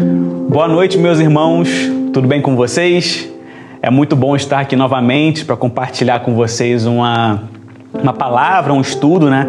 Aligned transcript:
Boa 0.00 0.68
noite, 0.68 0.96
meus 0.96 1.18
irmãos. 1.18 1.68
Tudo 2.12 2.28
bem 2.28 2.40
com 2.40 2.54
vocês? 2.54 3.28
É 3.82 3.90
muito 3.90 4.14
bom 4.14 4.36
estar 4.36 4.60
aqui 4.60 4.76
novamente 4.76 5.44
para 5.44 5.56
compartilhar 5.56 6.20
com 6.20 6.36
vocês 6.36 6.86
uma, 6.86 7.42
uma 8.00 8.12
palavra, 8.12 8.72
um 8.72 8.80
estudo, 8.80 9.28
né? 9.28 9.48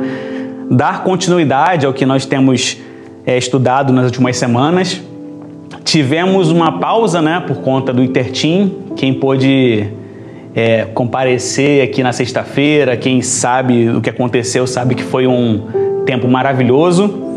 Dar 0.72 1.04
continuidade 1.04 1.86
ao 1.86 1.94
que 1.94 2.04
nós 2.04 2.26
temos 2.26 2.80
é, 3.28 3.38
estudado 3.38 3.94
nas 3.94 4.06
últimas 4.06 4.38
semanas. 4.38 5.00
Tivemos 5.84 6.50
uma 6.50 6.80
pausa, 6.80 7.22
né, 7.22 7.44
por 7.46 7.58
conta 7.58 7.94
do 7.94 8.02
Intertim. 8.02 8.74
Quem 8.96 9.14
pôde 9.14 9.88
é, 10.56 10.86
comparecer 10.96 11.84
aqui 11.84 12.02
na 12.02 12.12
sexta-feira, 12.12 12.98
quem 12.98 13.22
sabe 13.22 13.88
o 13.92 14.02
que 14.02 14.10
aconteceu, 14.10 14.66
sabe 14.66 14.96
que 14.96 15.04
foi 15.04 15.28
um 15.28 16.02
tempo 16.08 16.28
maravilhoso 16.28 17.29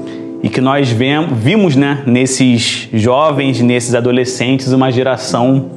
e 0.42 0.48
que 0.48 0.60
nós 0.60 0.90
vimos 0.90 1.76
né, 1.76 2.02
nesses 2.04 2.88
jovens, 2.92 3.60
nesses 3.60 3.94
adolescentes, 3.94 4.72
uma 4.72 4.90
geração 4.90 5.70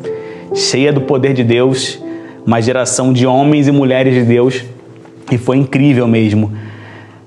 cheia 0.56 0.92
do 0.92 1.02
poder 1.02 1.34
de 1.34 1.44
Deus, 1.44 2.02
uma 2.46 2.62
geração 2.62 3.14
de 3.14 3.28
homens 3.28 3.68
e 3.68 3.72
mulheres 3.72 4.14
de 4.14 4.24
Deus, 4.24 4.64
e 5.32 5.38
foi 5.38 5.58
incrível 5.58 6.08
mesmo. 6.08 6.52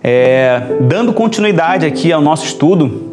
É, 0.03 0.63
dando 0.81 1.13
continuidade 1.13 1.87
aqui 1.87 2.13
ao 2.13 2.21
nosso 2.21 2.45
estudo, 2.45 3.09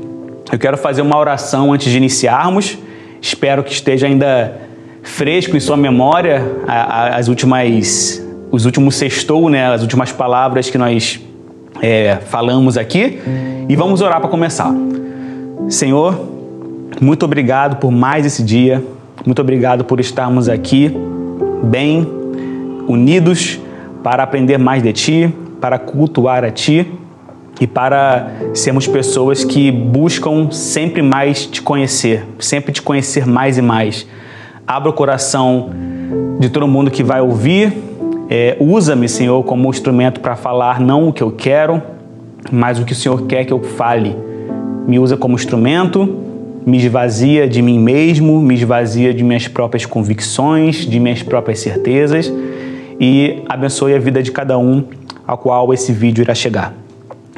eu 0.51 0.57
quero 0.57 0.77
fazer 0.77 1.01
uma 1.01 1.17
oração 1.17 1.73
antes 1.73 1.91
de 1.91 1.97
iniciarmos. 1.97 2.77
Espero 3.21 3.63
que 3.63 3.71
esteja 3.71 4.07
ainda 4.07 4.59
fresco 5.03 5.55
em 5.55 5.59
sua 5.59 5.77
memória 5.77 6.43
as 6.67 7.27
últimas, 7.27 8.23
os 8.51 8.65
últimos 8.65 8.95
sextou, 8.95 9.49
né, 9.49 9.71
as 9.71 9.81
últimas 9.81 10.11
palavras 10.11 10.69
que 10.69 10.77
nós 10.77 11.19
é, 11.81 12.17
falamos 12.27 12.77
aqui 12.77 13.19
e 13.67 13.75
vamos 13.75 14.01
orar 14.01 14.19
para 14.19 14.29
começar. 14.29 14.73
Senhor, 15.69 16.19
muito 17.01 17.23
obrigado 17.25 17.77
por 17.77 17.91
mais 17.91 18.25
esse 18.25 18.43
dia, 18.43 18.83
muito 19.25 19.41
obrigado 19.41 19.83
por 19.83 19.99
estarmos 19.99 20.47
aqui 20.47 20.91
bem 21.63 22.07
unidos 22.87 23.59
para 24.03 24.23
aprender 24.23 24.57
mais 24.57 24.83
de 24.83 24.93
Ti, 24.93 25.35
para 25.59 25.79
cultuar 25.79 26.43
a 26.43 26.51
Ti 26.51 26.87
e 27.59 27.65
para 27.65 28.31
sermos 28.53 28.87
pessoas 28.87 29.43
que 29.43 29.71
buscam 29.71 30.51
sempre 30.51 31.01
mais 31.01 31.45
te 31.45 31.61
conhecer, 31.61 32.25
sempre 32.39 32.71
te 32.71 32.81
conhecer 32.81 33.25
mais 33.25 33.57
e 33.57 33.61
mais. 33.61 34.05
Abra 34.67 34.89
o 34.89 34.93
coração 34.93 35.69
de 36.39 36.49
todo 36.49 36.67
mundo 36.67 36.91
que 36.91 37.03
vai 37.03 37.21
ouvir 37.21 37.73
é, 38.29 38.57
Usa-me, 38.59 39.07
Senhor, 39.07 39.43
como 39.43 39.69
instrumento 39.69 40.19
para 40.19 40.35
falar 40.35 40.79
não 40.79 41.07
o 41.07 41.13
que 41.13 41.21
eu 41.21 41.31
quero, 41.31 41.81
mas 42.51 42.79
o 42.79 42.85
que 42.85 42.93
o 42.93 42.95
Senhor 42.95 43.25
quer 43.27 43.45
que 43.45 43.53
eu 43.53 43.61
fale. 43.61 44.15
Me 44.87 44.99
usa 44.99 45.17
como 45.17 45.35
instrumento, 45.35 46.17
me 46.65 46.77
esvazia 46.77 47.47
de 47.47 47.61
mim 47.61 47.79
mesmo, 47.79 48.39
me 48.39 48.55
esvazia 48.55 49.13
de 49.13 49.23
minhas 49.23 49.47
próprias 49.47 49.85
convicções, 49.85 50.77
de 50.77 50.99
minhas 50.99 51.21
próprias 51.21 51.59
certezas 51.59 52.31
e 52.99 53.43
abençoe 53.47 53.93
a 53.93 53.99
vida 53.99 54.23
de 54.23 54.31
cada 54.31 54.57
um 54.57 54.83
ao 55.27 55.37
qual 55.37 55.73
esse 55.73 55.91
vídeo 55.91 56.21
irá 56.21 56.33
chegar. 56.33 56.73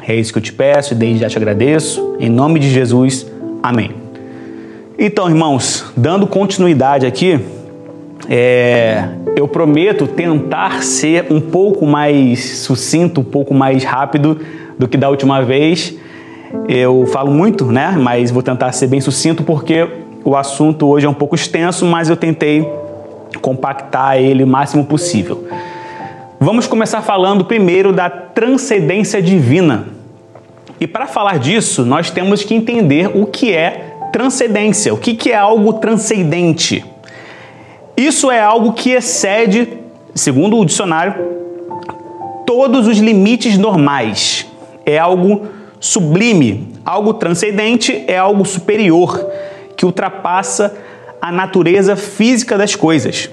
É 0.08 0.16
isso 0.16 0.32
que 0.32 0.40
eu 0.40 0.44
te 0.44 0.54
peço 0.54 0.94
e 0.94 0.96
desde 0.96 1.20
já 1.20 1.30
te 1.30 1.38
agradeço. 1.38 2.16
Em 2.20 2.30
nome 2.30 2.60
de 2.60 2.70
Jesus, 2.70 3.26
amém. 3.62 3.92
Então, 4.98 5.30
irmãos, 5.30 5.86
dando 5.96 6.26
continuidade 6.26 7.06
aqui, 7.06 7.40
é, 8.30 9.08
eu 9.36 9.48
prometo 9.48 10.06
tentar 10.06 10.84
ser 10.84 11.28
um 11.30 11.40
pouco 11.40 11.86
mais 11.86 12.60
sucinto, 12.60 13.22
um 13.22 13.24
pouco 13.24 13.54
mais 13.54 13.84
rápido 13.84 14.40
do 14.78 14.88
que 14.88 14.98
da 14.98 15.10
última 15.10 15.42
vez. 15.42 15.96
Eu 16.68 17.06
falo 17.08 17.32
muito, 17.32 17.66
né? 17.66 17.96
Mas 17.98 18.32
vou 18.32 18.44
tentar 18.44 18.72
ser 18.74 18.88
bem 18.88 19.00
sucinto 19.00 19.44
porque 19.44 19.88
o 20.24 20.36
assunto 20.36 20.88
hoje 20.88 21.06
é 21.06 21.10
um 21.10 21.14
pouco 21.14 21.36
extenso, 21.36 21.86
mas 21.86 22.10
eu 22.10 22.18
tentei 22.18 22.68
compactar 23.42 24.18
ele 24.18 24.44
o 24.44 24.48
máximo 24.48 24.86
possível. 24.86 25.48
Vamos 26.40 26.68
começar 26.68 27.02
falando 27.02 27.46
primeiro 27.46 27.94
da 27.94 28.10
transcendência 28.10 29.22
divina. 29.22 29.88
E 30.80 30.86
para 30.86 31.08
falar 31.08 31.40
disso, 31.40 31.86
nós 31.86 32.12
temos 32.12 32.44
que 32.44 32.54
entender 32.54 33.10
o 33.16 33.26
que 33.26 33.54
é 33.54 33.96
transcendência, 34.12 34.94
o 34.94 34.98
que 34.98 35.32
é 35.32 35.36
algo 35.36 35.74
transcendente. 35.74 36.84
Isso 37.98 38.30
é 38.30 38.40
algo 38.40 38.74
que 38.74 38.92
excede, 38.92 39.68
segundo 40.14 40.60
o 40.60 40.64
dicionário, 40.64 41.16
todos 42.46 42.88
os 42.88 43.00
limites 43.00 43.58
normais. 43.58 44.46
É 44.86 45.00
algo 45.00 45.48
sublime, 45.80 46.74
algo 46.86 47.16
transcendente, 47.16 48.04
é 48.08 48.16
algo 48.16 48.46
superior, 48.46 49.28
que 49.76 49.84
ultrapassa 49.84 50.78
a 51.20 51.32
natureza 51.32 51.96
física 51.96 52.56
das 52.56 52.76
coisas. 52.76 53.32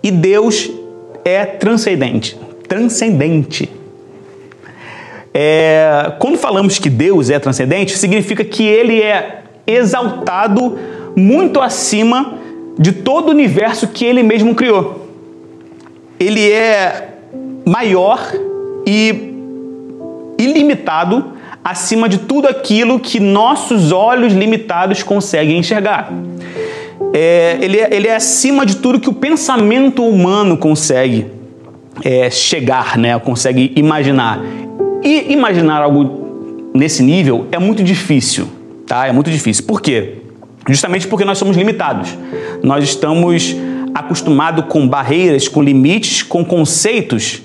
E 0.00 0.12
Deus 0.12 0.70
é 1.24 1.44
transcendente. 1.44 2.38
Transcendente. 2.68 3.68
É, 5.34 6.12
quando 6.20 6.38
falamos 6.38 6.78
que 6.78 6.88
Deus 6.88 7.30
é 7.30 7.38
transcendente, 7.40 7.98
significa 7.98 8.44
que 8.44 8.62
ele 8.62 9.02
é 9.02 9.42
exaltado 9.66 10.78
muito 11.16 11.60
acima 11.60 12.41
de 12.78 12.92
todo 12.92 13.28
o 13.28 13.30
universo 13.30 13.88
que 13.88 14.04
ele 14.04 14.22
mesmo 14.22 14.54
criou. 14.54 15.08
Ele 16.18 16.50
é 16.50 17.08
maior 17.64 18.20
e 18.86 19.32
ilimitado 20.38 21.32
acima 21.62 22.08
de 22.08 22.18
tudo 22.18 22.48
aquilo 22.48 22.98
que 22.98 23.20
nossos 23.20 23.92
olhos 23.92 24.32
limitados 24.32 25.02
conseguem 25.02 25.58
enxergar. 25.58 26.12
É, 27.14 27.58
ele, 27.60 27.78
é, 27.78 27.94
ele 27.94 28.08
é 28.08 28.16
acima 28.16 28.64
de 28.64 28.76
tudo 28.76 28.98
que 28.98 29.08
o 29.08 29.12
pensamento 29.12 30.04
humano 30.04 30.56
consegue 30.56 31.26
é, 32.04 32.30
chegar, 32.30 32.96
né? 32.96 33.18
consegue 33.18 33.72
imaginar. 33.76 34.40
E 35.02 35.32
imaginar 35.32 35.82
algo 35.82 36.70
nesse 36.74 37.02
nível 37.02 37.46
é 37.52 37.58
muito 37.58 37.82
difícil, 37.82 38.48
tá? 38.86 39.06
É 39.06 39.12
muito 39.12 39.30
difícil. 39.30 39.64
Por 39.64 39.80
quê? 39.80 40.21
Justamente 40.68 41.08
porque 41.08 41.24
nós 41.24 41.38
somos 41.38 41.56
limitados. 41.56 42.16
Nós 42.62 42.84
estamos 42.84 43.56
acostumados 43.94 44.64
com 44.68 44.86
barreiras, 44.86 45.48
com 45.48 45.62
limites, 45.62 46.22
com 46.22 46.44
conceitos 46.44 47.42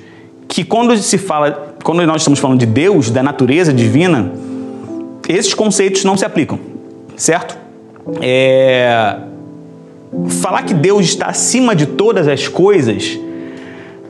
que 0.48 0.64
quando 0.64 0.96
se 0.98 1.18
fala, 1.18 1.76
quando 1.84 2.06
nós 2.06 2.22
estamos 2.22 2.40
falando 2.40 2.60
de 2.60 2.66
Deus, 2.66 3.10
da 3.10 3.22
natureza 3.22 3.74
divina, 3.74 4.32
esses 5.28 5.54
conceitos 5.54 6.04
não 6.04 6.16
se 6.16 6.26
aplicam, 6.26 6.60
certo? 7.16 7.58
É... 8.22 9.18
Falar 10.42 10.64
que 10.64 10.74
Deus 10.74 11.06
está 11.06 11.28
acima 11.28 11.76
de 11.76 11.86
todas 11.86 12.28
as 12.28 12.48
coisas 12.48 13.20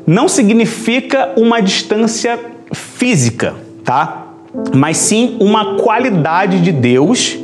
não 0.06 0.28
significa 0.28 1.34
uma 1.36 1.60
distância 1.60 2.40
física, 2.72 3.56
tá? 3.84 4.28
Mas 4.76 4.98
sim 4.98 5.38
uma 5.40 5.78
qualidade 5.78 6.62
de 6.62 6.72
Deus 6.72 7.38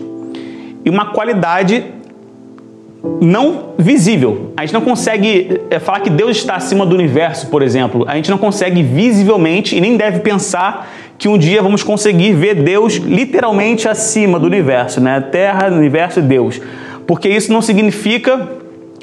e 0.85 0.89
uma 0.89 1.07
qualidade 1.07 1.85
não 3.19 3.73
visível. 3.77 4.53
A 4.55 4.61
gente 4.61 4.73
não 4.73 4.81
consegue 4.81 5.61
é, 5.69 5.79
falar 5.79 5.99
que 5.99 6.09
Deus 6.09 6.37
está 6.37 6.55
acima 6.55 6.85
do 6.85 6.95
universo, 6.95 7.47
por 7.47 7.61
exemplo. 7.61 8.05
A 8.07 8.15
gente 8.15 8.31
não 8.31 8.37
consegue 8.37 8.81
visivelmente 8.81 9.75
e 9.75 9.81
nem 9.81 9.97
deve 9.97 10.19
pensar 10.19 10.89
que 11.17 11.27
um 11.27 11.37
dia 11.37 11.61
vamos 11.61 11.83
conseguir 11.83 12.33
ver 12.33 12.55
Deus 12.55 12.95
literalmente 12.95 13.87
acima 13.87 14.39
do 14.39 14.45
universo, 14.45 15.01
né? 15.01 15.19
Terra, 15.19 15.67
universo 15.67 16.19
e 16.19 16.21
Deus. 16.21 16.61
Porque 17.05 17.27
isso 17.27 17.51
não 17.51 17.61
significa 17.61 18.49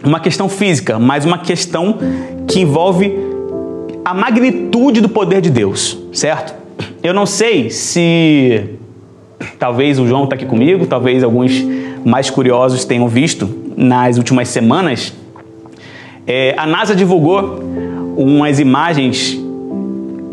uma 0.02 0.18
questão 0.18 0.48
física, 0.48 0.98
mas 0.98 1.24
uma 1.26 1.38
questão 1.38 1.98
que 2.48 2.60
envolve 2.60 3.14
a 4.02 4.14
magnitude 4.14 5.00
do 5.00 5.08
poder 5.08 5.42
de 5.42 5.50
Deus, 5.50 5.98
certo? 6.12 6.54
Eu 7.02 7.12
não 7.12 7.26
sei 7.26 7.70
se 7.70 8.78
talvez 9.59 9.98
o 9.98 10.07
João 10.07 10.25
está 10.25 10.37
aqui 10.37 10.47
comigo, 10.47 10.87
talvez 10.87 11.22
alguns 11.22 11.65
mais 12.04 12.31
curiosos 12.31 12.84
tenham 12.84 13.09
visto 13.09 13.48
nas 13.77 14.19
últimas 14.19 14.48
semanas, 14.48 15.13
é, 16.27 16.54
a 16.57 16.66
NASA 16.66 16.95
divulgou 16.95 17.60
umas 18.16 18.60
imagens 18.60 19.39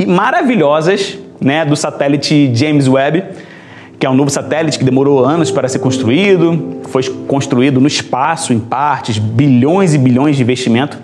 maravilhosas 0.05 1.17
né, 1.39 1.65
do 1.65 1.75
satélite 1.75 2.51
James 2.53 2.87
Webb, 2.87 3.23
que 3.99 4.05
é 4.05 4.09
um 4.09 4.13
novo 4.13 4.29
satélite 4.29 4.77
que 4.77 4.85
demorou 4.85 5.25
anos 5.25 5.49
para 5.49 5.67
ser 5.67 5.79
construído, 5.79 6.81
foi 6.89 7.03
construído 7.27 7.81
no 7.81 7.87
espaço, 7.87 8.53
em 8.53 8.59
partes, 8.59 9.17
bilhões 9.17 9.93
e 9.93 9.97
bilhões 9.97 10.35
de 10.35 10.43
investimento. 10.43 10.99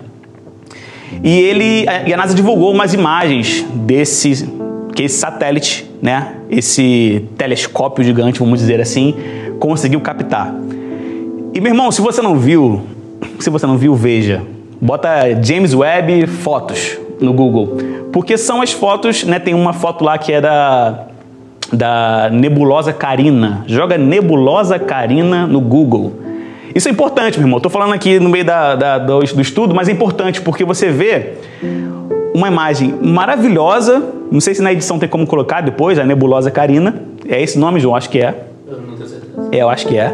E 1.22 1.40
ele, 1.40 1.86
a 1.88 2.16
NASA 2.16 2.34
divulgou 2.34 2.72
umas 2.72 2.94
imagens 2.94 3.66
desse 3.74 4.48
que 4.94 5.02
esse 5.02 5.18
satélite, 5.18 5.90
né, 6.04 6.34
esse 6.50 7.24
telescópio 7.38 8.04
gigante, 8.04 8.38
vamos 8.38 8.58
dizer 8.58 8.78
assim, 8.78 9.14
conseguiu 9.58 10.02
captar. 10.02 10.54
E 11.54 11.58
meu 11.62 11.72
irmão, 11.72 11.90
se 11.90 12.02
você 12.02 12.20
não 12.20 12.36
viu, 12.36 12.82
se 13.38 13.48
você 13.48 13.66
não 13.66 13.78
viu, 13.78 13.94
veja. 13.94 14.42
Bota 14.78 15.08
James 15.42 15.72
Webb 15.72 16.26
fotos 16.26 16.98
no 17.18 17.32
Google, 17.32 17.78
porque 18.12 18.36
são 18.36 18.60
as 18.60 18.70
fotos, 18.70 19.24
né? 19.24 19.38
Tem 19.38 19.54
uma 19.54 19.72
foto 19.72 20.04
lá 20.04 20.18
que 20.18 20.30
é 20.30 20.42
da 20.42 21.06
da 21.72 22.28
nebulosa 22.30 22.92
Carina. 22.92 23.64
Joga 23.66 23.96
nebulosa 23.96 24.78
Carina 24.78 25.46
no 25.46 25.58
Google. 25.58 26.12
Isso 26.74 26.86
é 26.86 26.90
importante, 26.90 27.38
meu 27.38 27.46
irmão. 27.46 27.56
Estou 27.56 27.72
falando 27.72 27.94
aqui 27.94 28.20
no 28.20 28.28
meio 28.28 28.44
da, 28.44 28.76
da, 28.76 28.98
do, 28.98 29.20
do 29.20 29.40
estudo, 29.40 29.74
mas 29.74 29.88
é 29.88 29.92
importante 29.92 30.42
porque 30.42 30.66
você 30.66 30.90
vê 30.90 31.32
uma 32.34 32.48
imagem 32.48 32.92
maravilhosa. 33.00 34.02
Não 34.30 34.40
sei 34.40 34.54
se 34.54 34.60
na 34.60 34.72
edição 34.72 34.98
tem 34.98 35.08
como 35.08 35.24
colocar 35.24 35.60
depois, 35.60 35.98
a 35.98 36.04
nebulosa 36.04 36.50
Carina. 36.50 37.02
É 37.28 37.40
esse 37.40 37.56
nome, 37.56 37.78
João? 37.78 37.94
Acho 37.94 38.10
que 38.10 38.20
é. 38.20 38.34
Eu 38.66 38.80
não 38.80 38.96
tenho 38.96 39.08
certeza. 39.08 39.48
É, 39.52 39.58
eu 39.58 39.68
acho 39.70 39.86
que 39.86 39.96
é. 39.96 40.12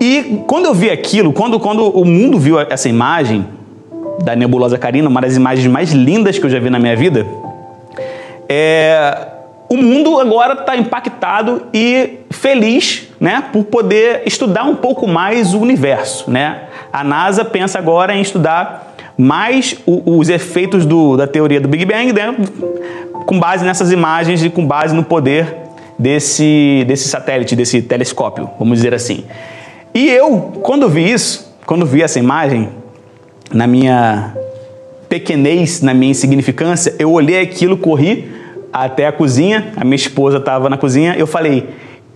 E 0.00 0.42
quando 0.46 0.66
eu 0.66 0.74
vi 0.74 0.90
aquilo, 0.90 1.32
quando, 1.32 1.58
quando 1.58 1.88
o 1.88 2.04
mundo 2.04 2.38
viu 2.38 2.60
essa 2.60 2.88
imagem 2.88 3.44
da 4.22 4.36
nebulosa 4.36 4.78
Carina, 4.78 5.08
uma 5.08 5.20
das 5.20 5.36
imagens 5.36 5.66
mais 5.66 5.92
lindas 5.92 6.38
que 6.38 6.46
eu 6.46 6.50
já 6.50 6.60
vi 6.60 6.70
na 6.70 6.78
minha 6.78 6.94
vida, 6.94 7.26
é, 8.48 9.28
o 9.68 9.76
mundo 9.76 10.20
agora 10.20 10.54
está 10.54 10.76
impactado 10.76 11.62
e 11.72 12.20
feliz 12.30 13.08
né, 13.18 13.44
por 13.52 13.64
poder 13.64 14.22
estudar 14.26 14.64
um 14.64 14.76
pouco 14.76 15.08
mais 15.08 15.54
o 15.54 15.58
universo. 15.58 16.30
Né? 16.30 16.60
A 16.92 17.02
NASA 17.02 17.44
pensa 17.44 17.78
agora 17.78 18.14
em 18.14 18.20
estudar 18.20 18.93
mais 19.16 19.76
o, 19.86 20.18
os 20.18 20.28
efeitos 20.28 20.84
do, 20.84 21.16
da 21.16 21.26
teoria 21.26 21.60
do 21.60 21.68
Big 21.68 21.84
Bang 21.84 22.12
né, 22.12 22.34
com 23.26 23.38
base 23.38 23.64
nessas 23.64 23.92
imagens 23.92 24.44
e 24.44 24.50
com 24.50 24.66
base 24.66 24.94
no 24.94 25.04
poder 25.04 25.54
desse, 25.98 26.84
desse 26.86 27.08
satélite, 27.08 27.54
desse 27.54 27.80
telescópio, 27.82 28.50
vamos 28.58 28.78
dizer 28.78 28.94
assim. 28.94 29.24
E 29.94 30.10
eu, 30.10 30.60
quando 30.62 30.88
vi 30.88 31.10
isso, 31.10 31.54
quando 31.64 31.86
vi 31.86 32.02
essa 32.02 32.18
imagem, 32.18 32.68
na 33.52 33.66
minha 33.66 34.34
pequenez, 35.08 35.80
na 35.80 35.94
minha 35.94 36.10
insignificância, 36.10 36.94
eu 36.98 37.12
olhei 37.12 37.40
aquilo, 37.40 37.76
corri 37.76 38.32
até 38.72 39.06
a 39.06 39.12
cozinha, 39.12 39.72
a 39.76 39.84
minha 39.84 39.94
esposa 39.94 40.38
estava 40.38 40.68
na 40.68 40.76
cozinha, 40.76 41.14
eu 41.16 41.26
falei, 41.26 41.68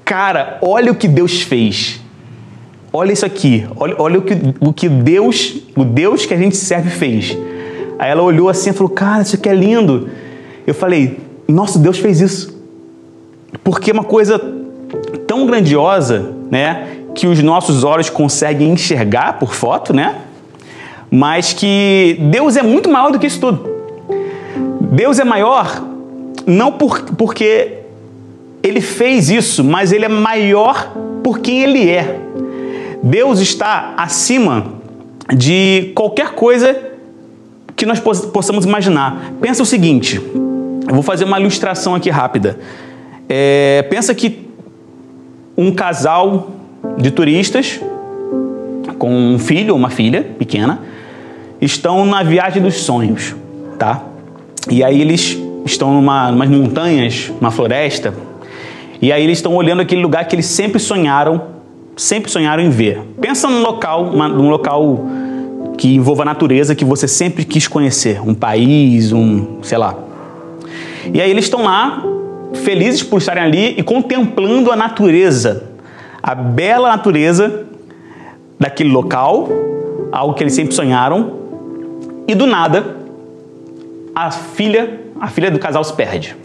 cara, 0.05 0.59
olha 0.61 0.91
o 0.91 0.95
que 0.95 1.07
Deus 1.07 1.43
fez. 1.43 2.01
Olha 2.93 3.13
isso 3.13 3.27
aqui, 3.27 3.67
olha, 3.77 3.95
olha 3.99 4.19
o, 4.19 4.23
que, 4.23 4.35
o 4.61 4.73
que 4.73 4.89
Deus, 4.89 5.57
o 5.77 5.85
Deus 5.85 6.25
que 6.25 6.33
a 6.33 6.39
gente 6.39 6.57
serve 6.57 6.89
fez. 6.89 7.37
Aí 7.99 8.11
ela 8.11 8.23
olhou 8.23 8.49
assim 8.49 8.71
e 8.71 8.73
falou, 8.73 8.91
cara, 8.91 9.23
isso 9.23 9.37
aqui 9.37 9.49
é 9.49 9.55
lindo. 9.55 10.09
Eu 10.67 10.75
falei, 10.75 11.19
nossa, 11.47 11.79
Deus 11.79 11.99
fez 11.99 12.21
isso. 12.21 12.57
Porque 13.63 13.91
é 13.91 13.95
uma 13.95 14.05
coisa 14.05 14.41
tão 15.27 15.47
grandiosa, 15.47 16.33
né, 16.51 16.87
que 17.15 17.27
os 17.27 17.43
nossos 17.43 17.85
olhos 17.85 18.09
conseguem 18.09 18.71
enxergar 18.71 19.39
por 19.39 19.53
foto, 19.53 19.93
né? 19.93 20.17
Mas 21.11 21.53
que 21.53 22.17
Deus 22.31 22.57
é 22.57 22.63
muito 22.63 22.89
maior 22.89 23.11
do 23.11 23.19
que 23.19 23.27
isso 23.27 23.41
tudo. 23.41 23.69
Deus 24.93 25.19
é 25.19 25.25
maior 25.25 25.83
não 26.47 26.73
por, 26.73 27.03
porque 27.17 27.79
ele 28.63 28.81
fez 28.81 29.29
isso, 29.29 29.63
mas 29.63 29.93
ele 29.93 30.07
é 30.07 30.09
maior 30.09 30.93
por 31.23 31.41
quem 31.41 31.63
ele 31.63 31.91
é. 31.91 32.19
Deus 33.03 33.41
está 33.41 33.95
acima 33.97 34.75
de 35.35 35.93
qualquer 35.95 36.31
coisa 36.31 36.77
que 37.77 37.87
nós 37.87 38.01
possamos 38.01 38.65
imaginar. 38.65 39.33
Pensa 39.41 39.63
o 39.63 39.67
seguinte, 39.67 40.17
eu 40.17 40.95
vou 40.95 41.03
fazer 41.03 41.25
uma 41.25 41.39
ilustração 41.39 41.95
aqui 41.95 42.11
rápida. 42.11 42.59
É, 43.29 43.87
pensa 43.91 44.15
que 44.15 44.49
um 45.57 45.73
casal 45.73 46.51
de 46.97 47.11
turistas 47.11 47.81
com 48.99 49.11
um 49.11 49.39
filho 49.39 49.75
ou 49.75 49.79
uma 49.79 49.91
filha 49.91 50.23
pequena 50.39 50.81
estão 51.61 52.05
na 52.05 52.23
viagem 52.23 52.63
dos 52.63 52.75
sonhos, 52.77 53.35
tá? 53.79 54.03
E 54.71 54.83
aí 54.83 55.01
eles 55.01 55.39
estão 55.65 55.95
numa 55.95 56.31
umas 56.31 56.49
montanhas, 56.49 57.31
uma 57.41 57.51
floresta, 57.51 58.15
e 59.01 59.13
aí 59.13 59.23
eles 59.23 59.39
estão 59.39 59.55
olhando 59.55 59.81
aquele 59.83 60.03
lugar 60.03 60.27
que 60.27 60.35
eles 60.35 60.47
sempre 60.47 60.79
sonharam, 60.81 61.58
sempre 61.99 62.31
sonharam 62.31 62.63
em 62.63 62.71
ver. 62.71 63.03
Pensa 63.21 63.49
num 63.49 63.61
local, 63.61 64.05
uma, 64.05 64.29
num 64.29 64.49
local 64.49 65.05
que 65.77 65.95
envolva 65.95 66.23
a 66.23 66.25
natureza 66.25 66.75
que 66.75 66.85
você 66.85 67.07
sempre 67.07 67.45
quis 67.45 67.69
conhecer, 67.69 68.21
um 68.23 68.35
país, 68.35 69.13
um, 69.13 69.59
sei 69.63 69.77
lá. 69.77 69.95
E 71.13 71.21
aí 71.21 71.31
eles 71.31 71.45
estão 71.45 71.65
lá, 71.65 72.03
felizes 72.55 73.03
por 73.03 73.19
estarem 73.19 73.43
ali 73.43 73.75
e 73.77 73.83
contemplando 73.83 74.71
a 74.73 74.77
natureza, 74.77 75.65
a 76.23 76.35
bela 76.35 76.89
natureza 76.89 77.67
daquele 78.59 78.91
local, 78.91 79.49
algo 80.13 80.35
que 80.35 80.43
eles 80.43 80.55
sempre 80.55 80.75
sonharam, 80.75 81.33
e 82.27 82.35
do 82.35 82.47
nada 82.47 82.97
a 84.15 84.31
filha, 84.31 85.01
a 85.21 85.29
filha 85.29 85.51
do 85.51 85.59
casal 85.59 85.83
se 85.85 85.93
perde. 85.93 86.37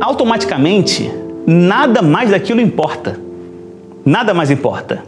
Automaticamente, 0.00 1.10
nada 1.46 2.02
mais 2.02 2.30
daquilo 2.30 2.60
importa. 2.60 3.25
Nada 4.06 4.32
mais 4.32 4.52
importa. 4.52 5.02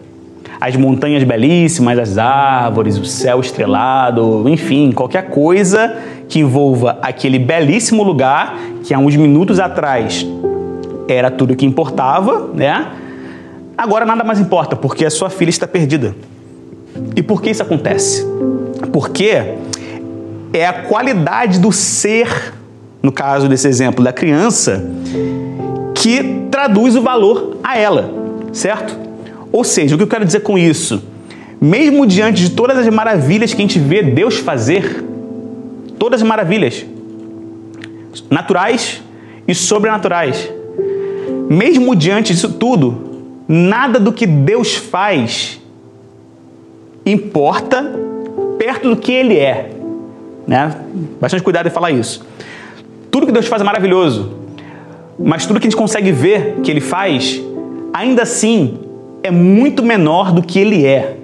As 0.61 0.75
montanhas 0.75 1.23
belíssimas, 1.23 1.97
as 1.97 2.19
árvores, 2.19 2.99
o 2.99 3.05
céu 3.05 3.39
estrelado, 3.39 4.49
enfim, 4.49 4.91
qualquer 4.91 5.31
coisa 5.31 5.97
que 6.29 6.41
envolva 6.41 6.99
aquele 7.01 7.39
belíssimo 7.39 8.03
lugar 8.03 8.59
que 8.83 8.93
há 8.93 8.99
uns 8.99 9.15
minutos 9.15 9.61
atrás 9.61 10.27
era 11.07 11.31
tudo 11.31 11.55
que 11.55 11.65
importava, 11.65 12.51
né? 12.53 12.89
Agora 13.77 14.05
nada 14.05 14.25
mais 14.25 14.41
importa, 14.41 14.75
porque 14.75 15.05
a 15.05 15.11
sua 15.11 15.31
filha 15.31 15.51
está 15.51 15.69
perdida. 15.69 16.17
E 17.15 17.23
por 17.23 17.41
que 17.41 17.51
isso 17.51 17.63
acontece? 17.63 18.27
Porque 18.93 19.55
é 20.53 20.67
a 20.67 20.73
qualidade 20.73 21.61
do 21.61 21.71
ser, 21.71 22.53
no 23.01 23.13
caso 23.13 23.49
desse 23.49 23.69
exemplo 23.69 24.03
da 24.03 24.13
criança, 24.13 24.85
que 25.95 26.49
traduz 26.51 26.97
o 26.97 27.01
valor 27.01 27.59
a 27.63 27.79
ela, 27.79 28.28
certo? 28.53 28.97
Ou 29.53 29.65
seja, 29.65 29.95
o 29.95 29.99
que 29.99 30.05
eu 30.05 30.09
quero 30.09 30.25
dizer 30.25 30.41
com 30.41 30.59
isso? 30.59 31.03
Mesmo 31.61 32.07
diante 32.07 32.43
de 32.43 32.51
todas 32.51 32.79
as 32.79 32.89
maravilhas 32.89 33.53
que 33.53 33.61
a 33.61 33.67
gente 33.67 33.79
vê 33.79 34.03
Deus 34.03 34.39
fazer, 34.39 35.05
todas 35.99 36.23
as 36.23 36.29
maravilhas, 36.29 36.85
naturais 38.31 39.03
e 39.47 39.55
sobrenaturais, 39.55 40.51
mesmo 41.49 41.97
diante 41.97 42.33
disso 42.33 42.53
tudo, 42.53 43.09
nada 43.49 43.99
do 43.99 44.13
que 44.13 44.27
Deus 44.27 44.77
faz 44.77 45.61
importa 47.05 47.91
perto 48.59 48.91
do 48.91 48.97
que 48.97 49.13
Ele 49.13 49.37
é. 49.39 49.71
Né? 50.47 50.75
Bastante 51.21 51.43
cuidado 51.43 51.67
em 51.67 51.71
falar 51.71 51.91
isso. 51.91 52.27
Tudo 53.11 53.27
que 53.27 53.33
Deus 53.33 53.47
faz 53.47 53.63
é 53.63 53.65
maravilhoso, 53.65 54.35
mas 55.19 55.47
tudo 55.47 55.59
que 55.59 55.67
a 55.67 55.71
gente 55.71 55.79
consegue 55.79 56.13
ver 56.13 56.61
que 56.63 56.71
Ele 56.71 56.81
faz, 56.81 57.41
ainda 57.99 58.23
assim, 58.23 58.79
é 59.25 59.31
muito 59.31 59.83
menor 59.83 60.31
do 60.31 60.41
que 60.41 60.61
Ele 60.61 60.87
é. 60.87 61.17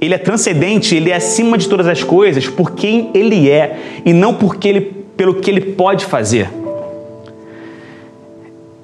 Ele 0.00 0.12
é 0.12 0.18
transcendente, 0.18 0.96
Ele 0.96 1.10
é 1.10 1.14
acima 1.14 1.56
de 1.56 1.68
todas 1.68 1.86
as 1.86 2.02
coisas 2.02 2.48
por 2.48 2.72
quem 2.72 3.10
Ele 3.14 3.48
é 3.48 3.78
e 4.04 4.12
não 4.12 4.34
porque 4.34 4.66
ele, 4.66 4.80
pelo 5.16 5.34
que 5.36 5.48
Ele 5.48 5.60
pode 5.60 6.04
fazer. 6.04 6.50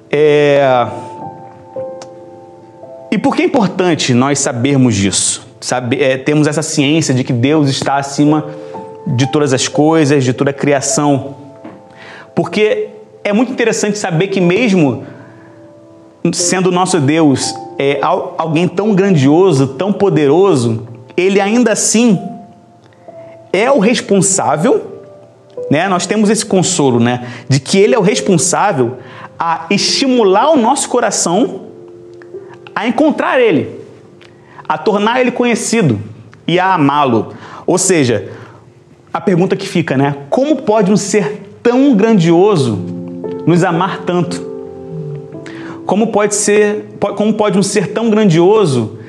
É... 0.09 0.87
E 3.11 3.17
por 3.17 3.35
que 3.35 3.41
é 3.41 3.45
importante 3.45 4.13
nós 4.13 4.39
sabermos 4.39 4.95
disso? 4.95 5.45
Saber, 5.59 6.01
é, 6.01 6.17
temos 6.17 6.47
essa 6.47 6.61
ciência 6.61 7.13
de 7.13 7.25
que 7.25 7.33
Deus 7.33 7.67
está 7.67 7.97
acima 7.97 8.47
de 9.05 9.29
todas 9.29 9.51
as 9.51 9.67
coisas, 9.67 10.23
de 10.23 10.31
toda 10.31 10.51
a 10.51 10.53
criação. 10.53 11.35
Porque 12.33 12.87
é 13.21 13.33
muito 13.33 13.51
interessante 13.51 13.97
saber 13.97 14.27
que, 14.27 14.39
mesmo 14.39 15.03
sendo 16.37 16.71
nosso 16.71 16.99
Deus 16.99 17.53
é, 17.77 17.99
alguém 18.01 18.67
tão 18.67 18.93
grandioso, 18.93 19.67
tão 19.67 19.93
poderoso, 19.93 20.87
ele 21.15 21.39
ainda 21.39 21.71
assim 21.71 22.19
é 23.51 23.71
o 23.71 23.79
responsável, 23.79 25.01
né? 25.69 25.87
Nós 25.87 26.05
temos 26.05 26.29
esse 26.29 26.45
consolo, 26.45 26.99
né? 26.99 27.27
De 27.47 27.59
que 27.59 27.77
ele 27.77 27.95
é 27.95 27.99
o 27.99 28.01
responsável 28.01 28.97
a 29.37 29.65
estimular 29.69 30.51
o 30.51 30.57
nosso 30.57 30.89
coração 30.89 31.69
a 32.79 32.87
encontrar 32.87 33.41
Ele, 33.41 33.69
a 34.67 34.77
tornar 34.77 35.19
Ele 35.19 35.31
conhecido 35.31 35.99
e 36.47 36.57
a 36.57 36.73
amá-lo. 36.75 37.33
Ou 37.67 37.77
seja, 37.77 38.31
a 39.13 39.19
pergunta 39.19 39.55
que 39.55 39.67
fica, 39.67 39.97
né? 39.97 40.15
Como 40.29 40.61
pode 40.61 40.89
um 40.89 40.95
ser 40.95 41.57
tão 41.61 41.93
grandioso 41.93 42.77
nos 43.45 43.65
amar 43.65 44.03
tanto? 44.05 44.48
Como 45.89 46.05
pode 46.05 46.35
ser, 46.35 46.85
como 47.15 47.33
pode 47.33 47.57
um 47.57 47.63
ser 47.63 47.87
tão 47.87 48.11
grandioso 48.11 48.99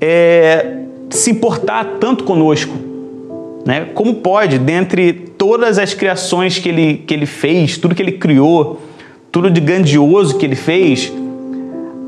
é, 0.00 0.78
se 1.10 1.30
importar 1.30 1.98
tanto 2.00 2.24
conosco? 2.24 2.74
Né? 3.66 3.88
Como 3.94 4.14
pode, 4.14 4.58
dentre 4.58 5.12
todas 5.12 5.78
as 5.78 5.92
criações 5.92 6.58
que 6.58 6.70
ele, 6.70 7.04
que 7.06 7.12
ele 7.12 7.26
fez, 7.26 7.76
tudo 7.76 7.94
que 7.94 8.00
ele 8.00 8.12
criou, 8.12 8.80
tudo 9.30 9.50
de 9.50 9.60
grandioso 9.60 10.38
que 10.38 10.46
ele 10.46 10.56
fez, 10.56 11.12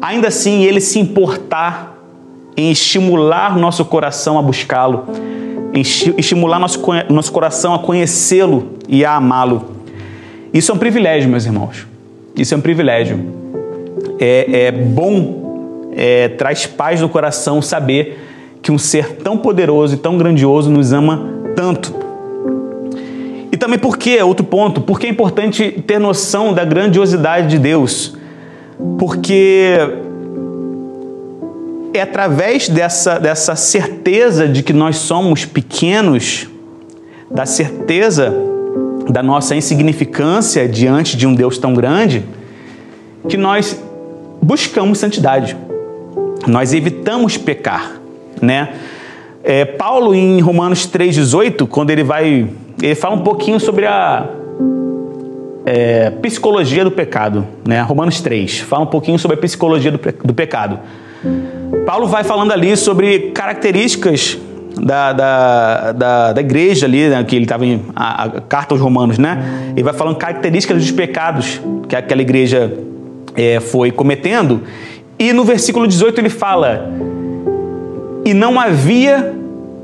ainda 0.01 0.29
assim 0.29 0.65
ele 0.65 0.81
se 0.81 0.99
importar 0.99 1.95
em 2.57 2.71
estimular 2.71 3.59
nosso 3.59 3.85
coração 3.85 4.39
a 4.39 4.43
buscá-lo, 4.43 5.05
em 5.75 5.83
estimular 5.83 6.59
nosso, 6.59 6.83
nosso 7.11 7.31
coração 7.31 7.75
a 7.75 7.79
conhecê-lo 7.79 8.71
e 8.89 9.05
a 9.05 9.17
amá-lo. 9.17 9.67
Isso 10.55 10.73
é 10.73 10.75
um 10.75 10.79
privilégio, 10.79 11.29
meus 11.29 11.45
irmãos. 11.45 11.87
Isso 12.35 12.55
é 12.55 12.57
um 12.57 12.63
privilégio. 12.63 13.37
É, 14.19 14.67
é 14.67 14.73
bom, 14.73 15.91
é, 15.97 16.29
traz 16.29 16.67
paz 16.67 17.01
no 17.01 17.09
coração 17.09 17.63
saber 17.63 18.19
que 18.61 18.73
um 18.73 18.79
ser 18.79 19.17
tão 19.17 19.37
poderoso 19.39 19.95
e 19.95 19.99
tão 19.99 20.19
grandioso 20.19 20.71
nos 20.71 20.93
ama 20.93 21.29
tanto. 21.55 21.95
E 23.51 23.57
também 23.57 23.79
porque, 23.79 24.21
outro 24.23 24.45
ponto, 24.45 24.81
porque 24.81 25.07
é 25.07 25.11
importante 25.11 25.83
ter 25.87 25.99
noção 25.99 26.53
da 26.53 26.65
grandiosidade 26.65 27.49
de 27.49 27.59
Deus. 27.59 28.17
Porque 28.99 29.75
é 31.95 32.03
através 32.03 32.69
dessa, 32.69 33.19
dessa 33.19 33.57
certeza 33.57 34.47
de 34.47 34.63
que 34.63 34.73
nós 34.73 34.97
somos 34.99 35.45
pequenos, 35.45 36.47
da 37.31 37.47
certeza 37.47 38.35
da 39.11 39.23
nossa 39.23 39.57
insignificância 39.57 40.69
diante 40.69 41.17
de 41.17 41.27
um 41.27 41.35
Deus 41.35 41.57
tão 41.57 41.73
grande, 41.73 42.25
que 43.29 43.37
nós 43.37 43.83
buscamos 44.43 44.99
santidade. 44.99 45.57
Nós 46.47 46.73
evitamos 46.73 47.37
pecar, 47.37 48.01
né? 48.41 48.75
É, 49.43 49.65
Paulo 49.65 50.15
em 50.15 50.41
Romanos 50.41 50.87
3:18, 50.87 51.67
quando 51.67 51.91
ele 51.91 52.03
vai, 52.03 52.49
ele 52.83 52.95
fala 52.95 53.15
um 53.15 53.23
pouquinho 53.23 53.59
sobre 53.61 53.87
a 53.87 54.29
é, 55.65 56.11
psicologia 56.23 56.85
do 56.85 56.91
pecado, 56.91 57.47
né? 57.67 57.81
Romanos 57.83 58.21
3 58.21 58.61
fala 58.61 58.85
um 58.85 58.89
pouquinho 58.89 59.19
sobre 59.19 59.37
a 59.37 59.41
psicologia 59.41 59.91
do, 59.91 59.99
do 60.25 60.35
pecado. 60.35 60.79
Paulo 61.85 62.07
vai 62.07 62.25
falando 62.25 62.53
ali 62.53 62.77
sobre 62.77 63.31
características 63.33 64.39
da, 64.77 65.13
da, 65.13 65.93
da, 65.93 66.33
da 66.33 66.41
igreja 66.41 66.87
ali, 66.87 67.09
né, 67.09 67.23
que 67.25 67.35
ele 67.35 67.45
estava 67.45 67.67
em 67.67 67.83
a, 67.95 68.25
a, 68.25 68.41
carta 68.41 68.75
aos 68.75 68.81
romanos, 68.81 69.19
né? 69.19 69.73
Ele 69.73 69.83
vai 69.83 69.93
falando 69.93 70.17
características 70.17 70.79
dos 70.79 70.91
pecados 70.91 71.61
que 71.89 71.97
aquela 71.97 72.23
igreja 72.23 72.73
é, 73.39 73.61
foi 73.61 73.93
cometendo. 73.93 74.63
E 75.17 75.33
no 75.33 75.45
versículo 75.45 75.87
18 75.87 76.21
ele 76.21 76.29
fala: 76.29 76.91
E 78.25 78.35
não 78.35 78.59
havia 78.59 79.33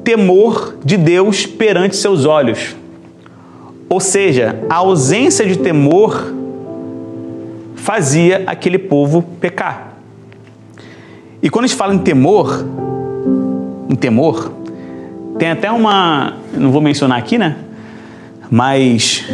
temor 0.03 0.77
de 0.85 0.97
Deus 0.97 1.47
perante 1.47 1.95
seus 1.95 2.27
olhos. 2.27 2.75
Ou 3.89 4.01
seja, 4.01 4.59
a 4.69 4.77
ausência 4.77 5.47
de 5.47 5.57
temor 5.57 6.35
fazia 7.77 8.43
aquele 8.47 8.79
povo 8.79 9.23
pecar. 9.41 9.93
E 11.41 11.49
quando 11.49 11.67
a 11.67 11.69
gente 11.69 11.77
fala 11.77 11.95
em 11.95 11.99
temor, 11.99 12.67
em 13.89 13.95
temor, 13.95 14.51
tem 15.39 15.51
até 15.51 15.71
uma, 15.71 16.35
não 16.55 16.73
vou 16.73 16.81
mencionar 16.81 17.19
aqui, 17.19 17.39
né? 17.39 17.57
Mas 18.51 19.25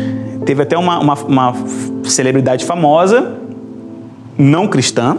teve 0.44 0.62
até 0.62 0.76
uma, 0.76 0.98
uma, 0.98 1.14
uma 1.14 1.54
celebridade 2.04 2.64
famosa, 2.64 3.39
não 4.40 4.66
cristã, 4.66 5.18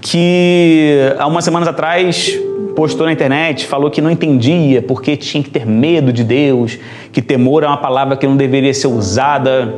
que 0.00 0.98
há 1.18 1.26
umas 1.26 1.44
semanas 1.44 1.66
atrás 1.66 2.38
postou 2.76 3.06
na 3.06 3.12
internet, 3.12 3.66
falou 3.66 3.90
que 3.90 4.00
não 4.00 4.10
entendia 4.10 4.82
porque 4.82 5.16
tinha 5.16 5.42
que 5.42 5.48
ter 5.48 5.64
medo 5.64 6.12
de 6.12 6.22
Deus, 6.22 6.78
que 7.10 7.22
temor 7.22 7.62
é 7.62 7.66
uma 7.66 7.78
palavra 7.78 8.16
que 8.16 8.26
não 8.26 8.36
deveria 8.36 8.74
ser 8.74 8.88
usada 8.88 9.74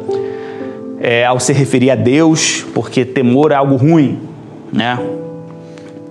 é, 0.98 1.24
ao 1.24 1.38
se 1.38 1.52
referir 1.52 1.90
a 1.90 1.94
Deus, 1.94 2.66
porque 2.74 3.04
temor 3.04 3.52
é 3.52 3.54
algo 3.54 3.76
ruim, 3.76 4.18
né? 4.72 4.98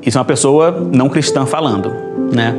Isso 0.05 0.17
é 0.17 0.19
uma 0.19 0.25
pessoa 0.25 0.87
não 0.93 1.09
cristã 1.09 1.45
falando, 1.45 1.91
né? 2.31 2.55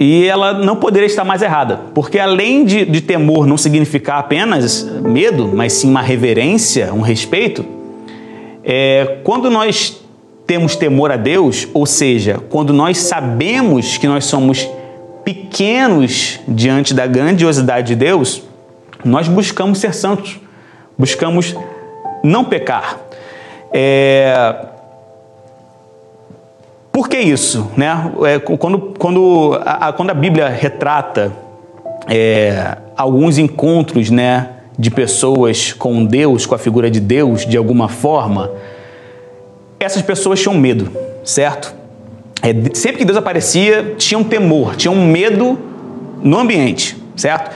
E 0.00 0.24
ela 0.24 0.54
não 0.54 0.76
poderia 0.76 1.06
estar 1.06 1.24
mais 1.24 1.42
errada, 1.42 1.80
porque 1.94 2.18
além 2.18 2.64
de, 2.64 2.84
de 2.84 3.00
temor 3.00 3.46
não 3.46 3.56
significar 3.56 4.18
apenas 4.18 4.82
medo, 5.02 5.50
mas 5.54 5.74
sim 5.74 5.90
uma 5.90 6.02
reverência, 6.02 6.92
um 6.94 7.00
respeito, 7.00 7.77
é, 8.70 9.20
quando 9.24 9.48
nós 9.48 9.98
temos 10.46 10.76
temor 10.76 11.10
a 11.10 11.16
Deus, 11.16 11.66
ou 11.72 11.86
seja, 11.86 12.38
quando 12.50 12.70
nós 12.70 12.98
sabemos 12.98 13.96
que 13.96 14.06
nós 14.06 14.26
somos 14.26 14.68
pequenos 15.24 16.38
diante 16.46 16.92
da 16.92 17.06
grandiosidade 17.06 17.86
de 17.86 17.96
Deus, 17.96 18.42
nós 19.02 19.26
buscamos 19.26 19.78
ser 19.78 19.94
santos, 19.94 20.38
buscamos 20.98 21.56
não 22.22 22.44
pecar. 22.44 22.98
É, 23.72 24.66
por 26.92 27.08
que 27.08 27.18
isso? 27.18 27.70
Né? 27.74 28.12
É, 28.26 28.38
quando, 28.38 28.94
quando, 28.98 29.58
a, 29.64 29.94
quando 29.94 30.10
a 30.10 30.14
Bíblia 30.14 30.48
retrata 30.48 31.32
é, 32.06 32.76
alguns 32.94 33.38
encontros 33.38 34.10
né, 34.10 34.57
de 34.78 34.90
pessoas 34.90 35.72
com 35.72 36.04
Deus, 36.04 36.46
com 36.46 36.54
a 36.54 36.58
figura 36.58 36.90
de 36.90 37.00
Deus, 37.00 37.44
de 37.44 37.56
alguma 37.56 37.88
forma, 37.88 38.52
essas 39.80 40.02
pessoas 40.02 40.40
tinham 40.40 40.54
medo, 40.54 40.90
certo? 41.24 41.74
É, 42.42 42.54
sempre 42.74 42.98
que 42.98 43.04
Deus 43.04 43.18
aparecia, 43.18 43.94
tinha 43.98 44.18
um 44.18 44.24
temor, 44.24 44.76
tinha 44.76 44.92
um 44.92 45.06
medo 45.06 45.58
no 46.22 46.38
ambiente, 46.38 46.96
certo? 47.16 47.50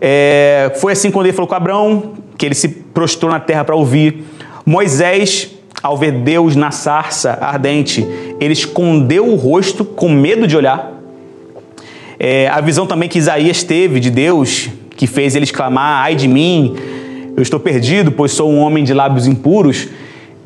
É, 0.00 0.72
foi 0.76 0.92
assim 0.92 1.10
quando 1.10 1.26
ele 1.26 1.32
falou 1.32 1.48
com 1.48 1.54
Abraão, 1.54 2.14
que 2.36 2.44
ele 2.44 2.54
se 2.54 2.68
prostrou 2.68 3.30
na 3.30 3.38
terra 3.38 3.64
para 3.64 3.76
ouvir. 3.76 4.24
Moisés 4.66 5.54
ao 5.84 5.98
ver 5.98 6.12
Deus 6.12 6.56
na 6.56 6.70
sarça 6.70 7.38
ardente, 7.42 8.06
ele 8.40 8.54
escondeu 8.54 9.28
o 9.28 9.36
rosto 9.36 9.84
com 9.84 10.08
medo 10.08 10.46
de 10.46 10.56
olhar. 10.56 10.92
É, 12.18 12.48
a 12.48 12.60
visão 12.62 12.86
também 12.86 13.06
que 13.06 13.18
Isaías 13.18 13.62
teve 13.62 14.00
de 14.00 14.10
Deus, 14.10 14.70
que 14.96 15.06
fez 15.06 15.34
ele 15.34 15.44
exclamar: 15.44 16.04
Ai 16.04 16.14
de 16.14 16.28
mim, 16.28 16.74
eu 17.36 17.42
estou 17.42 17.58
perdido, 17.58 18.12
pois 18.12 18.32
sou 18.32 18.50
um 18.50 18.58
homem 18.58 18.84
de 18.84 18.94
lábios 18.94 19.26
impuros. 19.26 19.88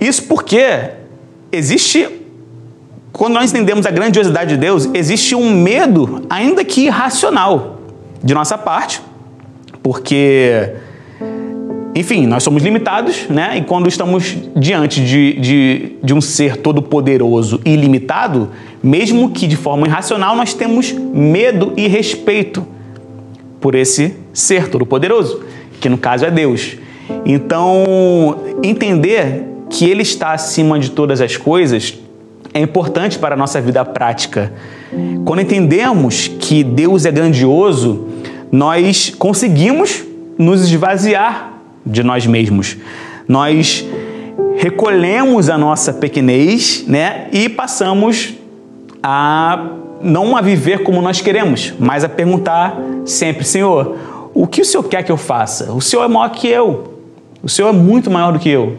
Isso 0.00 0.25
porque 0.25 0.90
existe, 1.50 2.09
quando 3.12 3.35
nós 3.35 3.50
entendemos 3.50 3.85
a 3.87 3.90
grandiosidade 3.90 4.55
de 4.55 4.57
Deus, 4.57 4.88
existe 4.95 5.35
um 5.35 5.50
medo, 5.50 6.23
ainda 6.31 6.64
que 6.64 6.87
irracional, 6.87 7.81
de 8.23 8.35
nossa 8.35 8.57
parte, 8.57 9.00
porque 9.83 10.73
enfim, 11.95 12.26
nós 12.26 12.45
somos 12.45 12.62
limitados, 12.62 13.26
né? 13.28 13.59
E 13.59 13.62
quando 13.62 13.88
estamos 13.88 14.37
diante 14.55 15.05
de, 15.05 15.33
de, 15.40 15.93
de 16.00 16.14
um 16.14 16.21
ser 16.21 16.57
todo-poderoso 16.59 17.61
e 17.64 17.71
ilimitado, 17.75 18.50
mesmo 18.81 19.31
que 19.31 19.49
de 19.49 19.57
forma 19.57 19.87
irracional, 19.87 20.37
nós 20.37 20.55
temos 20.55 20.93
medo 20.93 21.73
e 21.76 21.88
respeito 21.88 22.64
por 23.61 23.75
esse 23.75 24.14
ser 24.38 24.68
todo-poderoso, 24.68 25.42
que 25.80 25.88
no 25.88 25.99
caso 25.99 26.25
é 26.25 26.30
Deus. 26.30 26.76
Então, 27.25 28.45
entender 28.62 29.45
que 29.71 29.88
Ele 29.88 30.02
está 30.02 30.33
acima 30.33 30.78
de 30.78 30.90
todas 30.90 31.21
as 31.21 31.37
coisas 31.37 31.99
é 32.54 32.61
importante 32.61 33.18
para 33.18 33.35
a 33.35 33.38
nossa 33.38 33.61
vida 33.61 33.85
prática. 33.85 34.52
Quando 35.25 35.40
entendemos 35.40 36.28
que 36.28 36.64
Deus 36.64 37.04
é 37.04 37.11
grandioso, 37.11 38.07
nós 38.50 39.12
conseguimos 39.18 40.04
nos 40.38 40.62
esvaziar 40.62 41.61
de 41.85 42.02
nós 42.02 42.26
mesmos. 42.26 42.76
Nós 43.26 43.87
recolhemos 44.57 45.50
a 45.50 45.59
nossa 45.59 45.92
pequenez, 45.92 46.85
né, 46.87 47.28
e 47.33 47.49
passamos 47.49 48.35
a 49.02 49.73
não 50.00 50.37
a 50.37 50.40
viver 50.40 50.83
como 50.83 51.02
nós 51.02 51.21
queremos, 51.21 51.75
mas 51.78 52.04
a 52.04 52.09
perguntar 52.09 52.80
sempre, 53.04 53.45
Senhor, 53.45 53.97
o 54.35 54.47
que 54.47 54.63
o 54.63 54.65
Senhor 54.65 54.85
quer 54.85 55.03
que 55.03 55.13
eu 55.13 55.17
faça? 55.17 55.73
O 55.73 55.81
Senhor 55.81 56.05
é 56.05 56.09
maior 56.09 56.29
que 56.31 56.49
eu. 56.49 56.95
O 57.43 57.49
Senhor 57.49 57.69
é 57.69 57.73
muito 57.73 58.11
maior 58.11 58.33
do 58.33 58.39
que 58.39 58.49
eu. 58.49 58.77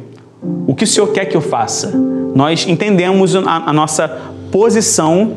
O 0.68 0.74
que 0.74 0.84
o 0.84 0.88
Senhor 0.88 1.08
quer 1.08 1.26
que 1.26 1.36
eu 1.36 1.42
faça? 1.42 1.92
Nós 2.36 2.68
entendemos 2.68 3.36
a, 3.36 3.70
a 3.70 3.74
nossa 3.74 4.08
posição 4.52 5.34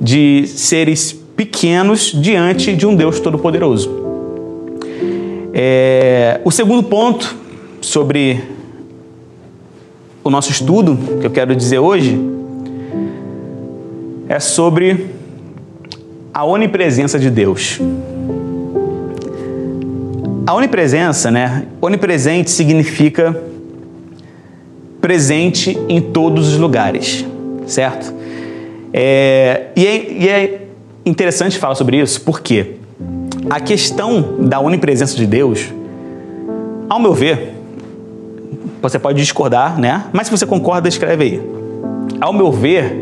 de 0.00 0.46
seres 0.46 1.12
pequenos 1.12 2.12
diante 2.14 2.74
de 2.74 2.86
um 2.86 2.94
Deus 2.94 3.20
todo-poderoso. 3.20 3.90
É, 5.52 6.40
o 6.44 6.50
segundo 6.50 6.82
ponto 6.82 7.36
sobre 7.80 8.42
o 10.22 10.30
nosso 10.30 10.50
estudo, 10.50 10.98
que 11.20 11.26
eu 11.26 11.30
quero 11.30 11.54
dizer 11.54 11.78
hoje, 11.78 12.18
é 14.28 14.40
sobre 14.40 15.10
a 16.32 16.44
onipresença 16.44 17.18
de 17.18 17.30
Deus. 17.30 17.78
A 20.46 20.54
onipresença, 20.54 21.30
né? 21.30 21.66
Onipresente 21.80 22.50
significa 22.50 23.42
presente 25.00 25.78
em 25.88 26.00
todos 26.00 26.48
os 26.48 26.58
lugares, 26.58 27.24
certo? 27.66 28.12
É, 28.92 29.66
e, 29.76 29.86
é, 29.86 30.12
e 30.12 30.28
é 30.28 30.68
interessante 31.04 31.58
falar 31.58 31.74
sobre 31.74 32.00
isso, 32.00 32.20
por 32.20 32.40
quê? 32.40 32.76
a 33.48 33.60
questão 33.60 34.36
da 34.40 34.60
onipresença 34.60 35.16
de 35.16 35.26
Deus, 35.26 35.72
ao 36.88 36.98
meu 36.98 37.12
ver, 37.12 37.54
você 38.80 38.98
pode 38.98 39.20
discordar, 39.20 39.78
né? 39.78 40.04
Mas 40.12 40.26
se 40.26 40.30
você 40.30 40.46
concorda, 40.46 40.88
escreve 40.88 41.24
aí. 41.24 41.42
Ao 42.20 42.32
meu 42.32 42.52
ver, 42.52 42.96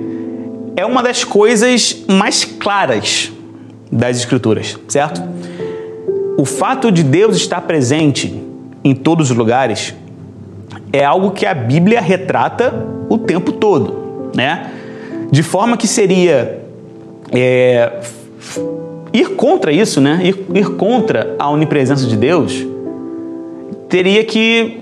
é 0.77 0.87
uma 0.87 1.03
das 1.03 1.25
coisas 1.25 2.05
mais 2.09 2.45
claras 2.45 3.33
das 3.91 4.17
Escrituras, 4.17 4.79
certo? 4.89 5.23
O 6.37 6.45
fato 6.45 6.91
de 6.91 7.03
Deus 7.03 7.37
estar 7.37 7.61
presente 7.63 8.43
em 8.83 8.95
todos 8.95 9.31
os 9.31 9.37
lugares 9.37 9.95
é 10.93 11.05
algo 11.05 11.31
que 11.31 11.47
a 11.47 11.55
Bíblia 11.55 12.01
retrata 12.01 12.87
o 13.09 13.19
tempo 13.19 13.53
todo, 13.53 14.31
né? 14.35 14.71
De 15.31 15.43
forma 15.43 15.77
que 15.77 15.87
seria 15.87 16.63
é, 17.31 18.01
ir 19.13 19.31
contra 19.37 19.73
isso, 19.73 20.01
né? 20.01 20.21
Ir, 20.23 20.47
ir 20.55 20.71
contra 20.77 21.35
a 21.39 21.51
onipresença 21.51 22.07
de 22.07 22.17
Deus, 22.17 22.67
teria 23.89 24.25
que 24.25 24.81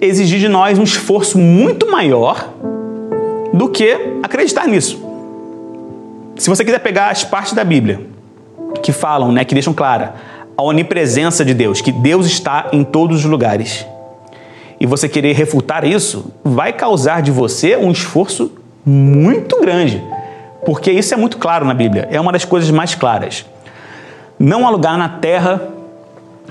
exigir 0.00 0.40
de 0.40 0.48
nós 0.48 0.78
um 0.78 0.82
esforço 0.82 1.38
muito 1.38 1.90
maior 1.90 2.52
do 3.52 3.68
que 3.68 3.96
acreditar 4.22 4.66
nisso. 4.66 5.00
Se 6.36 6.48
você 6.48 6.64
quiser 6.64 6.80
pegar 6.80 7.10
as 7.10 7.22
partes 7.22 7.52
da 7.52 7.62
Bíblia 7.62 8.00
que 8.82 8.90
falam, 8.90 9.30
né, 9.30 9.44
que 9.44 9.54
deixam 9.54 9.72
clara 9.72 10.14
a 10.56 10.62
onipresença 10.62 11.44
de 11.44 11.54
Deus, 11.54 11.80
que 11.80 11.92
Deus 11.92 12.26
está 12.26 12.68
em 12.72 12.84
todos 12.84 13.18
os 13.18 13.24
lugares, 13.24 13.86
e 14.80 14.86
você 14.86 15.08
querer 15.08 15.34
refutar 15.34 15.84
isso, 15.84 16.32
vai 16.42 16.72
causar 16.72 17.22
de 17.22 17.30
você 17.30 17.76
um 17.76 17.90
esforço 17.90 18.52
muito 18.84 19.60
grande, 19.60 20.02
porque 20.66 20.90
isso 20.90 21.14
é 21.14 21.16
muito 21.16 21.38
claro 21.38 21.64
na 21.64 21.74
Bíblia, 21.74 22.08
é 22.10 22.20
uma 22.20 22.32
das 22.32 22.44
coisas 22.44 22.70
mais 22.70 22.94
claras. 22.94 23.46
Não 24.38 24.66
há 24.66 24.70
lugar 24.70 24.98
na 24.98 25.08
terra, 25.08 25.68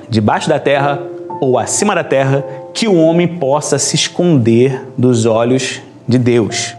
debaixo 0.10 0.48
da 0.48 0.60
terra 0.60 1.02
ou 1.42 1.58
acima 1.58 1.94
da 1.94 2.04
terra 2.04 2.46
que 2.74 2.88
o 2.88 2.96
homem 2.96 3.28
possa 3.28 3.78
se 3.78 3.96
esconder 3.96 4.86
dos 4.98 5.26
olhos 5.26 5.82
de 6.08 6.18
Deus. 6.18 6.76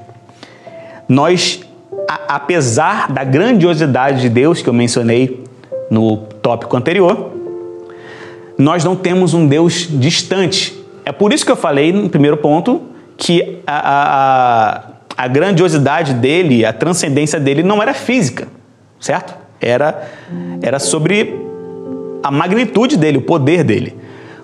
Nós, 1.09 1.61
a, 2.09 2.37
apesar 2.37 3.13
da 3.13 3.25
grandiosidade 3.25 4.23
de 4.23 4.29
Deus 4.29 4.63
que 4.63 4.69
eu 4.69 4.73
mencionei 4.73 5.45
no 5.91 6.32
tópico 6.43 6.77
anterior, 6.77 7.31
nós 8.59 8.85
não 8.85 8.97
temos 8.97 9.33
um 9.33 9.47
Deus 9.47 9.87
distante. 9.91 10.77
É 11.05 11.13
por 11.13 11.33
isso 11.33 11.45
que 11.45 11.53
eu 11.53 11.57
falei 11.57 11.93
no 11.93 12.11
primeiro 12.11 12.37
ponto 12.37 12.83
que 13.17 13.59
a, 13.67 14.83
a, 15.17 15.25
a 15.25 15.29
grandiosidade 15.29 16.15
dele, 16.15 16.65
a 16.65 16.73
transcendência 16.73 17.39
dele 17.39 17.63
não 17.63 17.81
era 17.81 17.95
física, 17.95 18.49
certo? 19.01 19.35
Era, 19.61 20.09
era 20.61 20.79
sobre 20.79 21.41
a 22.23 22.31
magnitude 22.31 22.97
dele, 22.97 23.19
o 23.19 23.23
poder 23.23 23.63
dele. 23.63 23.97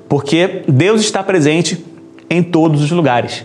Porque 0.08 0.62
Deus 0.68 1.00
está 1.00 1.22
presente 1.22 1.84
em 2.30 2.42
todos 2.42 2.82
os 2.82 2.90
lugares. 2.90 3.44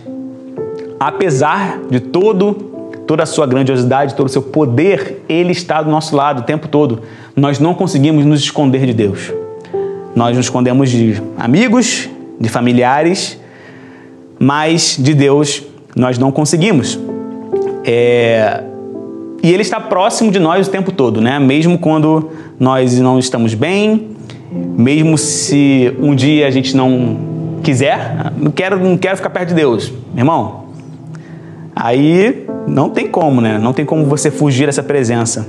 Apesar 0.98 1.80
de 1.90 2.00
todo 2.00 2.73
toda 3.06 3.22
a 3.22 3.26
sua 3.26 3.46
grandiosidade, 3.46 4.14
todo 4.14 4.26
o 4.26 4.30
seu 4.30 4.42
poder, 4.42 5.24
ele 5.28 5.52
está 5.52 5.82
do 5.82 5.90
nosso 5.90 6.14
lado 6.16 6.40
o 6.40 6.42
tempo 6.42 6.68
todo. 6.68 7.02
Nós 7.36 7.58
não 7.58 7.74
conseguimos 7.74 8.24
nos 8.24 8.40
esconder 8.40 8.86
de 8.86 8.94
Deus. 8.94 9.32
Nós 10.14 10.36
nos 10.36 10.46
escondemos 10.46 10.90
de 10.90 11.20
amigos, 11.36 12.08
de 12.40 12.48
familiares, 12.48 13.38
mas 14.38 14.96
de 14.98 15.14
Deus 15.14 15.62
nós 15.94 16.18
não 16.18 16.30
conseguimos. 16.30 16.98
É... 17.84 18.62
E 19.42 19.52
Ele 19.52 19.62
está 19.62 19.78
próximo 19.78 20.30
de 20.30 20.38
nós 20.38 20.66
o 20.66 20.70
tempo 20.70 20.90
todo, 20.90 21.20
né? 21.20 21.38
Mesmo 21.38 21.78
quando 21.78 22.30
nós 22.58 22.98
não 22.98 23.18
estamos 23.18 23.52
bem, 23.52 24.08
mesmo 24.50 25.18
se 25.18 25.94
um 26.00 26.14
dia 26.14 26.46
a 26.46 26.50
gente 26.50 26.74
não 26.74 27.58
quiser, 27.62 28.32
não 28.38 28.50
quero, 28.50 28.78
não 28.78 28.96
quero 28.96 29.16
ficar 29.16 29.30
perto 29.30 29.48
de 29.48 29.54
Deus, 29.54 29.92
irmão. 30.16 30.64
Aí 31.76 32.46
não 32.66 32.90
tem 32.90 33.08
como, 33.08 33.40
né? 33.40 33.58
Não 33.58 33.72
tem 33.72 33.84
como 33.84 34.04
você 34.06 34.30
fugir 34.30 34.66
dessa 34.66 34.82
presença. 34.82 35.46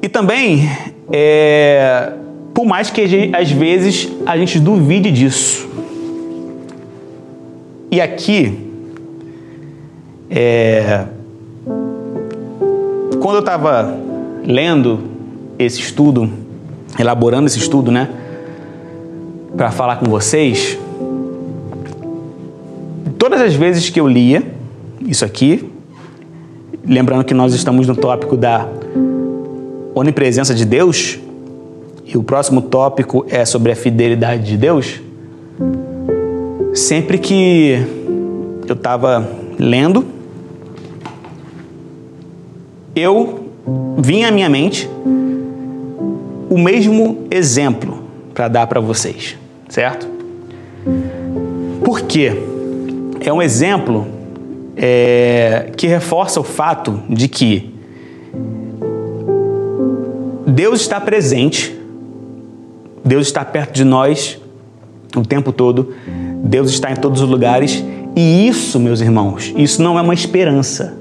E 0.00 0.08
também, 0.08 0.68
é, 1.10 2.12
por 2.54 2.64
mais 2.64 2.90
que 2.90 3.30
às 3.32 3.50
vezes 3.50 4.10
a 4.26 4.36
gente 4.36 4.60
duvide 4.60 5.10
disso. 5.10 5.68
E 7.90 8.00
aqui, 8.00 8.70
é, 10.30 11.06
quando 13.20 13.36
eu 13.36 13.40
estava 13.40 13.96
lendo 14.44 15.00
esse 15.58 15.80
estudo, 15.80 16.30
elaborando 16.98 17.46
esse 17.46 17.58
estudo, 17.58 17.90
né, 17.90 18.08
para 19.56 19.70
falar 19.70 19.96
com 19.96 20.06
vocês, 20.06 20.78
todas 23.18 23.40
as 23.40 23.54
vezes 23.54 23.90
que 23.90 23.98
eu 23.98 24.06
lia 24.06 24.57
isso 25.02 25.24
aqui, 25.24 25.70
lembrando 26.84 27.24
que 27.24 27.34
nós 27.34 27.54
estamos 27.54 27.86
no 27.86 27.94
tópico 27.94 28.36
da 28.36 28.68
onipresença 29.94 30.54
de 30.54 30.64
Deus, 30.64 31.18
e 32.04 32.16
o 32.16 32.22
próximo 32.22 32.62
tópico 32.62 33.26
é 33.28 33.44
sobre 33.44 33.72
a 33.72 33.76
fidelidade 33.76 34.44
de 34.44 34.56
Deus, 34.56 35.00
sempre 36.74 37.18
que 37.18 37.78
eu 38.66 38.74
estava 38.74 39.28
lendo, 39.58 40.04
eu 42.94 43.48
vinha 43.98 44.28
à 44.28 44.30
minha 44.30 44.48
mente 44.48 44.88
o 46.48 46.58
mesmo 46.58 47.26
exemplo 47.30 48.02
para 48.32 48.48
dar 48.48 48.66
para 48.66 48.80
vocês, 48.80 49.36
certo? 49.68 50.08
Por 51.84 52.02
quê? 52.02 52.32
É 53.20 53.32
um 53.32 53.42
exemplo 53.42 54.17
é, 54.78 55.70
que 55.76 55.86
reforça 55.86 56.40
o 56.40 56.44
fato 56.44 57.02
de 57.10 57.28
que 57.28 57.74
Deus 60.46 60.80
está 60.80 61.00
presente 61.00 61.78
Deus 63.08 63.26
está 63.26 63.42
perto 63.42 63.72
de 63.72 63.84
nós 63.84 64.38
o 65.16 65.22
tempo 65.22 65.50
todo. 65.50 65.94
Deus 66.44 66.70
está 66.70 66.92
em 66.92 66.96
todos 66.96 67.22
os 67.22 67.28
lugares. 67.28 67.82
E 68.14 68.46
isso, 68.46 68.78
meus 68.78 69.00
irmãos, 69.00 69.52
isso 69.56 69.82
não 69.82 69.98
é 69.98 70.02
uma 70.02 70.12
esperança, 70.12 70.98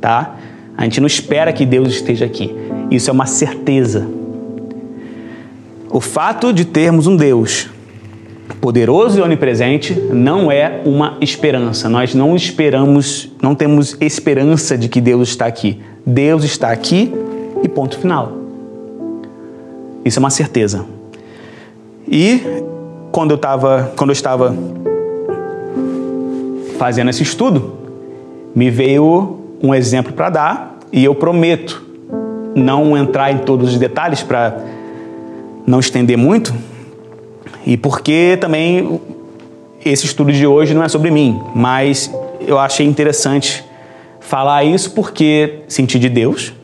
tá? 0.00 0.36
A 0.74 0.84
gente 0.84 0.98
não 0.98 1.06
espera 1.06 1.52
que 1.52 1.66
Deus 1.66 1.88
esteja 1.88 2.24
aqui. 2.24 2.54
Isso 2.90 3.10
é 3.10 3.12
uma 3.12 3.26
certeza. 3.26 4.08
O 5.90 6.00
fato 6.00 6.54
de 6.54 6.64
termos 6.64 7.06
um 7.06 7.16
Deus 7.16 7.68
poderoso 8.60 9.18
e 9.18 9.22
onipresente 9.22 9.94
não 9.94 10.50
é 10.50 10.82
uma 10.84 11.16
esperança. 11.20 11.88
Nós 11.88 12.14
não 12.14 12.34
esperamos, 12.34 13.30
não 13.42 13.54
temos 13.54 13.96
esperança 14.00 14.76
de 14.76 14.88
que 14.88 15.00
Deus 15.00 15.28
está 15.28 15.46
aqui. 15.46 15.80
Deus 16.04 16.44
está 16.44 16.70
aqui 16.70 17.12
e 17.62 17.68
ponto 17.68 17.98
final. 17.98 18.32
Isso 20.04 20.18
é 20.18 20.20
uma 20.20 20.30
certeza. 20.30 20.84
E 22.06 22.40
quando 23.12 23.32
eu, 23.32 23.38
tava, 23.38 23.92
quando 23.96 24.10
eu 24.10 24.14
estava 24.14 24.54
fazendo 26.78 27.10
esse 27.10 27.22
estudo, 27.22 27.74
me 28.54 28.70
veio 28.70 29.38
um 29.62 29.74
exemplo 29.74 30.12
para 30.12 30.30
dar 30.30 30.78
e 30.92 31.04
eu 31.04 31.14
prometo 31.14 31.82
não 32.54 32.96
entrar 32.96 33.32
em 33.32 33.38
todos 33.38 33.72
os 33.72 33.78
detalhes 33.78 34.22
para 34.22 34.56
não 35.66 35.80
estender 35.80 36.16
muito. 36.16 36.54
E 37.68 37.76
porque 37.76 38.38
também 38.40 38.98
esse 39.84 40.06
estudo 40.06 40.32
de 40.32 40.46
hoje 40.46 40.72
não 40.72 40.82
é 40.82 40.88
sobre 40.88 41.10
mim, 41.10 41.38
mas 41.54 42.10
eu 42.40 42.58
achei 42.58 42.86
interessante 42.86 43.62
falar 44.20 44.64
isso 44.64 44.92
porque 44.92 45.64
senti 45.68 45.98
de 45.98 46.08
Deus 46.08 46.54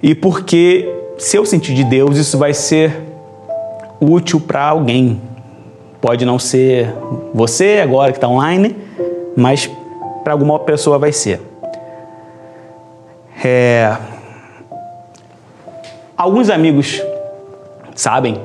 e 0.00 0.14
porque 0.14 0.88
se 1.18 1.36
eu 1.36 1.44
sentir 1.44 1.74
de 1.74 1.82
Deus, 1.82 2.16
isso 2.18 2.38
vai 2.38 2.54
ser 2.54 3.02
útil 4.00 4.38
para 4.38 4.62
alguém. 4.62 5.20
Pode 6.00 6.24
não 6.24 6.38
ser 6.38 6.94
você 7.34 7.80
agora 7.82 8.12
que 8.12 8.18
está 8.18 8.28
online, 8.28 8.76
mas 9.36 9.68
para 10.22 10.32
alguma 10.32 10.60
pessoa 10.60 11.00
vai 11.00 11.10
ser. 11.10 11.40
É... 13.44 13.96
Alguns 16.16 16.48
amigos 16.48 17.02
sabem, 17.96 18.40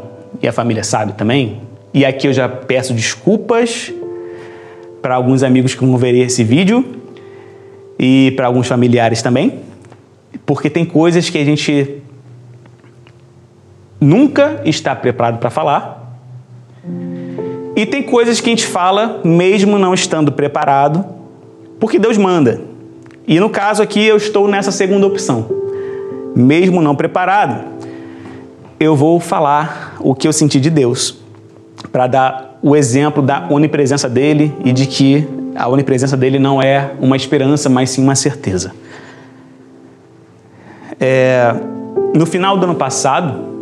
e 0.45 0.47
a 0.47 0.51
família 0.51 0.83
sabe 0.83 1.13
também, 1.13 1.63
e 1.91 2.05
aqui 2.05 2.27
eu 2.27 2.33
já 2.33 2.47
peço 2.47 2.93
desculpas 2.93 3.91
para 5.01 5.15
alguns 5.15 5.41
amigos 5.41 5.73
que 5.73 5.83
vão 5.83 5.97
ver 5.97 6.13
esse 6.13 6.43
vídeo 6.43 6.85
e 7.97 8.31
para 8.35 8.45
alguns 8.45 8.67
familiares 8.67 9.23
também, 9.23 9.61
porque 10.45 10.69
tem 10.69 10.85
coisas 10.85 11.31
que 11.31 11.39
a 11.39 11.43
gente 11.43 11.99
nunca 13.99 14.61
está 14.65 14.95
preparado 14.95 15.39
para 15.39 15.49
falar. 15.49 16.21
E 17.75 17.83
tem 17.83 18.03
coisas 18.03 18.39
que 18.39 18.47
a 18.47 18.51
gente 18.51 18.67
fala 18.67 19.21
mesmo 19.23 19.79
não 19.79 19.95
estando 19.95 20.31
preparado, 20.31 21.03
porque 21.79 21.97
Deus 21.97 22.19
manda. 22.19 22.61
E 23.27 23.39
no 23.39 23.49
caso 23.49 23.81
aqui 23.81 24.05
eu 24.05 24.17
estou 24.17 24.47
nessa 24.47 24.71
segunda 24.71 25.07
opção. 25.07 25.49
Mesmo 26.35 26.83
não 26.83 26.95
preparado, 26.95 27.74
eu 28.85 28.95
vou 28.95 29.19
falar 29.19 29.95
o 29.99 30.13
que 30.13 30.27
eu 30.27 30.33
senti 30.33 30.59
de 30.59 30.69
Deus, 30.69 31.17
para 31.91 32.07
dar 32.07 32.59
o 32.61 32.75
exemplo 32.75 33.21
da 33.21 33.47
onipresença 33.49 34.09
dele 34.09 34.53
e 34.63 34.71
de 34.71 34.85
que 34.85 35.27
a 35.55 35.67
onipresença 35.67 36.17
dele 36.17 36.39
não 36.39 36.61
é 36.61 36.91
uma 36.99 37.15
esperança, 37.15 37.69
mas 37.69 37.89
sim 37.89 38.03
uma 38.03 38.15
certeza. 38.15 38.71
É, 40.99 41.53
no 42.15 42.25
final 42.25 42.57
do 42.57 42.63
ano 42.63 42.75
passado, 42.75 43.55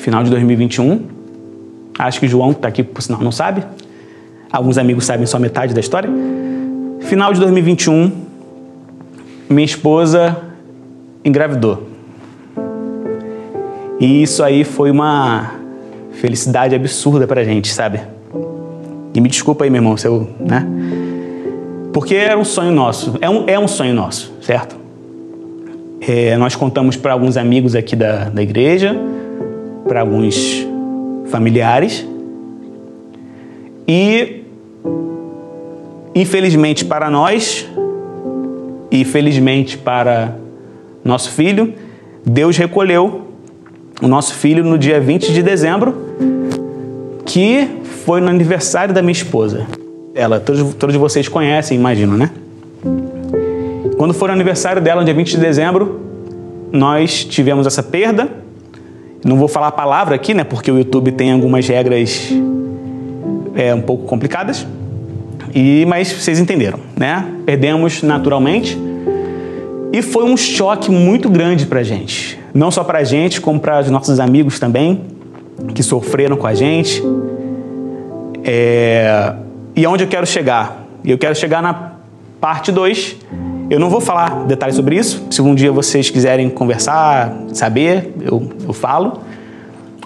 final 0.00 0.24
de 0.24 0.30
2021. 0.30 1.06
Acho 1.98 2.18
que 2.18 2.26
João, 2.26 2.52
que 2.52 2.58
está 2.58 2.68
aqui, 2.68 2.82
por 2.82 3.02
sinal, 3.02 3.20
não 3.20 3.32
sabe. 3.32 3.62
Alguns 4.50 4.78
amigos 4.78 5.04
sabem 5.04 5.26
só 5.26 5.38
metade 5.38 5.74
da 5.74 5.80
história. 5.80 6.10
Final 7.00 7.32
de 7.32 7.40
2021, 7.40 8.12
minha 9.48 9.64
esposa 9.64 10.36
engravidou. 11.24 11.89
E 14.00 14.22
isso 14.22 14.42
aí 14.42 14.64
foi 14.64 14.90
uma 14.90 15.56
felicidade 16.12 16.74
absurda 16.74 17.26
pra 17.26 17.44
gente, 17.44 17.68
sabe? 17.68 18.00
E 19.12 19.20
me 19.20 19.28
desculpa 19.28 19.64
aí, 19.64 19.70
meu 19.70 19.78
irmão, 19.78 19.94
se 19.94 20.06
eu, 20.06 20.26
né? 20.40 20.66
Porque 21.92 22.14
era 22.14 22.38
um 22.38 22.44
sonho 22.44 22.72
nosso, 22.72 23.18
é 23.20 23.28
um, 23.28 23.44
é 23.46 23.58
um 23.58 23.68
sonho 23.68 23.92
nosso, 23.94 24.32
certo? 24.40 24.74
É, 26.00 26.34
nós 26.38 26.56
contamos 26.56 26.96
para 26.96 27.12
alguns 27.12 27.36
amigos 27.36 27.74
aqui 27.74 27.94
da, 27.94 28.30
da 28.30 28.42
igreja, 28.42 28.96
para 29.86 30.00
alguns 30.00 30.66
familiares, 31.26 32.06
e 33.86 34.44
infelizmente 36.14 36.86
para 36.86 37.10
nós, 37.10 37.68
e 38.90 39.04
felizmente 39.04 39.76
para 39.76 40.36
nosso 41.04 41.30
filho, 41.32 41.74
Deus 42.24 42.56
recolheu 42.56 43.29
o 44.00 44.08
nosso 44.08 44.34
filho 44.34 44.64
no 44.64 44.78
dia 44.78 45.00
20 45.00 45.32
de 45.32 45.42
dezembro, 45.42 45.94
que 47.24 47.68
foi 48.04 48.20
no 48.20 48.28
aniversário 48.28 48.94
da 48.94 49.02
minha 49.02 49.12
esposa. 49.12 49.66
Ela, 50.14 50.40
todos, 50.40 50.74
todos 50.74 50.96
vocês 50.96 51.28
conhecem, 51.28 51.78
imagino, 51.78 52.16
né? 52.16 52.30
Quando 53.96 54.14
foi 54.14 54.30
o 54.30 54.32
aniversário 54.32 54.80
dela, 54.80 55.00
no 55.00 55.04
dia 55.04 55.14
20 55.14 55.32
de 55.32 55.36
dezembro, 55.36 56.00
nós 56.72 57.24
tivemos 57.24 57.66
essa 57.66 57.82
perda. 57.82 58.28
Não 59.24 59.36
vou 59.36 59.46
falar 59.46 59.68
a 59.68 59.72
palavra 59.72 60.14
aqui, 60.14 60.32
né? 60.32 60.42
Porque 60.42 60.70
o 60.70 60.78
YouTube 60.78 61.12
tem 61.12 61.32
algumas 61.32 61.68
regras 61.68 62.32
é, 63.54 63.74
um 63.74 63.82
pouco 63.82 64.04
complicadas. 64.04 64.66
E, 65.54 65.84
mas 65.86 66.10
vocês 66.10 66.38
entenderam, 66.38 66.80
né? 66.96 67.26
Perdemos 67.44 68.02
naturalmente. 68.02 68.78
E 69.92 70.02
foi 70.02 70.24
um 70.24 70.36
choque 70.36 70.90
muito 70.90 71.28
grande 71.28 71.66
pra 71.66 71.82
gente. 71.82 72.38
Não 72.54 72.70
só 72.70 72.84
pra 72.84 73.02
gente, 73.02 73.40
como 73.40 73.58
para 73.58 73.80
os 73.80 73.90
nossos 73.90 74.20
amigos 74.20 74.58
também, 74.58 75.02
que 75.74 75.82
sofreram 75.82 76.36
com 76.36 76.46
a 76.46 76.54
gente. 76.54 77.02
É... 78.44 79.34
E 79.74 79.84
aonde 79.84 80.04
eu 80.04 80.08
quero 80.08 80.26
chegar? 80.26 80.86
Eu 81.04 81.18
quero 81.18 81.34
chegar 81.34 81.62
na 81.62 81.92
parte 82.40 82.70
2. 82.70 83.16
Eu 83.68 83.78
não 83.78 83.90
vou 83.90 84.00
falar 84.00 84.46
detalhes 84.46 84.76
sobre 84.76 84.96
isso. 84.96 85.26
Se 85.30 85.42
um 85.42 85.54
dia 85.54 85.72
vocês 85.72 86.10
quiserem 86.10 86.48
conversar, 86.48 87.32
saber, 87.52 88.14
eu, 88.20 88.50
eu 88.66 88.72
falo. 88.72 89.20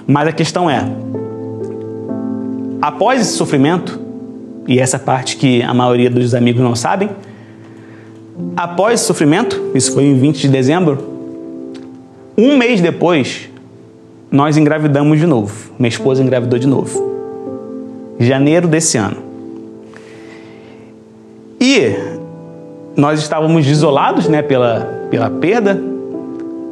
Mas 0.06 0.28
a 0.28 0.32
questão 0.32 0.68
é: 0.68 0.84
após 2.80 3.20
esse 3.20 3.32
sofrimento, 3.36 4.00
e 4.66 4.78
essa 4.78 4.98
parte 4.98 5.36
que 5.36 5.62
a 5.62 5.74
maioria 5.74 6.10
dos 6.10 6.34
amigos 6.34 6.62
não 6.62 6.74
sabem, 6.74 7.10
após 8.56 8.94
esse 8.94 9.04
sofrimento, 9.04 9.70
isso 9.74 9.92
foi 9.92 10.04
em 10.04 10.14
20 10.14 10.42
de 10.42 10.48
dezembro, 10.48 10.98
um 12.36 12.56
mês 12.56 12.80
depois, 12.80 13.48
nós 14.30 14.56
engravidamos 14.56 15.18
de 15.18 15.26
novo. 15.26 15.70
Minha 15.78 15.88
esposa 15.88 16.22
engravidou 16.22 16.58
de 16.58 16.66
novo. 16.66 17.14
Janeiro 18.18 18.66
desse 18.66 18.98
ano. 18.98 19.18
E 21.60 21.94
nós 22.96 23.20
estávamos 23.20 23.66
isolados 23.66 24.28
né, 24.28 24.42
pela, 24.42 25.06
pela 25.10 25.30
perda, 25.30 25.80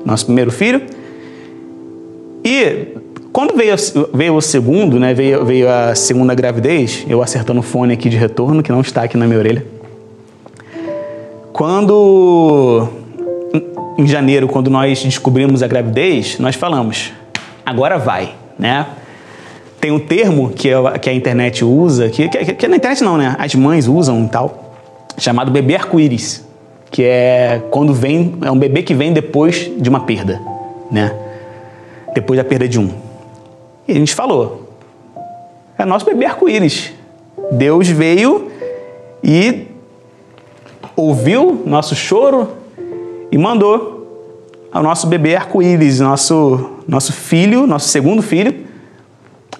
nosso 0.05 0.27
primeiro 0.27 0.51
filho. 0.51 0.83
E 2.44 2.88
quando 3.33 3.57
veio, 3.57 3.75
veio 4.12 4.35
o 4.35 4.40
segundo, 4.40 4.98
né, 4.98 5.14
veio, 5.14 5.44
veio 5.44 5.68
a 5.68 5.94
segunda 5.94 6.35
gravidez, 6.35 7.07
eu 7.09 7.22
acertando 7.22 7.61
o 7.61 7.62
fone 7.62 7.92
aqui 7.92 8.09
de 8.09 8.16
retorno, 8.16 8.62
que 8.62 8.72
não 8.72 8.81
está 8.81 9.05
aqui 9.05 9.16
na 9.16 9.27
minha 9.27 9.38
orelha. 9.38 9.64
Quando, 11.64 12.88
em 13.96 14.05
janeiro, 14.05 14.48
quando 14.48 14.68
nós 14.68 15.01
descobrimos 15.05 15.62
a 15.62 15.68
gravidez, 15.68 16.37
nós 16.40 16.57
falamos, 16.57 17.12
agora 17.64 18.01
vai, 18.01 18.35
né? 18.59 18.85
Tem 19.81 19.92
um 19.92 20.01
termo 20.01 20.51
que, 20.51 20.70
que 21.01 21.09
a 21.09 21.14
internet 21.14 21.64
usa, 21.64 22.09
que, 22.09 22.29
que, 22.29 22.55
que 22.55 22.66
na 22.66 22.79
internet 22.79 23.05
não, 23.05 23.16
né? 23.16 23.37
As 23.38 23.55
mães 23.55 23.87
usam 23.87 24.25
e 24.25 24.29
tal, 24.29 24.75
chamado 25.16 25.53
bebê 25.53 25.77
arco-íris, 25.77 26.44
que 26.90 27.05
é 27.05 27.62
quando 27.70 27.94
vem, 27.94 28.35
é 28.42 28.51
um 28.51 28.59
bebê 28.59 28.83
que 28.83 28.92
vem 28.92 29.12
depois 29.12 29.70
de 29.79 29.88
uma 29.88 30.01
perda, 30.01 30.40
né? 30.90 31.14
Depois 32.12 32.38
da 32.38 32.44
perda 32.44 32.66
de 32.66 32.81
um. 32.81 32.90
E 33.87 33.92
a 33.92 33.94
gente 33.94 34.16
falou, 34.16 34.68
é 35.79 35.85
nosso 35.85 36.05
bebê 36.07 36.25
arco-íris. 36.25 36.92
Deus 37.53 37.87
veio 37.88 38.51
e 39.22 39.70
ouviu 40.96 41.62
nosso 41.64 41.94
choro 41.94 42.48
e 43.31 43.38
mandou 43.38 44.02
o 44.74 44.83
nosso 44.83 45.07
bebê 45.07 45.37
arco-íris, 45.37 46.00
nosso, 46.00 46.78
nosso 46.88 47.12
filho, 47.12 47.66
nosso 47.66 47.88
segundo 47.88 48.22
filho, 48.22 48.66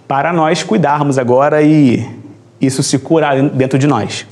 para 0.09 0.33
nós 0.33 0.63
cuidarmos 0.63 1.19
agora 1.19 1.63
e 1.63 2.07
isso 2.61 2.83
se 2.83 2.99
curar 2.99 3.41
dentro 3.51 3.79
de 3.79 3.87
nós. 3.87 4.27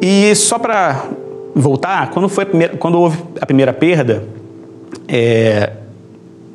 E 0.00 0.34
só 0.34 0.58
para 0.58 1.04
voltar, 1.54 2.10
quando, 2.10 2.28
foi 2.28 2.44
primeira, 2.44 2.76
quando 2.76 2.98
houve 2.98 3.18
a 3.40 3.46
primeira 3.46 3.72
perda, 3.72 4.24
é, 5.08 5.72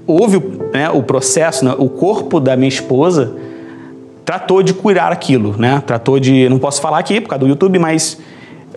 houve 0.06 0.40
né, 0.74 0.90
o 0.90 1.02
processo, 1.02 1.66
né, 1.66 1.76
o 1.78 1.90
corpo 1.90 2.40
da 2.40 2.56
minha 2.56 2.70
esposa 2.70 3.36
tratou 4.32 4.64
de 4.64 4.74
curar 4.74 5.12
aquilo, 5.12 5.58
né? 5.58 5.84
Tratou 5.86 6.18
de, 6.18 6.48
não 6.48 6.58
posso 6.58 6.80
falar 6.80 7.00
aqui 7.00 7.20
por 7.20 7.28
causa 7.28 7.44
do 7.44 7.50
YouTube, 7.50 7.78
mas 7.78 8.18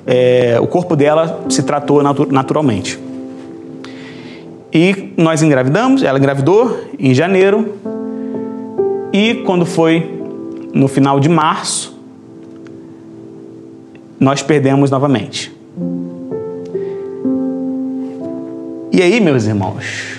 é, 0.04 0.58
o 0.60 0.66
corpo 0.66 0.96
dela 0.96 1.44
se 1.48 1.62
tratou 1.62 2.02
natu 2.02 2.26
naturalmente. 2.28 2.98
E 4.72 5.12
nós 5.16 5.44
engravidamos, 5.44 6.02
ela 6.02 6.18
engravidou 6.18 6.76
em 6.98 7.14
janeiro, 7.14 7.76
e 9.12 9.44
quando 9.46 9.64
foi 9.64 10.20
no 10.74 10.88
final 10.88 11.20
de 11.20 11.28
março, 11.28 11.96
nós 14.18 14.42
perdemos 14.42 14.90
novamente. 14.90 15.54
E 18.90 19.00
aí, 19.00 19.20
meus 19.20 19.46
irmãos, 19.46 20.18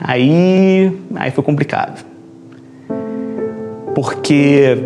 aí, 0.00 0.96
aí 1.16 1.32
foi 1.32 1.42
complicado. 1.42 2.09
Porque 3.94 4.78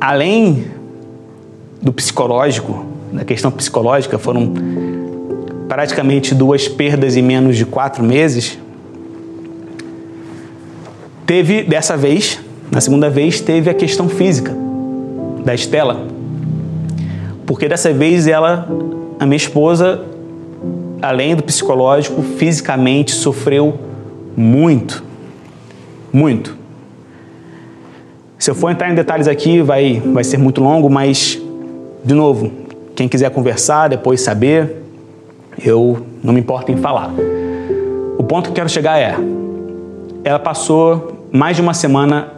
além 0.00 0.66
do 1.80 1.92
psicológico, 1.92 2.84
da 3.12 3.24
questão 3.24 3.50
psicológica, 3.50 4.18
foram 4.18 4.52
praticamente 5.68 6.34
duas 6.34 6.68
perdas 6.68 7.16
em 7.16 7.22
menos 7.22 7.56
de 7.56 7.64
quatro 7.64 8.04
meses. 8.04 8.58
Teve, 11.26 11.62
dessa 11.62 11.96
vez, 11.96 12.38
na 12.70 12.80
segunda 12.80 13.08
vez, 13.08 13.40
teve 13.40 13.70
a 13.70 13.74
questão 13.74 14.08
física 14.08 14.54
da 15.44 15.54
Estela. 15.54 16.06
Porque 17.46 17.68
dessa 17.68 17.92
vez 17.92 18.26
ela, 18.26 18.68
a 19.18 19.26
minha 19.26 19.36
esposa, 19.36 20.04
além 21.00 21.34
do 21.34 21.42
psicológico, 21.42 22.22
fisicamente 22.22 23.12
sofreu 23.12 23.78
muito. 24.36 25.02
Muito. 26.12 26.61
Se 28.42 28.50
eu 28.50 28.56
for 28.56 28.72
entrar 28.72 28.90
em 28.90 28.94
detalhes 28.96 29.28
aqui, 29.28 29.62
vai, 29.62 30.02
vai 30.04 30.24
ser 30.24 30.36
muito 30.36 30.60
longo, 30.60 30.90
mas, 30.90 31.40
de 32.04 32.12
novo, 32.12 32.50
quem 32.92 33.06
quiser 33.06 33.30
conversar, 33.30 33.86
depois 33.86 34.20
saber, 34.20 34.82
eu 35.64 36.04
não 36.20 36.34
me 36.34 36.40
importo 36.40 36.72
em 36.72 36.76
falar. 36.76 37.12
O 38.18 38.24
ponto 38.24 38.46
que 38.46 38.48
eu 38.50 38.54
quero 38.54 38.68
chegar 38.68 38.98
é: 38.98 39.14
ela 40.24 40.40
passou 40.40 41.28
mais 41.30 41.54
de 41.54 41.62
uma 41.62 41.72
semana 41.72 42.32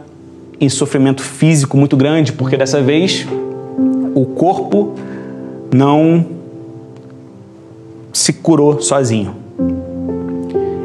em 0.61 0.69
sofrimento 0.69 1.23
físico 1.23 1.75
muito 1.75 1.97
grande, 1.97 2.31
porque 2.33 2.55
dessa 2.55 2.83
vez 2.83 3.25
o 4.13 4.27
corpo 4.27 4.93
não 5.73 6.23
se 8.13 8.31
curou 8.31 8.79
sozinho. 8.79 9.35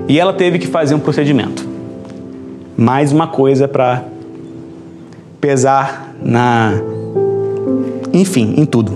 E 0.08 0.18
ela 0.18 0.32
teve 0.32 0.58
que 0.58 0.66
fazer 0.66 0.94
um 0.94 0.98
procedimento. 0.98 1.68
Mais 2.74 3.12
uma 3.12 3.26
coisa 3.26 3.68
para 3.68 4.04
pesar 5.40 6.14
na. 6.22 6.72
Enfim, 8.12 8.54
em 8.56 8.66
tudo. 8.66 8.92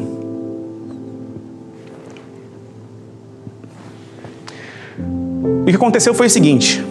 O 5.62 5.64
que 5.66 5.76
aconteceu 5.76 6.12
foi 6.12 6.26
o 6.26 6.30
seguinte: 6.30 6.84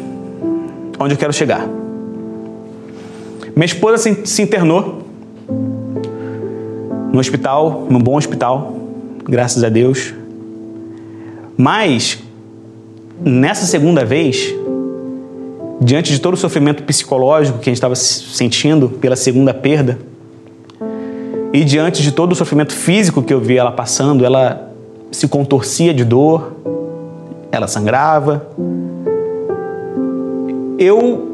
onde 0.99 1.13
eu 1.13 1.17
quero 1.17 1.31
chegar. 1.31 1.67
Minha 3.55 3.65
esposa 3.65 3.97
se 4.25 4.41
internou 4.41 5.03
no 7.11 7.19
hospital, 7.19 7.85
num 7.87 7.99
bom 7.99 8.17
hospital, 8.17 8.75
graças 9.23 9.63
a 9.63 9.69
Deus. 9.69 10.11
Mas, 11.55 12.17
nessa 13.23 13.67
segunda 13.67 14.03
vez, 14.03 14.51
diante 15.83 16.11
de 16.11 16.19
todo 16.19 16.35
o 16.35 16.37
sofrimento 16.37 16.83
psicológico 16.83 17.59
que 17.59 17.69
a 17.69 17.71
gente 17.71 17.77
estava 17.77 17.95
sentindo 17.95 18.89
pela 18.89 19.15
segunda 19.15 19.53
perda, 19.53 19.99
e 21.51 21.63
diante 21.63 22.01
de 22.01 22.11
todo 22.11 22.31
o 22.31 22.35
sofrimento 22.35 22.73
físico 22.73 23.21
que 23.21 23.33
eu 23.33 23.39
vi 23.39 23.57
ela 23.57 23.71
passando, 23.71 24.25
ela 24.25 24.71
se 25.11 25.27
contorcia 25.27 25.93
de 25.93 26.03
dor, 26.03 26.53
ela 27.51 27.67
sangrava. 27.67 28.47
Eu 30.79 31.29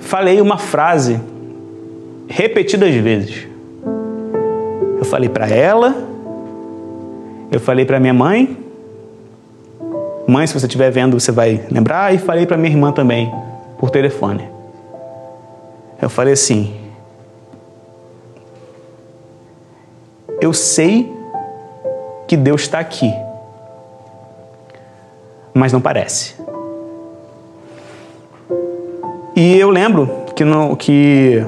falei 0.00 0.40
uma 0.40 0.58
frase 0.58 1.20
repetidas 2.26 2.92
vezes. 2.96 3.46
Eu 4.98 5.04
falei 5.04 5.28
para 5.28 5.48
ela, 5.48 5.94
eu 7.52 7.60
falei 7.60 7.84
para 7.84 8.00
minha 8.00 8.14
mãe, 8.14 8.56
mãe, 10.26 10.46
se 10.46 10.54
você 10.54 10.66
estiver 10.66 10.90
vendo, 10.90 11.18
você 11.18 11.32
vai 11.32 11.64
lembrar, 11.70 12.14
e 12.14 12.18
falei 12.18 12.46
para 12.46 12.56
minha 12.56 12.70
irmã 12.70 12.92
também, 12.92 13.32
por 13.78 13.90
telefone. 13.90 14.48
Eu 16.00 16.10
falei 16.10 16.34
assim: 16.34 16.74
Eu 20.40 20.52
sei 20.52 21.12
que 22.26 22.36
Deus 22.36 22.62
está 22.62 22.78
aqui, 22.78 23.12
mas 25.54 25.72
não 25.72 25.80
parece. 25.80 26.34
E 29.34 29.56
eu 29.56 29.70
lembro 29.70 30.10
que, 30.34 30.44
no, 30.44 30.76
que 30.76 31.44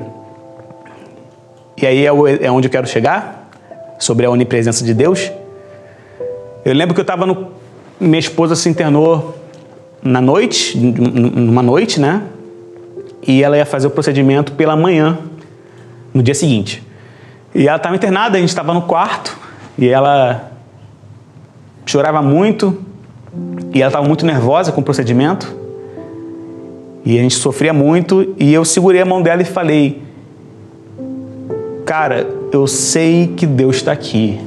e 1.77 1.87
aí 1.87 2.07
é, 2.07 2.11
é 2.47 2.51
onde 2.51 2.67
eu 2.67 2.73
quero 2.73 2.87
chegar, 2.87 3.49
sobre 3.99 4.27
a 4.27 4.31
onipresença 4.31 4.85
de 4.85 4.93
Deus. 4.93 5.31
Eu 6.65 6.75
lembro 6.75 6.95
que 6.95 7.01
eu 7.01 7.03
estava 7.03 7.25
no. 7.27 7.58
Minha 8.01 8.21
esposa 8.21 8.55
se 8.55 8.69
internou 8.69 9.37
na 10.03 10.21
noite, 10.21 10.79
numa 10.79 11.63
noite, 11.63 12.01
né? 12.01 12.23
E 13.27 13.43
ela 13.43 13.57
ia 13.57 13.67
fazer 13.67 13.89
o 13.89 13.91
procedimento 13.91 14.53
pela 14.53 14.77
manhã, 14.77 15.19
no 16.15 16.23
dia 16.23 16.35
seguinte. 16.35 16.83
E 17.55 17.67
ela 17.67 17.77
estava 17.77 17.97
internada, 17.97 18.37
a 18.37 18.41
gente 18.41 18.51
estava 18.51 18.73
no 18.73 18.83
quarto, 18.83 19.37
e 19.77 19.89
ela 19.89 20.53
chorava 21.85 22.23
muito, 22.23 22.79
e 23.75 23.81
ela 23.81 23.89
estava 23.89 24.07
muito 24.07 24.25
nervosa 24.25 24.71
com 24.71 24.81
o 24.81 24.85
procedimento, 24.85 25.57
e 27.05 27.19
a 27.19 27.23
gente 27.23 27.35
sofria 27.35 27.73
muito, 27.73 28.35
e 28.39 28.53
eu 28.53 28.65
segurei 28.65 29.01
a 29.01 29.05
mão 29.05 29.23
dela 29.23 29.43
e 29.43 29.45
falei: 29.45 30.03
Cara, 31.85 32.29
eu 32.53 32.67
sei 32.67 33.29
que 33.37 33.47
Deus 33.47 33.77
está 33.77 33.93
aqui, 33.93 34.39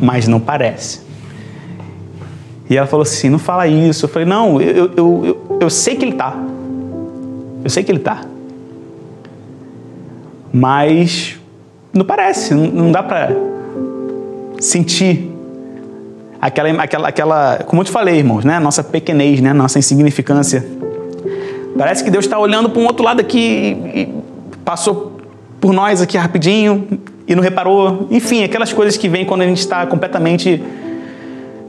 mas 0.00 0.26
não 0.26 0.40
parece. 0.40 1.01
E 2.68 2.76
ela 2.76 2.86
falou 2.86 3.02
assim: 3.02 3.28
Não 3.28 3.38
fala 3.38 3.66
isso. 3.66 4.04
Eu 4.04 4.08
falei: 4.08 4.26
Não, 4.26 4.60
eu, 4.60 4.90
eu, 4.96 5.24
eu, 5.24 5.58
eu 5.60 5.70
sei 5.70 5.96
que 5.96 6.04
Ele 6.04 6.12
está. 6.12 6.36
Eu 7.64 7.70
sei 7.70 7.82
que 7.82 7.90
Ele 7.90 7.98
está. 7.98 8.22
Mas 10.52 11.38
não 11.92 12.04
parece, 12.04 12.54
não, 12.54 12.66
não 12.66 12.92
dá 12.92 13.02
para 13.02 13.30
sentir 14.60 15.30
aquela, 16.40 16.82
aquela, 16.82 17.08
aquela, 17.08 17.58
como 17.66 17.82
eu 17.82 17.84
te 17.84 17.90
falei, 17.90 18.16
irmãos, 18.16 18.44
né? 18.44 18.58
Nossa 18.58 18.82
pequenez, 18.82 19.40
né? 19.40 19.52
Nossa 19.52 19.78
insignificância. 19.78 20.66
Parece 21.76 22.04
que 22.04 22.10
Deus 22.10 22.24
está 22.24 22.38
olhando 22.38 22.68
para 22.68 22.80
um 22.80 22.86
outro 22.86 23.04
lado 23.04 23.20
aqui 23.20 23.76
e 23.94 24.08
passou 24.64 25.20
por 25.60 25.72
nós 25.72 26.02
aqui 26.02 26.18
rapidinho 26.18 27.00
e 27.26 27.34
não 27.34 27.42
reparou. 27.42 28.08
Enfim, 28.10 28.42
aquelas 28.44 28.72
coisas 28.72 28.96
que 28.96 29.08
vêm 29.08 29.24
quando 29.24 29.42
a 29.42 29.46
gente 29.46 29.58
está 29.58 29.86
completamente 29.86 30.62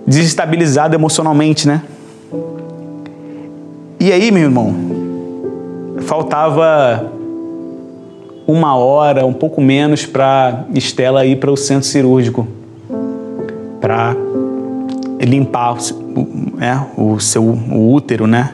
desestabilizado 0.05 0.95
emocionalmente, 0.95 1.67
né? 1.67 1.81
E 3.99 4.11
aí, 4.11 4.31
meu 4.31 4.43
irmão, 4.43 4.75
faltava 6.01 7.11
uma 8.45 8.75
hora, 8.75 9.25
um 9.25 9.33
pouco 9.33 9.61
menos, 9.61 10.05
para 10.05 10.65
Estela 10.73 11.25
ir 11.25 11.37
para 11.37 11.51
o 11.51 11.55
centro 11.55 11.87
cirúrgico 11.87 12.47
para 13.79 14.15
limpar 15.19 15.75
é, 16.61 16.79
o 16.97 17.19
seu 17.19 17.43
o 17.43 17.93
útero, 17.93 18.25
né? 18.27 18.53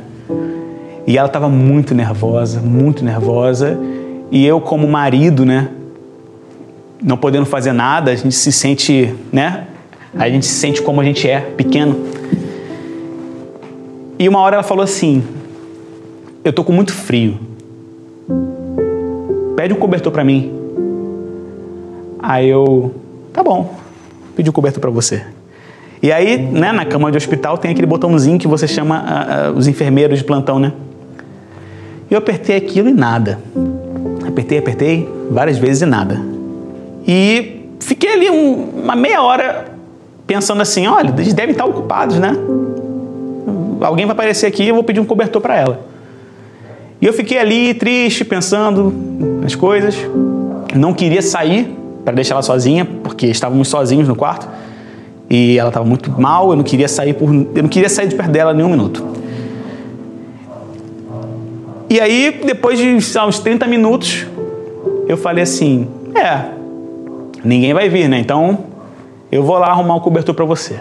E 1.05 1.17
ela 1.17 1.27
estava 1.27 1.49
muito 1.49 1.93
nervosa, 1.93 2.59
muito 2.59 3.03
nervosa. 3.03 3.77
E 4.31 4.45
eu, 4.45 4.61
como 4.61 4.87
marido, 4.87 5.45
né, 5.45 5.69
não 7.01 7.17
podendo 7.17 7.45
fazer 7.45 7.73
nada, 7.73 8.11
a 8.11 8.15
gente 8.15 8.35
se 8.35 8.51
sente, 8.51 9.15
né? 9.31 9.67
A 10.17 10.29
gente 10.29 10.45
se 10.45 10.53
sente 10.53 10.81
como 10.81 11.01
a 11.01 11.03
gente 11.03 11.27
é, 11.27 11.39
pequeno. 11.39 11.95
E 14.17 14.27
uma 14.27 14.39
hora 14.39 14.55
ela 14.55 14.63
falou 14.63 14.83
assim: 14.83 15.23
Eu 16.43 16.51
tô 16.51 16.63
com 16.63 16.73
muito 16.73 16.91
frio. 16.91 17.37
Pede 19.55 19.73
um 19.73 19.77
cobertor 19.77 20.11
para 20.11 20.23
mim. 20.23 20.51
Aí 22.19 22.49
eu, 22.49 22.93
tá 23.31 23.41
bom, 23.41 23.75
pedi 24.35 24.49
um 24.49 24.53
cobertor 24.53 24.81
para 24.81 24.89
você. 24.89 25.23
E 26.01 26.11
aí, 26.11 26.37
né, 26.37 26.71
na 26.71 26.85
cama 26.85 27.11
de 27.11 27.17
hospital 27.17 27.57
tem 27.57 27.71
aquele 27.71 27.87
botãozinho 27.87 28.39
que 28.39 28.47
você 28.47 28.67
chama 28.67 29.03
uh, 29.03 29.51
uh, 29.51 29.57
os 29.57 29.67
enfermeiros 29.67 30.19
de 30.19 30.23
plantão, 30.23 30.59
né? 30.59 30.71
Eu 32.09 32.17
apertei 32.17 32.55
aquilo 32.55 32.89
e 32.89 32.93
nada. 32.93 33.39
Apertei, 34.27 34.57
apertei 34.57 35.09
várias 35.29 35.57
vezes 35.57 35.81
e 35.81 35.85
nada. 35.85 36.21
E 37.07 37.65
fiquei 37.79 38.13
ali 38.13 38.29
um, 38.29 38.81
uma 38.83 38.95
meia 38.95 39.21
hora 39.21 39.65
pensando 40.29 40.61
assim: 40.61 40.85
olha, 40.85 41.11
eles 41.17 41.33
devem 41.33 41.53
estar 41.53 41.65
ocupados, 41.65 42.19
né? 42.19 42.37
Alguém 43.81 44.05
vai 44.05 44.13
aparecer 44.13 44.45
aqui 44.45 44.67
eu 44.67 44.75
vou 44.75 44.83
pedir 44.83 44.99
um 44.99 45.05
cobertor 45.05 45.41
para 45.41 45.57
ela. 45.57 45.81
E 47.01 47.05
eu 47.05 47.13
fiquei 47.13 47.39
ali 47.39 47.73
triste, 47.73 48.23
pensando 48.23 48.93
nas 49.41 49.55
coisas. 49.55 49.95
Não 50.75 50.93
queria 50.93 51.23
sair 51.23 51.75
para 52.05 52.13
deixar 52.13 52.35
ela 52.35 52.43
sozinha, 52.43 52.85
porque 52.85 53.25
estávamos 53.25 53.67
sozinhos 53.69 54.07
no 54.07 54.15
quarto. 54.15 54.47
E 55.29 55.57
ela 55.57 55.69
estava 55.69 55.85
muito 55.85 56.11
mal, 56.11 56.51
eu 56.51 56.55
não 56.55 56.63
queria 56.63 56.87
sair 56.87 57.13
por, 57.13 57.33
eu 57.33 57.63
não 57.63 57.69
queria 57.69 57.89
sair 57.89 58.07
de 58.07 58.15
perto 58.15 58.31
dela 58.31 58.53
nem 58.53 58.63
um 58.63 58.69
minuto. 58.69 59.03
E 61.89 61.99
aí, 61.99 62.41
depois 62.45 62.77
de 62.77 62.87
uns 62.87 63.39
30 63.39 63.65
minutos, 63.65 64.27
eu 65.07 65.17
falei 65.17 65.43
assim: 65.43 65.87
é, 66.13 66.49
ninguém 67.43 67.73
vai 67.73 67.89
vir, 67.89 68.07
né? 68.07 68.19
Então 68.19 68.68
eu 69.31 69.43
vou 69.43 69.57
lá 69.57 69.67
arrumar 69.67 69.95
um 69.95 69.99
cobertor 69.99 70.33
para 70.33 70.45
você. 70.45 70.79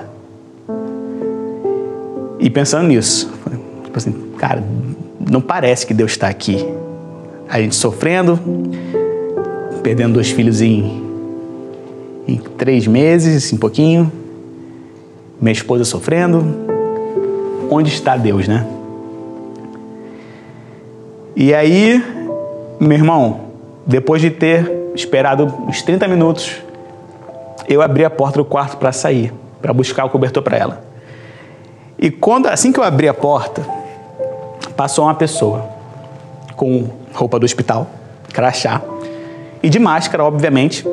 E 2.41 2.49
pensando 2.49 2.89
nisso, 2.89 3.31
tipo 3.85 3.99
assim, 3.99 4.13
cara, 4.39 4.63
não 5.29 5.41
parece 5.41 5.87
que 5.87 5.93
Deus 5.93 6.13
está 6.13 6.29
aqui. 6.29 6.67
A 7.49 7.61
gente 7.61 7.75
sofrendo, 7.75 8.39
perdendo 9.83 10.15
dois 10.15 10.31
filhos 10.31 10.61
em, 10.61 11.03
em 12.27 12.37
três 12.37 12.87
meses, 12.87 13.53
um 13.53 13.57
pouquinho. 13.57 14.11
Minha 15.41 15.53
esposa 15.53 15.85
sofrendo. 15.85 16.45
Onde 17.71 17.91
está 17.91 18.17
Deus, 18.17 18.49
né? 18.49 18.67
E 21.37 21.55
aí, 21.55 22.03
meu 22.81 22.97
irmão, 22.97 23.41
depois 23.87 24.23
de 24.23 24.31
ter 24.31 24.71
esperado 24.95 25.45
uns 25.69 25.83
30 25.83 26.09
minutos, 26.09 26.63
eu 27.68 27.83
abri 27.83 28.04
a 28.04 28.11
porta 28.11 28.38
do 28.38 28.44
quarto 28.44 28.76
para 28.76 28.92
sair, 28.92 29.33
para 29.61 29.72
buscar 29.72 30.04
o 30.04 30.11
cobertor 30.11 30.42
para 30.42 30.57
ela. 30.57 30.85
E 31.98 32.11
quando 32.11 32.46
assim 32.46 32.72
que 32.72 32.78
eu 32.78 32.85
abri 32.85 33.09
a 33.09 33.14
porta, 33.14 33.62
passou 34.76 35.04
uma 35.04 35.14
pessoa 35.14 35.68
com 36.57 36.88
roupa 37.12 37.38
do 37.38 37.44
hospital, 37.44 37.88
crachá 38.33 38.83
e 39.62 39.68
de 39.68 39.78
máscara, 39.78 40.24
obviamente, 40.24 40.87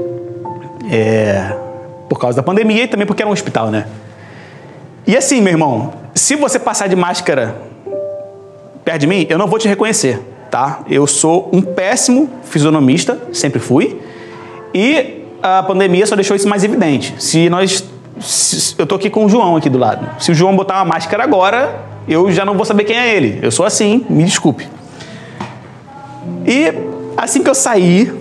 é, 0.92 1.56
por 2.10 2.20
causa 2.20 2.36
da 2.36 2.44
pandemia 2.44 2.84
e 2.84 2.88
também 2.88 3.06
porque 3.06 3.22
era 3.22 3.30
um 3.30 3.34
hospital, 3.34 3.70
né? 3.70 3.88
E 5.08 5.16
assim, 5.16 5.42
meu 5.42 5.54
irmão, 5.54 5.94
se 6.14 6.36
você 6.36 6.58
passar 6.58 6.88
de 6.88 6.96
máscara 6.96 7.56
perto 8.84 9.02
de 9.02 9.08
mim, 9.08 9.26
eu 9.30 9.38
não 9.38 9.48
vou 9.48 9.60
te 9.60 9.68
reconhecer 9.68 10.20
tá? 10.56 10.86
Eu 10.90 11.06
sou 11.06 11.50
um 11.52 11.62
péssimo 11.62 12.30
fisionomista, 12.44 13.20
sempre 13.34 13.60
fui, 13.60 14.00
e 14.74 15.25
a 15.46 15.64
pandemia 15.64 16.06
só 16.06 16.16
deixou 16.16 16.36
isso 16.36 16.48
mais 16.48 16.64
evidente. 16.64 17.16
Se 17.20 17.50
nós. 17.50 17.84
Se, 18.20 18.76
eu 18.78 18.88
tô 18.88 18.96
aqui 18.96 19.10
com 19.10 19.26
o 19.26 19.30
João 19.30 19.56
aqui 19.56 19.70
do 19.70 19.78
lado. 19.78 20.08
Se 20.20 20.32
o 20.32 20.36
João 20.36 20.56
botar 20.56 20.76
uma 20.76 20.86
máscara 20.86 21.24
agora, 21.24 21.82
eu 22.08 22.32
já 22.32 22.46
não 22.46 22.56
vou 22.56 22.66
saber 22.66 22.84
quem 22.84 22.98
é 22.98 23.16
ele. 23.16 23.40
Eu 23.42 23.52
sou 23.52 23.66
assim, 23.66 24.06
me 24.10 24.24
desculpe. 24.24 24.68
E 26.46 26.74
assim 27.18 27.44
que 27.44 27.50
eu 27.50 27.56
saí, 27.56 28.12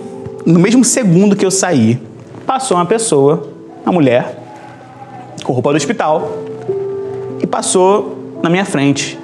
no 0.45 0.59
mesmo 0.59 0.83
segundo 0.83 1.35
que 1.35 1.45
eu 1.45 1.51
saí, 1.51 2.01
passou 2.45 2.77
uma 2.77 2.85
pessoa, 2.85 3.49
uma 3.83 3.93
mulher, 3.93 4.37
com 5.43 5.53
roupa 5.53 5.71
do 5.71 5.77
hospital, 5.77 6.31
e 7.41 7.47
passou 7.47 8.37
na 8.41 8.49
minha 8.49 8.65
frente, 8.65 9.17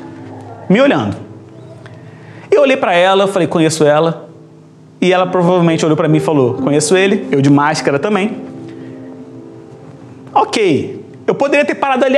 me 0.69 0.81
olhando. 0.81 1.15
Eu 2.49 2.61
olhei 2.61 2.77
para 2.77 2.93
ela, 2.93 3.27
falei, 3.27 3.47
conheço 3.47 3.83
ela. 3.83 4.30
E 5.01 5.11
ela 5.11 5.25
provavelmente 5.25 5.83
olhou 5.83 5.97
para 5.97 6.07
mim 6.07 6.17
e 6.17 6.21
falou, 6.21 6.53
conheço 6.53 6.95
ele, 6.95 7.27
eu 7.31 7.41
de 7.41 7.49
máscara 7.49 7.97
também. 7.97 8.37
Ok, 10.33 11.01
Eu 11.27 11.35
poderia 11.35 11.63
ter 11.63 11.75
parado 11.75 12.03
ali, 12.03 12.17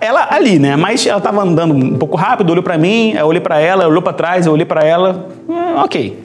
ela 0.00 0.28
ali, 0.30 0.58
né? 0.58 0.76
Mas 0.76 1.06
ela 1.06 1.18
estava 1.18 1.42
andando 1.42 1.74
um 1.74 1.98
pouco 1.98 2.16
rápido, 2.16 2.50
olhou 2.50 2.62
para 2.62 2.78
mim, 2.78 3.12
eu 3.12 3.26
olhei 3.26 3.40
para 3.40 3.58
ela, 3.60 3.86
olhou 3.86 4.00
para 4.00 4.12
trás, 4.12 4.46
eu 4.46 4.52
olhei 4.52 4.64
para 4.64 4.80
ela. 4.80 5.28
Hum, 5.48 5.76
ok. 5.76 6.18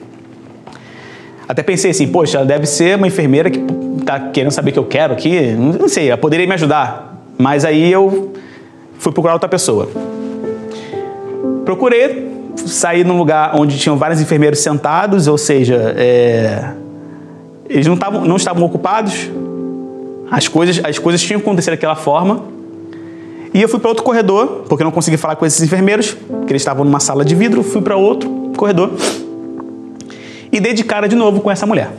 Até 1.48 1.62
pensei 1.62 1.90
assim, 1.90 2.08
poxa, 2.08 2.38
ela 2.38 2.46
deve 2.46 2.64
ser 2.66 2.96
uma 2.96 3.06
enfermeira 3.06 3.50
que 3.50 3.60
tá 4.06 4.20
querendo 4.32 4.52
saber 4.52 4.70
o 4.70 4.72
que 4.72 4.78
eu 4.78 4.84
quero 4.84 5.12
aqui. 5.12 5.52
Não 5.52 5.88
sei, 5.88 6.08
ela 6.08 6.16
poderia 6.16 6.46
me 6.46 6.54
ajudar. 6.54 7.20
Mas 7.36 7.64
aí 7.64 7.90
eu 7.90 8.32
fui 8.98 9.12
procurar 9.12 9.34
outra 9.34 9.48
pessoa. 9.48 9.88
Procurei, 11.64 12.29
saí 12.66 13.04
num 13.04 13.18
lugar 13.18 13.52
onde 13.54 13.78
tinham 13.78 13.96
vários 13.96 14.20
enfermeiros 14.20 14.60
sentados, 14.60 15.26
ou 15.26 15.38
seja, 15.38 15.94
é, 15.96 16.72
eles 17.68 17.86
não, 17.86 17.96
tavam, 17.96 18.24
não 18.24 18.36
estavam 18.36 18.64
ocupados, 18.64 19.30
as 20.30 20.48
coisas, 20.48 20.80
as 20.84 20.98
coisas 20.98 21.20
tinham 21.22 21.40
acontecido 21.40 21.72
daquela 21.72 21.96
forma. 21.96 22.44
E 23.52 23.60
eu 23.60 23.68
fui 23.68 23.80
para 23.80 23.88
outro 23.88 24.04
corredor, 24.04 24.64
porque 24.68 24.82
eu 24.82 24.84
não 24.84 24.92
consegui 24.92 25.16
falar 25.16 25.34
com 25.36 25.44
esses 25.44 25.60
enfermeiros, 25.60 26.12
porque 26.12 26.52
eles 26.52 26.62
estavam 26.62 26.84
numa 26.84 27.00
sala 27.00 27.24
de 27.24 27.34
vidro, 27.34 27.62
fui 27.64 27.82
para 27.82 27.96
outro 27.96 28.52
corredor 28.56 28.92
e 30.52 30.58
dei 30.58 30.72
de 30.72 30.84
cara 30.84 31.08
de 31.08 31.16
novo 31.16 31.40
com 31.40 31.50
essa 31.50 31.66
mulher. 31.66 31.90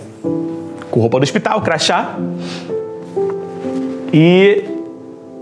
Com 0.89 0.99
roupa 0.99 1.19
do 1.19 1.23
hospital, 1.23 1.61
crachá. 1.61 2.17
E 4.13 4.63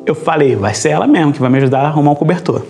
eu 0.05 0.13
falei, 0.13 0.55
vai 0.55 0.73
ser 0.73 0.89
ela 0.89 1.07
mesmo 1.07 1.33
que 1.33 1.39
vai 1.39 1.49
me 1.49 1.57
ajudar 1.57 1.81
a 1.81 1.87
arrumar 1.87 2.11
um 2.11 2.15
cobertor. 2.15 2.63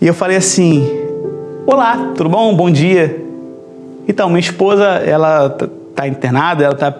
E 0.00 0.06
eu 0.06 0.14
falei 0.14 0.36
assim: 0.36 0.86
Olá, 1.66 2.12
tudo 2.14 2.28
bom? 2.28 2.54
Bom 2.54 2.70
dia. 2.70 3.24
Então, 4.06 4.28
minha 4.28 4.40
esposa, 4.40 4.84
ela 4.84 5.48
tá 5.94 6.06
internada, 6.06 6.64
ela 6.64 6.74
tá 6.74 6.94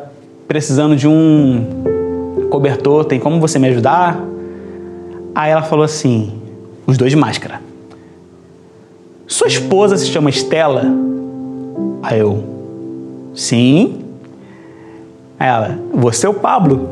precisando 0.48 0.96
de 0.96 1.06
um 1.06 2.46
cobertor, 2.50 3.04
tem 3.04 3.18
como 3.18 3.40
você 3.40 3.58
me 3.58 3.68
ajudar? 3.68 4.22
Aí 5.34 5.50
ela 5.50 5.62
falou 5.62 5.84
assim, 5.84 6.32
os 6.86 6.96
dois 6.96 7.10
de 7.10 7.16
máscara. 7.16 7.60
Sua 9.26 9.48
esposa 9.48 9.96
se 9.96 10.06
chama 10.06 10.30
Estela? 10.30 10.84
Aí 12.02 12.20
eu, 12.20 12.42
sim. 13.34 14.02
Aí 15.38 15.48
ela, 15.48 15.78
você 15.92 16.26
é 16.26 16.28
o 16.28 16.34
Pablo? 16.34 16.88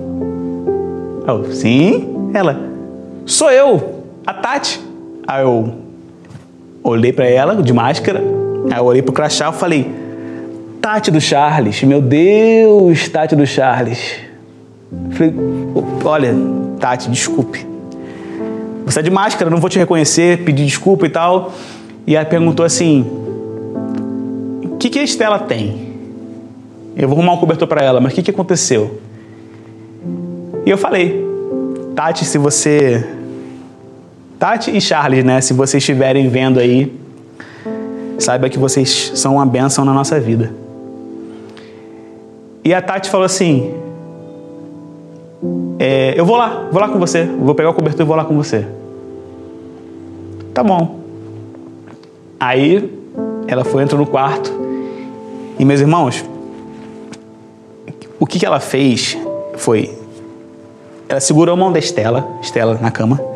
Eu, 1.27 1.53
sim. 1.53 2.31
Ela, 2.35 2.61
sou 3.25 3.51
eu, 3.51 4.03
a 4.27 4.35
Tati. 4.35 4.81
Aí 5.27 5.43
eu 5.43 5.82
olhei 6.83 7.13
para 7.13 7.27
ela 7.27 7.63
de 7.63 7.73
máscara, 7.73 8.23
aí 8.71 8.79
eu 8.79 8.85
olhei 8.85 9.03
pro 9.03 9.13
crachá 9.13 9.51
e 9.51 9.53
falei, 9.53 9.91
Tati 10.81 11.11
do 11.11 11.21
Charles, 11.21 11.83
meu 11.85 12.03
Deus, 12.03 13.09
Tati 13.09 13.37
do 13.37 13.47
Charles. 13.47 14.17
Falei, 15.11 15.35
olha, 16.05 16.35
Tati, 16.81 17.09
desculpe. 17.09 17.67
Você 18.85 18.99
é 18.99 19.03
de 19.03 19.11
máscara, 19.11 19.49
não 19.49 19.59
vou 19.59 19.71
te 19.71 19.79
reconhecer, 19.79 20.45
pedir 20.45 20.65
desculpa 20.65 21.07
e 21.07 21.09
tal. 21.09 21.53
E 22.07 22.17
ela 22.17 22.25
perguntou 22.25 22.67
assim: 22.67 23.07
o 24.65 24.77
que, 24.77 24.91
que 24.91 24.99
a 24.99 25.05
Estela 25.05 25.39
tem? 25.39 25.93
Eu 26.97 27.09
vou 27.09 27.17
arrumar 27.17 27.35
um 27.35 27.39
cobertor 27.39 27.69
para 27.69 27.85
ela, 27.85 28.01
mas 28.01 28.13
o 28.13 28.15
que, 28.17 28.23
que 28.23 28.31
aconteceu? 28.31 29.01
E 30.67 30.71
eu 30.71 30.77
falei: 30.77 31.25
Tati, 31.95 32.25
se 32.25 32.39
você. 32.39 33.07
Tati 34.43 34.77
e 34.77 34.81
Charles, 34.81 35.25
né? 35.25 35.41
Se 35.41 35.55
vocês 35.55 35.81
estiverem 35.81 36.29
vendo 36.29 36.59
aí, 36.59 36.93
saiba 38.19 38.49
que 38.49 38.59
vocês 38.59 39.13
são 39.15 39.37
uma 39.37 39.47
bênção 39.47 39.85
na 39.85 39.95
nossa 39.95 40.19
vida. 40.19 40.53
E 42.65 42.75
a 42.75 42.83
Tati 42.83 43.09
falou 43.09 43.25
assim: 43.25 43.73
é, 45.79 46.19
Eu 46.19 46.27
vou 46.27 46.37
lá, 46.37 46.69
vou 46.73 46.81
lá 46.81 46.89
com 46.89 46.99
você. 46.99 47.25
Vou 47.25 47.55
pegar 47.55 47.71
o 47.71 47.73
cobertor 47.73 48.05
e 48.05 48.05
vou 48.05 48.17
lá 48.17 48.25
com 48.25 48.35
você. 48.35 48.67
Tá 50.53 50.65
bom. 50.65 50.99
Aí 52.41 52.93
ela 53.47 53.63
foi, 53.63 53.85
entrou 53.85 54.01
no 54.01 54.09
quarto. 54.09 54.53
E 55.57 55.65
meus 55.65 55.81
irmãos, 55.81 56.25
o 58.19 58.27
que, 58.27 58.41
que 58.41 58.47
ela 58.47 58.59
fez 58.59 59.17
foi. 59.55 59.97
Ela 61.09 61.21
segurou 61.21 61.53
a 61.53 61.57
mão 61.57 61.71
da 61.71 61.79
Estela, 61.79 62.27
Estela 62.43 62.77
na 62.83 62.91
cama, 62.91 63.31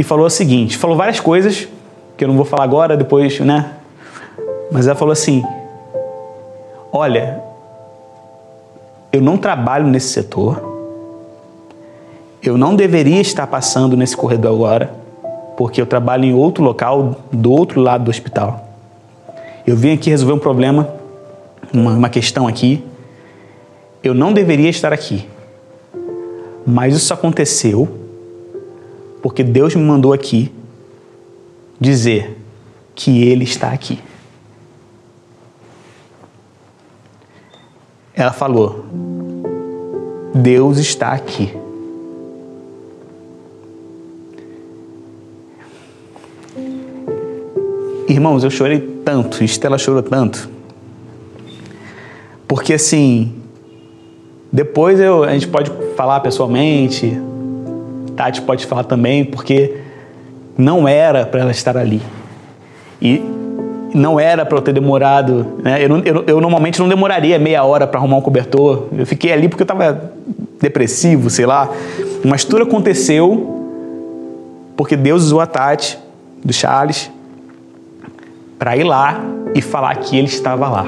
e 0.00 0.02
falou 0.02 0.24
o 0.24 0.30
seguinte: 0.30 0.78
falou 0.78 0.96
várias 0.96 1.20
coisas, 1.20 1.68
que 2.16 2.24
eu 2.24 2.28
não 2.28 2.34
vou 2.34 2.46
falar 2.46 2.64
agora, 2.64 2.96
depois, 2.96 3.38
né? 3.40 3.72
Mas 4.72 4.86
ela 4.86 4.96
falou 4.96 5.12
assim: 5.12 5.44
olha, 6.90 7.38
eu 9.12 9.20
não 9.20 9.36
trabalho 9.36 9.86
nesse 9.86 10.08
setor, 10.08 10.62
eu 12.42 12.56
não 12.56 12.74
deveria 12.74 13.20
estar 13.20 13.46
passando 13.46 13.94
nesse 13.94 14.16
corredor 14.16 14.54
agora, 14.54 14.90
porque 15.54 15.82
eu 15.82 15.84
trabalho 15.84 16.24
em 16.24 16.32
outro 16.32 16.64
local, 16.64 17.16
do 17.30 17.52
outro 17.52 17.78
lado 17.78 18.04
do 18.04 18.10
hospital. 18.10 18.68
Eu 19.66 19.76
vim 19.76 19.92
aqui 19.92 20.08
resolver 20.08 20.32
um 20.32 20.38
problema, 20.38 20.94
uma, 21.74 21.92
uma 21.92 22.08
questão 22.08 22.48
aqui. 22.48 22.82
Eu 24.02 24.14
não 24.14 24.32
deveria 24.32 24.70
estar 24.70 24.94
aqui. 24.94 25.28
Mas 26.66 26.96
isso 26.96 27.12
aconteceu 27.12 27.99
porque 29.22 29.42
Deus 29.42 29.74
me 29.74 29.82
mandou 29.82 30.12
aqui 30.12 30.52
dizer 31.78 32.38
que 32.94 33.22
Ele 33.24 33.44
está 33.44 33.70
aqui. 33.70 33.98
Ela 38.14 38.32
falou: 38.32 38.84
Deus 40.34 40.78
está 40.78 41.12
aqui. 41.12 41.52
Irmãos, 48.08 48.42
eu 48.42 48.50
chorei 48.50 48.80
tanto, 49.04 49.44
Estela 49.44 49.78
chorou 49.78 50.02
tanto. 50.02 50.50
Porque 52.46 52.74
assim, 52.74 53.40
depois 54.52 54.98
eu, 54.98 55.22
a 55.22 55.32
gente 55.32 55.46
pode 55.46 55.70
falar 55.96 56.18
pessoalmente, 56.20 57.18
Tati 58.20 58.42
pode 58.42 58.66
falar 58.66 58.84
também, 58.84 59.24
porque 59.24 59.78
não 60.58 60.86
era 60.86 61.24
para 61.24 61.40
ela 61.40 61.50
estar 61.50 61.74
ali. 61.74 62.02
E 63.00 63.22
não 63.94 64.20
era 64.20 64.44
para 64.44 64.58
eu 64.58 64.60
ter 64.60 64.74
demorado. 64.74 65.46
Né? 65.62 65.82
Eu, 65.82 65.88
eu, 66.04 66.24
eu, 66.26 66.38
normalmente 66.38 66.78
não 66.78 66.86
demoraria 66.86 67.38
meia 67.38 67.64
hora 67.64 67.86
para 67.86 67.98
arrumar 67.98 68.18
um 68.18 68.20
cobertor. 68.20 68.88
Eu 68.92 69.06
fiquei 69.06 69.32
ali 69.32 69.48
porque 69.48 69.62
eu 69.62 69.64
estava 69.64 70.12
depressivo, 70.60 71.30
sei 71.30 71.46
lá. 71.46 71.70
Mas 72.22 72.44
tudo 72.44 72.64
aconteceu 72.64 73.56
porque 74.76 74.96
Deus 74.96 75.24
usou 75.24 75.40
a 75.40 75.46
Tati, 75.46 75.98
do 76.44 76.52
Charles, 76.52 77.10
para 78.58 78.76
ir 78.76 78.84
lá 78.84 79.18
e 79.54 79.62
falar 79.62 79.96
que 79.96 80.18
ele 80.18 80.28
estava 80.28 80.68
lá. 80.68 80.86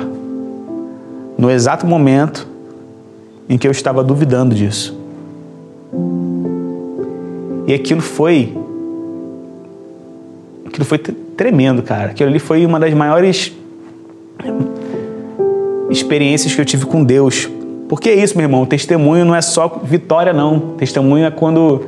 No 1.38 1.50
exato 1.50 1.86
momento 1.86 2.46
em 3.48 3.56
que 3.56 3.66
eu 3.66 3.72
estava 3.72 4.04
duvidando 4.04 4.54
disso. 4.54 5.01
E 7.66 7.74
aquilo 7.74 8.00
foi. 8.00 8.56
Aquilo 10.66 10.84
foi 10.84 10.98
tremendo, 10.98 11.82
cara. 11.82 12.10
Aquilo 12.10 12.28
ali 12.28 12.38
foi 12.38 12.64
uma 12.66 12.80
das 12.80 12.92
maiores 12.94 13.52
experiências 15.90 16.54
que 16.54 16.60
eu 16.60 16.64
tive 16.64 16.86
com 16.86 17.04
Deus. 17.04 17.48
Porque 17.88 18.08
é 18.08 18.14
isso, 18.14 18.36
meu 18.36 18.44
irmão. 18.44 18.64
Testemunho 18.64 19.24
não 19.24 19.34
é 19.34 19.42
só 19.42 19.80
vitória, 19.84 20.32
não. 20.32 20.74
Testemunho 20.78 21.26
é 21.26 21.30
quando 21.30 21.86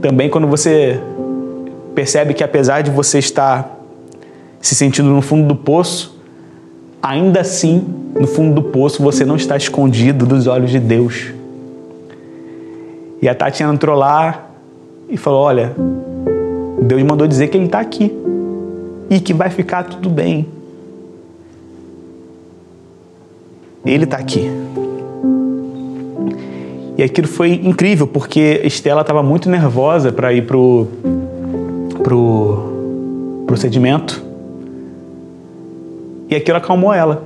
também 0.00 0.28
quando 0.28 0.46
você 0.46 1.00
percebe 1.94 2.34
que 2.34 2.44
apesar 2.44 2.82
de 2.82 2.90
você 2.90 3.18
estar 3.18 3.78
se 4.60 4.74
sentindo 4.74 5.08
no 5.08 5.22
fundo 5.22 5.48
do 5.48 5.56
poço, 5.56 6.18
ainda 7.02 7.40
assim, 7.40 7.84
no 8.14 8.26
fundo 8.26 8.54
do 8.54 8.62
poço, 8.62 9.02
você 9.02 9.24
não 9.24 9.36
está 9.36 9.56
escondido 9.56 10.26
dos 10.26 10.46
olhos 10.46 10.70
de 10.70 10.78
Deus. 10.78 11.32
E 13.20 13.28
a 13.28 13.34
Tatiana 13.34 13.72
entrou 13.72 13.96
lá 13.96 14.50
e 15.12 15.16
falou: 15.18 15.42
Olha, 15.42 15.76
Deus 16.80 17.02
mandou 17.02 17.28
dizer 17.28 17.48
que 17.48 17.56
Ele 17.58 17.66
está 17.66 17.80
aqui 17.80 18.10
e 19.10 19.20
que 19.20 19.34
vai 19.34 19.50
ficar 19.50 19.84
tudo 19.84 20.08
bem. 20.08 20.46
Ele 23.84 24.04
está 24.04 24.16
aqui. 24.16 24.50
E 26.96 27.02
aquilo 27.02 27.28
foi 27.28 27.52
incrível, 27.52 28.06
porque 28.06 28.62
Estela 28.64 29.02
estava 29.02 29.22
muito 29.22 29.50
nervosa 29.50 30.10
para 30.10 30.32
ir 30.32 30.46
pro, 30.46 30.86
pro 32.02 33.44
procedimento. 33.46 34.22
E 36.30 36.34
aquilo 36.34 36.56
acalmou 36.56 36.92
ela. 36.92 37.24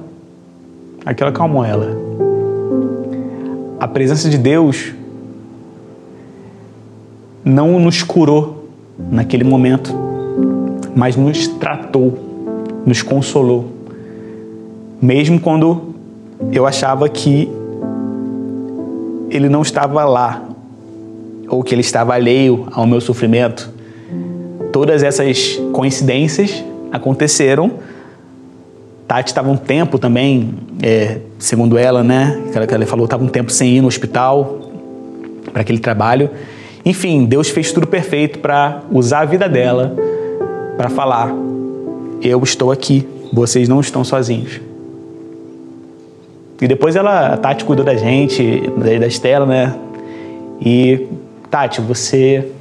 Aquilo 1.05 1.29
acalmou 1.29 1.65
ela. 1.65 1.97
A 3.79 3.87
presença 3.87 4.29
de 4.29 4.39
Deus 4.39 4.93
não 7.47 7.81
nos 7.81 8.03
curou 8.03 8.69
naquele 9.11 9.45
momento 9.45 10.07
mas 10.97 11.15
nos 11.15 11.47
tratou, 11.47 12.19
nos 12.87 13.03
consolou. 13.03 13.71
Mesmo 15.01 15.39
quando 15.39 15.95
eu 16.51 16.67
achava 16.67 17.07
que 17.07 17.51
ele 19.29 19.51
não 19.51 19.61
estava 19.61 20.07
lá 20.07 20.43
ou 21.49 21.63
que 21.63 21.75
ele 21.75 21.83
estava 21.83 22.15
alheio 22.15 22.67
ao 22.73 22.87
meu 22.87 22.99
sofrimento. 22.99 23.71
Todas 24.73 25.03
essas 25.03 25.61
coincidências 25.71 26.65
aconteceram. 26.91 27.73
Tati 29.07 29.29
estava 29.29 29.51
um 29.51 29.57
tempo 29.57 29.99
também, 29.99 30.55
é, 30.83 31.19
segundo 31.39 31.77
ela, 31.77 32.03
né? 32.03 32.43
Que 32.51 32.75
ela 32.75 32.87
falou, 32.87 33.05
estava 33.05 33.23
um 33.23 33.29
tempo 33.29 33.53
sem 33.53 33.77
ir 33.77 33.81
no 33.83 33.87
hospital 33.87 34.61
para 35.53 35.61
aquele 35.61 35.79
trabalho. 35.79 36.31
Enfim, 36.87 37.25
Deus 37.25 37.49
fez 37.49 37.73
tudo 37.73 37.85
perfeito 37.85 38.39
para 38.39 38.83
usar 38.93 39.23
a 39.23 39.25
vida 39.25 39.49
dela 39.49 39.93
para 40.77 40.89
falar: 40.89 41.35
eu 42.23 42.41
estou 42.45 42.71
aqui, 42.71 43.07
vocês 43.33 43.69
não 43.69 43.81
estão 43.81 44.05
sozinhos. 44.05 44.61
E 46.61 46.69
depois 46.69 46.95
ela, 46.95 47.35
a 47.35 47.37
Tati 47.37 47.65
cuidou 47.65 47.85
da 47.85 47.97
gente, 47.97 48.71
da 49.01 49.07
Estela, 49.07 49.45
né? 49.45 49.75
E 50.61 51.09
Tati, 51.51 51.81
você 51.81 52.53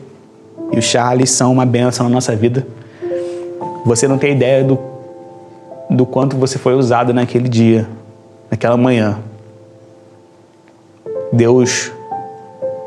e 0.72 0.80
o 0.80 0.82
Charles 0.82 1.30
são 1.30 1.52
uma 1.52 1.66
benção 1.66 2.10
na 2.10 2.16
nossa 2.16 2.36
vida. 2.36 2.66
Você 3.86 4.08
não 4.08 4.18
tem 4.18 4.32
ideia 4.32 4.64
do, 4.64 4.80
do 5.88 6.04
quanto 6.04 6.36
você 6.36 6.58
foi 6.58 6.74
usado 6.74 7.14
naquele 7.14 7.48
dia, 7.48 7.88
naquela 8.50 8.76
manhã. 8.76 9.20
Deus 11.32 11.92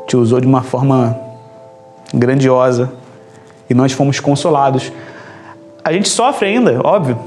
te 0.05 0.17
usou 0.17 0.41
de 0.41 0.45
uma 0.45 0.61
forma 0.61 1.28
grandiosa 2.13 2.91
e 3.69 3.73
nós 3.73 3.91
fomos 3.91 4.19
consolados. 4.19 4.91
A 5.83 5.93
gente 5.93 6.09
sofre 6.09 6.47
ainda, 6.49 6.81
óbvio, 6.83 7.17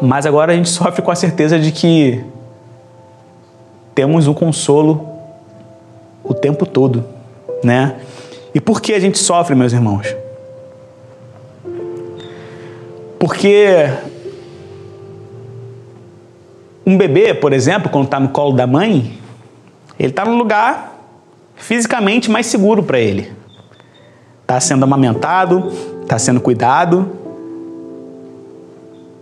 mas 0.00 0.26
agora 0.26 0.52
a 0.52 0.56
gente 0.56 0.68
sofre 0.68 1.02
com 1.02 1.10
a 1.10 1.14
certeza 1.14 1.58
de 1.58 1.72
que 1.72 2.24
temos 3.94 4.26
um 4.26 4.34
consolo 4.34 5.08
o 6.22 6.34
tempo 6.34 6.64
todo, 6.64 7.04
né? 7.64 7.96
E 8.54 8.60
por 8.60 8.80
que 8.80 8.94
a 8.94 9.00
gente 9.00 9.18
sofre, 9.18 9.54
meus 9.54 9.72
irmãos? 9.72 10.14
Porque 13.18 13.88
um 16.86 16.96
bebê, 16.96 17.34
por 17.34 17.52
exemplo, 17.52 17.90
quando 17.90 18.06
está 18.06 18.18
no 18.18 18.28
colo 18.28 18.52
da 18.52 18.66
mãe, 18.66 19.18
ele 19.98 20.10
está 20.10 20.24
no 20.24 20.36
lugar 20.36 20.96
fisicamente 21.56 22.30
mais 22.30 22.46
seguro 22.46 22.82
para 22.82 22.98
ele. 22.98 23.32
Está 24.48 24.60
sendo 24.60 24.82
amamentado, 24.82 25.70
está 26.00 26.18
sendo 26.18 26.40
cuidado. 26.40 27.12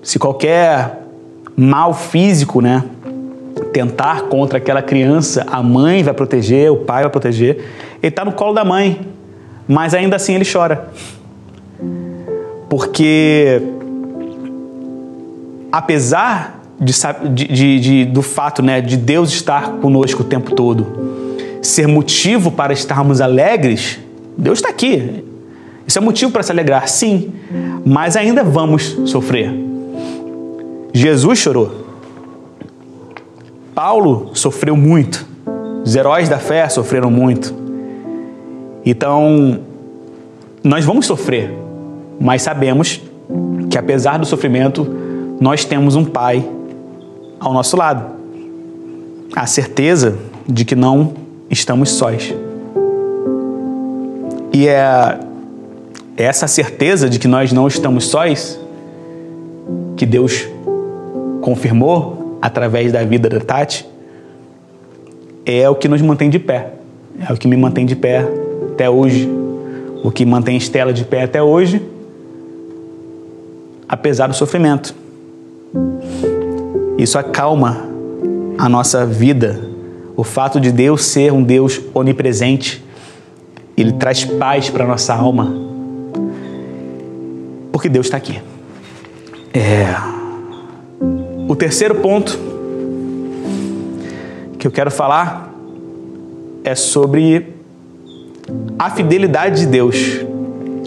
Se 0.01 0.21
qualquer 0.21 1.01
mal 1.57 1.93
físico, 1.93 2.61
né, 2.61 2.85
tentar 3.73 4.29
contra 4.29 4.59
aquela 4.59 4.81
criança, 4.81 5.45
a 5.51 5.61
mãe 5.65 6.05
vai 6.05 6.15
proteger, 6.15 6.71
o 6.71 6.77
pai 6.77 7.03
vai 7.03 7.11
proteger. 7.11 7.57
Ele 8.01 8.07
está 8.09 8.25
no 8.25 8.31
colo 8.31 8.53
da 8.53 8.65
mãe, 8.65 9.01
mas 9.67 9.95
ainda 9.95 10.15
assim 10.15 10.37
ele 10.37 10.45
chora. 10.45 10.91
Porque, 12.69 13.61
apesar 15.73 16.61
de, 16.79 16.93
de, 17.49 17.81
de, 17.81 18.05
do 18.05 18.23
fato 18.23 18.63
né, 18.63 18.81
de 18.81 18.97
Deus 18.97 19.33
estar 19.33 19.73
conosco 19.81 20.23
o 20.23 20.25
tempo 20.25 20.55
todo, 20.55 20.87
ser 21.61 21.89
motivo 21.89 22.53
para 22.53 22.73
estarmos 22.73 23.21
alegres, 23.21 24.06
Deus 24.37 24.59
está 24.59 24.69
aqui. 24.69 25.25
Isso 25.87 25.99
é 25.99 26.01
motivo 26.01 26.33
para 26.33 26.43
se 26.43 26.51
alegrar, 26.51 26.89
sim, 26.89 27.33
mas 27.85 28.17
ainda 28.17 28.43
vamos 28.43 28.99
sofrer. 29.07 29.51
Jesus 30.93 31.39
chorou. 31.39 31.87
Paulo 33.75 34.31
sofreu 34.35 34.77
muito. 34.77 35.27
Os 35.85 35.95
heróis 35.95 36.29
da 36.29 36.39
fé 36.39 36.69
sofreram 36.69 37.11
muito. 37.11 37.55
Então, 38.85 39.61
nós 40.65 40.85
vamos 40.85 41.07
sofrer, 41.07 41.55
mas 42.19 42.43
sabemos 42.43 43.01
que 43.71 43.79
apesar 43.79 44.19
do 44.19 44.27
sofrimento, 44.27 44.87
nós 45.41 45.65
temos 45.65 45.95
um 45.95 46.05
Pai 46.05 46.45
ao 47.39 47.53
nosso 47.53 47.77
lado. 47.77 48.17
A 49.35 49.47
certeza 49.47 50.17
de 50.49 50.65
que 50.65 50.75
não 50.75 51.15
estamos 51.51 51.91
sós. 51.91 52.35
E 54.59 54.69
é 54.69 55.19
essa 56.17 56.49
certeza 56.49 57.11
de 57.11 57.19
que 57.19 57.29
nós 57.29 57.53
não 57.53 57.69
estamos 57.69 58.07
sós 58.07 58.59
que 59.99 60.07
Deus 60.07 60.49
confirmou 61.43 62.39
através 62.41 62.91
da 62.91 63.05
vida 63.05 63.29
da 63.29 63.39
Tati, 63.39 63.87
é 65.45 65.69
o 65.69 65.75
que 65.75 65.87
nos 65.89 66.01
mantém 66.01 66.31
de 66.31 66.39
pé. 66.39 66.73
É 67.29 67.31
o 67.31 67.37
que 67.37 67.47
me 67.47 67.55
mantém 67.55 67.85
de 67.85 67.95
pé 67.95 68.27
até 68.73 68.89
hoje. 68.89 69.29
O 70.03 70.11
que 70.11 70.25
mantém 70.25 70.57
Estela 70.57 70.91
de 70.91 71.05
pé 71.05 71.25
até 71.25 71.43
hoje, 71.43 71.83
apesar 73.87 74.27
do 74.27 74.35
sofrimento. 74.35 74.95
Isso 76.97 77.19
acalma 77.19 77.87
a 78.57 78.71
nossa 78.71 79.05
vida. 79.05 79.61
O 80.17 80.25
fato 80.25 80.59
de 80.59 80.73
Deus 80.73 81.05
ser 81.05 81.31
um 81.31 81.43
Deus 81.43 81.79
onipresente, 81.93 82.86
ele 83.77 83.93
traz 83.93 84.25
paz 84.25 84.71
para 84.71 84.87
nossa 84.87 85.15
alma. 85.15 85.55
Porque 87.71 87.89
Deus 87.89 88.07
está 88.07 88.17
aqui. 88.17 88.41
É. 89.53 89.87
O 91.49 91.55
terceiro 91.55 91.97
ponto 91.97 92.39
que 94.59 94.67
eu 94.67 94.71
quero 94.71 94.91
falar 94.91 95.53
é 96.65 96.75
sobre 96.75 97.55
a 98.79 98.91
fidelidade 98.91 99.61
de 99.61 99.67
Deus, 99.67 99.97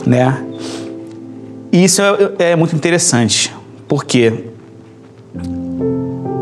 né? 0.06 0.44
E 1.72 1.84
isso 1.84 2.02
é, 2.02 2.52
é 2.52 2.56
muito 2.56 2.76
interessante, 2.76 3.56
porque 3.88 4.46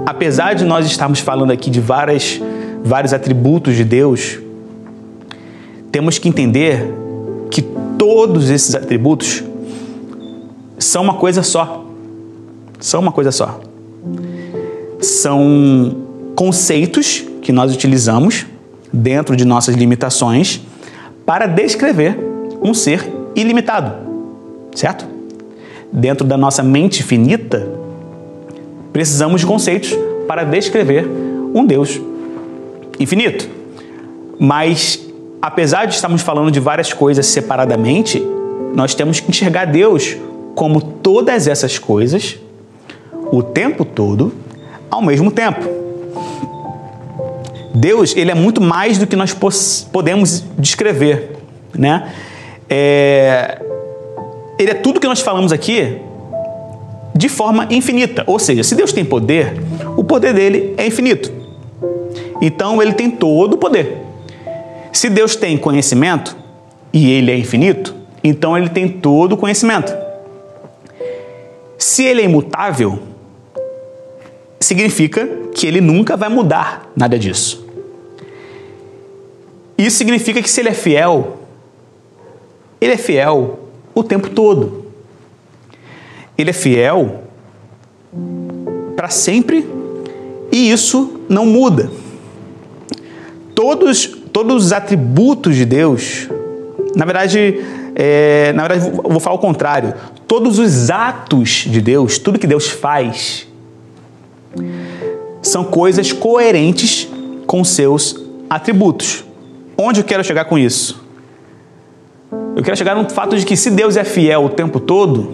apesar 0.06 0.54
de 0.54 0.64
nós 0.64 0.86
estarmos 0.86 1.20
falando 1.20 1.52
aqui 1.52 1.70
de 1.70 1.80
várias, 1.80 2.42
vários 2.84 3.14
atributos 3.14 3.76
de 3.76 3.84
Deus, 3.84 4.40
temos 5.92 6.18
que 6.20 6.30
entender 6.30 6.94
que 7.50 7.62
todos 7.98 8.50
esses 8.50 8.76
atributos 8.76 9.44
são 10.78 11.04
uma 11.04 11.16
coisa 11.16 11.44
só. 11.44 11.86
São 12.80 13.02
uma 13.02 13.12
coisa 13.12 13.32
só 13.32 13.60
são 15.00 15.96
conceitos 16.36 17.24
que 17.42 17.52
nós 17.52 17.74
utilizamos 17.74 18.46
dentro 18.92 19.36
de 19.36 19.46
nossas 19.46 19.76
limitações 19.76 20.62
para 21.26 21.46
descrever 21.46 22.18
um 22.62 22.74
ser 22.74 23.08
ilimitado, 23.36 23.94
certo? 24.76 25.06
Dentro 25.92 26.26
da 26.26 26.38
nossa 26.38 26.64
mente 26.64 27.04
finita, 27.04 27.68
precisamos 28.92 29.42
de 29.42 29.48
conceitos 29.48 29.96
para 30.28 30.44
descrever 30.44 31.08
um 31.54 31.66
Deus 31.66 32.00
infinito. 33.00 33.48
Mas, 34.40 35.07
apesar 35.42 35.86
de 35.86 35.96
estarmos 35.96 36.22
falando 36.22 36.52
de 36.52 36.60
várias 36.60 36.94
coisas 36.94 37.26
separadamente, 37.26 38.20
nós 38.74 38.94
temos 38.96 39.20
que 39.20 39.30
enxergar 39.30 39.66
Deus 39.66 40.18
como 40.56 40.82
todas 40.82 41.48
essas 41.48 41.78
coisas 41.78 42.38
o 43.32 43.44
tempo 43.44 43.86
todo 43.86 44.34
ao 44.90 45.02
mesmo 45.02 45.32
tempo. 45.32 45.68
Deus, 47.74 48.16
ele 48.16 48.32
é 48.32 48.36
muito 48.36 48.60
mais 48.60 48.98
do 48.98 49.06
que 49.06 49.16
nós 49.16 49.36
podemos 49.92 50.44
descrever, 50.58 51.38
né? 51.78 52.12
É... 52.70 53.62
Ele 54.58 54.72
é 54.72 54.74
tudo 54.74 55.00
que 55.00 55.08
nós 55.08 55.22
falamos 55.22 55.52
aqui 55.52 56.00
de 57.14 57.30
forma 57.30 57.68
infinita. 57.70 58.24
Ou 58.26 58.40
seja, 58.40 58.64
se 58.64 58.74
Deus 58.74 58.92
tem 58.92 59.06
poder, 59.06 59.54
o 59.96 60.04
poder 60.04 60.34
dele 60.34 60.74
é 60.78 60.88
infinito. 60.88 61.32
Então 62.42 62.82
ele 62.82 62.94
tem 62.94 63.12
todo 63.12 63.54
o 63.54 63.58
poder. 63.58 64.07
Se 64.92 65.10
Deus 65.10 65.36
tem 65.36 65.58
conhecimento 65.58 66.36
e 66.92 67.12
ele 67.12 67.32
é 67.32 67.38
infinito, 67.38 67.96
então 68.24 68.58
ele 68.58 68.70
tem 68.70 68.88
todo 68.88 69.34
o 69.34 69.38
conhecimento. 69.38 69.96
Se 71.78 72.04
ele 72.04 72.22
é 72.22 72.26
imutável, 72.26 73.00
significa 74.60 75.28
que 75.54 75.68
ele 75.68 75.80
nunca 75.80 76.18
vai 76.18 76.30
mudar 76.30 76.92
nada 76.96 77.18
disso. 77.18 77.66
Isso 79.78 79.98
significa 79.98 80.42
que 80.42 80.50
se 80.50 80.60
ele 80.60 80.70
é 80.70 80.74
fiel, 80.74 81.38
ele 82.82 82.94
é 82.94 82.98
fiel 82.98 83.60
o 83.94 84.04
tempo 84.04 84.30
todo. 84.30 84.86
Ele 86.38 86.50
é 86.50 86.54
fiel 86.54 87.24
para 88.96 89.10
sempre 89.10 89.68
e 90.52 90.72
isso 90.72 91.22
não 91.30 91.46
muda. 91.46 91.92
Todos, 93.54 94.17
todos 94.38 94.66
os 94.66 94.72
atributos 94.72 95.56
de 95.56 95.66
Deus, 95.66 96.30
na 96.96 97.06
verdade, 97.06 97.60
é, 97.96 98.54
na 98.54 98.68
verdade, 98.68 98.92
vou 98.92 99.20
falar 99.20 99.36
o 99.36 99.40
contrário. 99.40 99.96
Todos 100.28 100.60
os 100.60 100.92
atos 100.92 101.66
de 101.68 101.82
Deus, 101.82 102.20
tudo 102.20 102.38
que 102.38 102.46
Deus 102.46 102.68
faz, 102.68 103.48
são 105.42 105.64
coisas 105.64 106.12
coerentes 106.12 107.10
com 107.48 107.64
seus 107.64 108.16
atributos. 108.48 109.26
Onde 109.76 110.02
eu 110.02 110.04
quero 110.04 110.24
chegar 110.24 110.46
com 110.46 110.56
isso? 110.56 111.04
Eu 112.56 112.62
quero 112.62 112.78
chegar 112.78 112.96
no 112.96 113.10
fato 113.10 113.36
de 113.36 113.44
que 113.44 113.58
se 113.58 113.72
Deus 113.72 113.98
é 113.98 114.04
fiel 114.04 114.46
o 114.46 114.50
tempo 114.50 114.80
todo, 114.80 115.34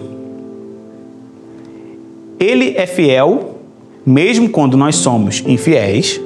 Ele 2.40 2.72
é 2.74 2.86
fiel 2.86 3.58
mesmo 4.06 4.48
quando 4.48 4.78
nós 4.78 4.96
somos 4.96 5.42
infiéis, 5.46 6.18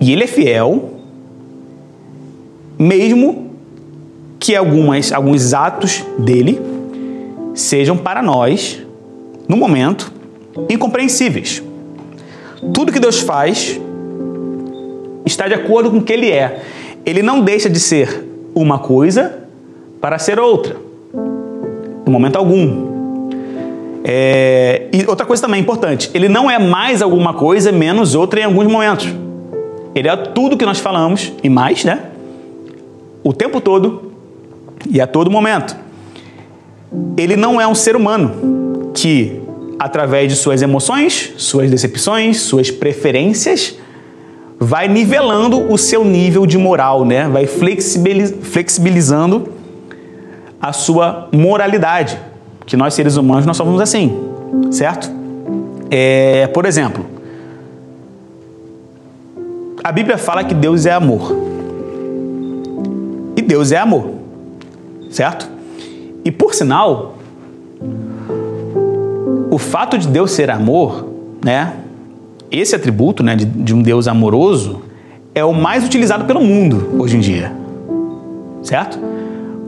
e 0.00 0.12
Ele 0.12 0.24
é 0.24 0.26
fiel 0.26 0.96
mesmo 2.78 3.50
que 4.38 4.54
algumas, 4.54 5.12
alguns 5.12 5.54
atos 5.54 6.04
dele 6.18 6.60
sejam 7.54 7.96
para 7.96 8.22
nós, 8.22 8.82
no 9.48 9.56
momento, 9.56 10.12
incompreensíveis. 10.68 11.62
Tudo 12.74 12.92
que 12.92 13.00
Deus 13.00 13.20
faz 13.20 13.80
está 15.24 15.48
de 15.48 15.54
acordo 15.54 15.90
com 15.90 15.98
o 15.98 16.02
que 16.02 16.12
Ele 16.12 16.30
é. 16.30 16.62
Ele 17.04 17.22
não 17.22 17.40
deixa 17.40 17.70
de 17.70 17.80
ser 17.80 18.24
uma 18.54 18.78
coisa 18.78 19.44
para 20.00 20.18
ser 20.18 20.38
outra, 20.38 20.76
no 22.04 22.12
momento 22.12 22.36
algum. 22.36 22.94
É... 24.04 24.88
E 24.92 25.04
outra 25.06 25.26
coisa 25.26 25.42
também 25.42 25.60
importante: 25.60 26.10
Ele 26.14 26.28
não 26.28 26.50
é 26.50 26.58
mais 26.58 27.00
alguma 27.02 27.34
coisa 27.34 27.72
menos 27.72 28.14
outra 28.14 28.40
em 28.40 28.44
alguns 28.44 28.66
momentos. 28.66 29.25
Ele 29.96 30.08
é 30.08 30.14
tudo 30.14 30.56
que 30.58 30.66
nós 30.66 30.78
falamos 30.78 31.32
e 31.42 31.48
mais, 31.48 31.82
né? 31.82 32.02
O 33.24 33.32
tempo 33.32 33.62
todo 33.62 34.12
e 34.90 35.00
a 35.00 35.06
todo 35.06 35.30
momento. 35.30 35.74
Ele 37.16 37.34
não 37.34 37.58
é 37.58 37.66
um 37.66 37.74
ser 37.74 37.96
humano 37.96 38.90
que 38.92 39.40
através 39.78 40.30
de 40.30 40.36
suas 40.36 40.60
emoções, 40.60 41.32
suas 41.38 41.70
decepções, 41.70 42.42
suas 42.42 42.70
preferências, 42.70 43.74
vai 44.60 44.86
nivelando 44.86 45.72
o 45.72 45.78
seu 45.78 46.04
nível 46.04 46.44
de 46.44 46.58
moral, 46.58 47.02
né? 47.02 47.26
Vai 47.28 47.46
flexibilizando 47.46 49.48
a 50.60 50.74
sua 50.74 51.30
moralidade, 51.32 52.20
que 52.66 52.76
nós 52.76 52.92
seres 52.92 53.16
humanos 53.16 53.46
nós 53.46 53.56
somos 53.56 53.80
assim, 53.80 54.14
certo? 54.70 55.10
É, 55.90 56.48
por 56.48 56.66
exemplo, 56.66 57.15
a 59.86 59.92
Bíblia 59.92 60.18
fala 60.18 60.42
que 60.42 60.52
Deus 60.52 60.84
é 60.84 60.90
amor. 60.90 61.32
E 63.36 63.40
Deus 63.40 63.70
é 63.70 63.76
amor, 63.76 64.14
certo? 65.10 65.48
E 66.24 66.32
por 66.32 66.54
sinal, 66.56 67.14
o 69.48 69.56
fato 69.58 69.96
de 69.96 70.08
Deus 70.08 70.32
ser 70.32 70.50
amor, 70.50 71.06
né? 71.44 71.74
Esse 72.50 72.74
atributo, 72.74 73.22
né, 73.22 73.36
de, 73.36 73.44
de 73.44 73.72
um 73.72 73.80
Deus 73.80 74.08
amoroso, 74.08 74.82
é 75.32 75.44
o 75.44 75.52
mais 75.52 75.84
utilizado 75.84 76.24
pelo 76.24 76.40
mundo 76.40 76.96
hoje 76.98 77.16
em 77.16 77.20
dia, 77.20 77.52
certo? 78.64 78.98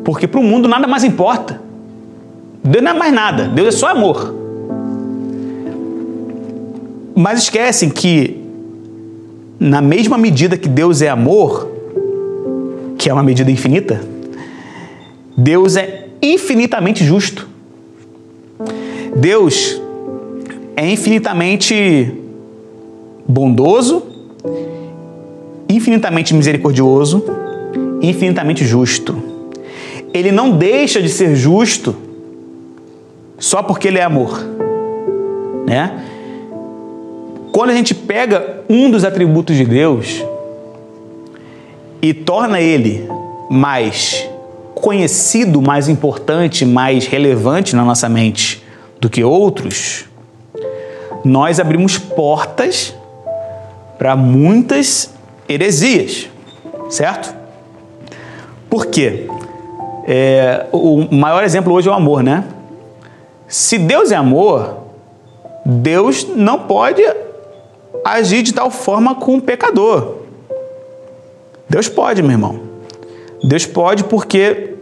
Porque 0.05 0.27
para 0.27 0.41
o 0.41 0.43
mundo 0.43 0.67
nada 0.67 0.89
mais 0.89 1.05
importa. 1.05 1.61
Deus 2.65 2.83
não 2.83 2.91
é 2.91 2.95
mais 2.95 3.15
nada. 3.15 3.45
Deus 3.45 3.69
é 3.69 3.71
só 3.71 3.87
amor. 3.87 4.35
Mas 7.15 7.39
esquecem 7.39 7.89
que 7.89 8.38
na 9.59 9.81
mesma 9.81 10.17
medida 10.17 10.57
que 10.57 10.69
Deus 10.69 11.03
é 11.03 11.09
amor, 11.09 11.69
que 12.97 13.11
é 13.11 13.13
uma 13.13 13.23
medida 13.23 13.51
infinita, 13.51 14.01
Deus 15.37 15.77
é 15.77 16.09
infinitamente 16.23 17.05
justo. 17.05 17.49
Deus 19.17 19.81
é 20.77 20.89
infinitamente 20.89 22.13
bondoso, 23.27 24.03
infinitamente 25.69 26.35
misericordioso, 26.35 27.25
infinitamente 28.01 28.65
justo. 28.65 29.17
Ele 30.15 30.33
não 30.33 30.57
deixa 30.57 31.03
de 31.03 31.09
ser 31.09 31.35
justo 31.35 31.95
só 33.39 33.63
porque 33.63 33.89
ele 33.89 33.99
é 33.99 34.03
amor, 34.03 34.45
né? 35.67 36.05
Quando 37.59 37.71
a 37.71 37.75
gente 37.75 37.93
pega 37.93 38.61
um 38.71 38.89
dos 38.89 39.03
atributos 39.03 39.57
de 39.57 39.65
Deus 39.65 40.25
e 42.01 42.15
torna 42.15 42.61
ele 42.61 43.11
mais 43.51 44.31
conhecido, 44.77 45.61
mais 45.61 45.89
importante, 45.89 46.65
mais 46.65 47.09
relevante 47.09 47.75
na 47.75 47.85
nossa 47.85 48.09
mente 48.09 48.63
do 49.01 49.11
que 49.11 49.25
outros, 49.25 50.05
nós 51.25 51.59
abrimos 51.59 51.99
portas 51.99 52.95
para 53.99 54.15
muitas 54.15 55.13
heresias, 55.49 56.29
certo? 56.89 57.35
Por 58.71 58.87
quê? 58.87 59.27
É, 60.07 60.65
o 60.71 61.13
maior 61.13 61.43
exemplo 61.43 61.73
hoje 61.73 61.89
é 61.89 61.91
o 61.91 61.95
amor, 61.95 62.23
né? 62.23 62.45
Se 63.49 63.79
Deus 63.79 64.13
é 64.13 64.15
amor, 64.15 64.77
Deus 65.67 66.25
não 66.37 66.61
pode 66.61 67.03
agir 68.13 68.43
de 68.43 68.53
tal 68.53 68.71
forma 68.71 69.15
com 69.15 69.37
o 69.37 69.43
pecador. 69.43 70.17
Deus 71.69 71.89
pode, 71.89 72.23
meu 72.23 72.33
irmão. 72.33 72.61
Deus 73.43 73.67
pode 73.67 74.05
porque 74.05 74.75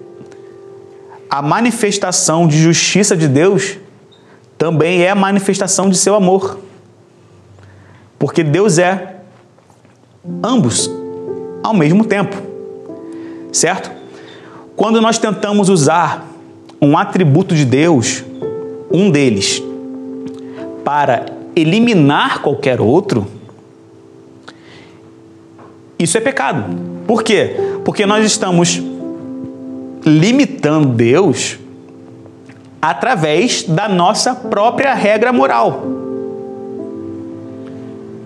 a 1.29 1.43
manifestação 1.43 2.47
de 2.47 2.59
justiça 2.59 3.17
de 3.17 3.29
Deus 3.29 3.79
também 4.57 5.03
é 5.03 5.11
a 5.11 5.15
manifestação 5.15 5.91
de 5.91 5.97
seu 5.97 6.15
amor. 6.15 6.59
Porque 8.19 8.43
Deus 8.43 8.79
é 8.79 9.17
ambos 10.43 10.91
ao 11.63 11.75
mesmo 11.75 12.05
tempo. 12.05 12.37
Certo? 13.53 13.91
Quando 14.77 15.01
nós 15.01 15.19
tentamos 15.19 15.69
usar 15.69 16.27
um 16.81 16.97
atributo 16.97 17.55
de 17.55 17.65
Deus, 17.65 18.25
um 18.91 19.11
deles, 19.11 19.63
para 20.85 21.36
eliminar 21.57 22.43
qualquer 22.43 22.81
outro, 22.83 23.27
isso 25.99 26.19
é 26.19 26.21
pecado. 26.21 26.65
Por 27.07 27.23
quê? 27.23 27.57
Porque 27.83 28.05
nós 28.05 28.25
estamos 28.27 28.83
limitando 30.05 30.91
Deus 30.91 31.59
através 32.81 33.63
da 33.63 33.89
nossa 33.89 34.35
própria 34.35 34.93
regra 34.93 35.33
moral. 35.33 35.85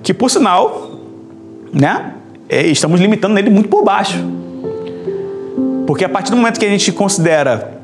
Que 0.03 0.13
por 0.13 0.29
sinal, 0.29 0.91
né, 1.73 2.15
é, 2.49 2.67
estamos 2.67 3.01
limitando 3.01 3.39
ele 3.39 3.49
muito 3.49 3.69
por 3.69 3.85
baixo. 3.85 4.19
Porque 5.87 6.05
a 6.05 6.09
partir 6.09 6.33
do 6.33 6.37
momento 6.37 6.59
que 6.59 6.67
a 6.67 6.69
gente 6.69 6.91
considera 6.91 7.81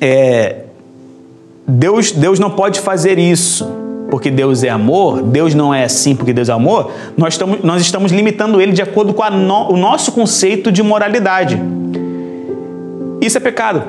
é, 0.00 0.64
Deus, 1.66 2.12
Deus 2.12 2.38
não 2.38 2.50
pode 2.50 2.80
fazer 2.80 3.18
isso 3.18 3.83
porque 4.10 4.30
Deus 4.30 4.62
é 4.62 4.68
amor, 4.68 5.22
Deus 5.22 5.54
não 5.54 5.72
é 5.74 5.84
assim 5.84 6.14
porque 6.14 6.32
Deus 6.32 6.48
é 6.48 6.52
amor, 6.52 6.92
nós 7.16 7.34
estamos, 7.34 7.62
nós 7.62 7.82
estamos 7.82 8.12
limitando 8.12 8.60
ele 8.60 8.72
de 8.72 8.82
acordo 8.82 9.12
com 9.14 9.28
no, 9.30 9.72
o 9.72 9.76
nosso 9.76 10.12
conceito 10.12 10.70
de 10.70 10.82
moralidade. 10.82 11.60
Isso 13.20 13.38
é 13.38 13.40
pecado. 13.40 13.82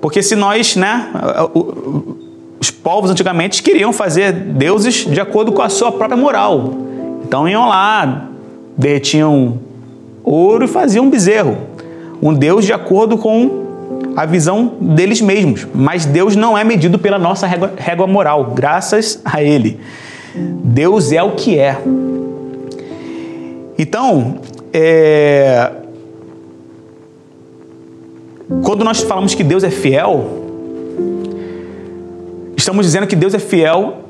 Porque 0.00 0.22
se 0.22 0.36
nós, 0.36 0.76
né, 0.76 1.08
os 2.60 2.70
povos 2.70 3.10
antigamente 3.10 3.62
queriam 3.62 3.92
fazer 3.92 4.32
deuses 4.32 5.06
de 5.06 5.20
acordo 5.20 5.52
com 5.52 5.62
a 5.62 5.68
sua 5.68 5.92
própria 5.92 6.16
moral. 6.16 6.74
Então 7.24 7.48
iam 7.48 7.68
lá, 7.68 8.28
derretiam 8.76 9.58
ouro 10.22 10.64
e 10.64 10.68
faziam 10.68 11.04
um 11.04 11.10
bezerro. 11.10 11.56
Um 12.20 12.32
deus 12.32 12.64
de 12.64 12.72
acordo 12.72 13.18
com 13.18 13.65
a 14.16 14.24
visão 14.24 14.76
deles 14.80 15.20
mesmos. 15.20 15.66
Mas 15.74 16.06
Deus 16.06 16.34
não 16.34 16.56
é 16.56 16.64
medido 16.64 16.98
pela 16.98 17.18
nossa 17.18 17.46
régua, 17.46 17.72
régua 17.76 18.06
moral, 18.06 18.52
graças 18.54 19.20
a 19.24 19.42
Ele. 19.42 19.78
Deus 20.34 21.12
é 21.12 21.22
o 21.22 21.32
que 21.32 21.58
é. 21.58 21.78
Então, 23.78 24.38
é, 24.72 25.70
quando 28.62 28.84
nós 28.84 29.02
falamos 29.02 29.34
que 29.34 29.44
Deus 29.44 29.62
é 29.62 29.70
fiel, 29.70 30.44
estamos 32.56 32.86
dizendo 32.86 33.06
que 33.06 33.16
Deus 33.16 33.34
é 33.34 33.38
fiel 33.38 34.06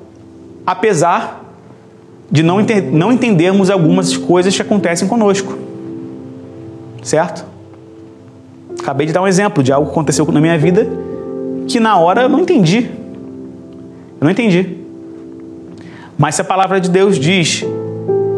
apesar 0.66 1.44
de 2.28 2.42
não, 2.42 2.58
não 2.92 3.12
entendermos 3.12 3.70
algumas 3.70 4.16
coisas 4.16 4.54
que 4.54 4.60
acontecem 4.60 5.06
conosco. 5.06 5.56
Certo? 7.02 7.44
Acabei 8.86 9.04
de 9.04 9.12
dar 9.12 9.20
um 9.20 9.26
exemplo 9.26 9.64
de 9.64 9.72
algo 9.72 9.88
que 9.88 9.92
aconteceu 9.92 10.24
na 10.26 10.40
minha 10.40 10.56
vida 10.56 10.86
que 11.66 11.80
na 11.80 11.98
hora 11.98 12.22
eu 12.22 12.28
não 12.28 12.38
entendi. 12.38 12.88
Eu 14.20 14.24
não 14.24 14.30
entendi. 14.30 14.76
Mas 16.16 16.36
se 16.36 16.42
a 16.42 16.44
palavra 16.44 16.80
de 16.80 16.88
Deus 16.88 17.18
diz 17.18 17.64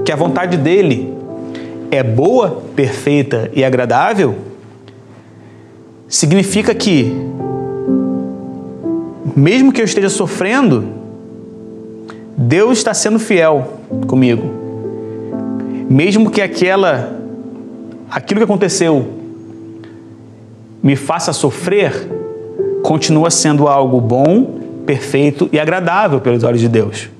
que 0.07 0.11
a 0.11 0.16
vontade 0.16 0.57
dele 0.57 1.12
é 1.90 2.03
boa, 2.03 2.62
perfeita 2.74 3.51
e 3.53 3.62
agradável, 3.62 4.36
significa 6.09 6.74
que, 6.74 7.12
mesmo 9.36 9.70
que 9.70 9.82
eu 9.82 9.84
esteja 9.84 10.09
sofrendo, 10.09 10.82
Deus 12.38 12.78
está 12.78 12.94
sendo 12.94 13.18
fiel 13.18 13.74
comigo. 14.07 14.49
Mesmo 15.90 16.30
que 16.30 16.40
aquela, 16.40 17.20
aquilo 18.11 18.40
que 18.40 18.44
aconteceu 18.44 19.17
me 20.89 20.97
faça 20.97 21.34
sofrer, 21.34 21.93
continua 22.82 23.30
sendo 23.30 23.68
algo 23.68 24.01
bom, 24.01 24.59
perfeito 24.86 25.47
e 25.53 25.61
agradável 25.61 26.18
pelos 26.18 26.43
olhos 26.43 26.62
de 26.62 26.68
Deus. 26.68 27.11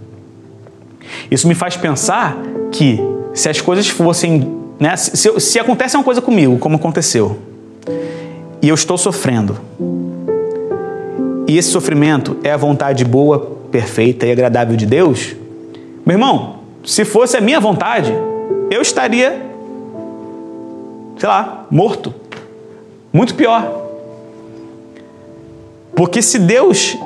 Isso 1.31 1.47
me 1.47 1.55
faz 1.55 1.77
pensar 1.77 2.35
que 2.73 2.99
se 3.35 3.47
as 3.47 3.61
coisas 3.61 3.87
fossem. 3.87 4.57
Né, 4.81 4.97
se, 4.97 5.39
se 5.39 5.59
acontece 5.59 5.99
uma 5.99 6.03
coisa 6.03 6.23
comigo, 6.23 6.57
como 6.57 6.77
aconteceu, 6.77 7.37
e 8.63 8.71
eu 8.71 8.75
estou 8.75 8.97
sofrendo, 8.97 9.59
e 11.47 11.59
esse 11.59 11.69
sofrimento 11.69 12.39
é 12.43 12.51
a 12.51 12.57
vontade 12.57 13.05
boa, 13.05 13.59
perfeita 13.71 14.25
e 14.25 14.33
agradável 14.33 14.79
de 14.79 14.87
Deus, 14.87 15.37
meu 16.07 16.15
irmão, 16.15 16.61
se 16.87 17.05
fosse 17.05 17.37
a 17.37 17.41
minha 17.41 17.61
vontade, 17.61 18.15
eu 18.71 18.81
estaria, 18.81 19.43
sei 21.19 21.29
lá, 21.29 21.67
morto. 21.71 22.28
Muito 23.19 23.35
pior. 23.35 23.69
Porque 25.97 26.23
se 26.23 26.39
Deus 26.39 26.97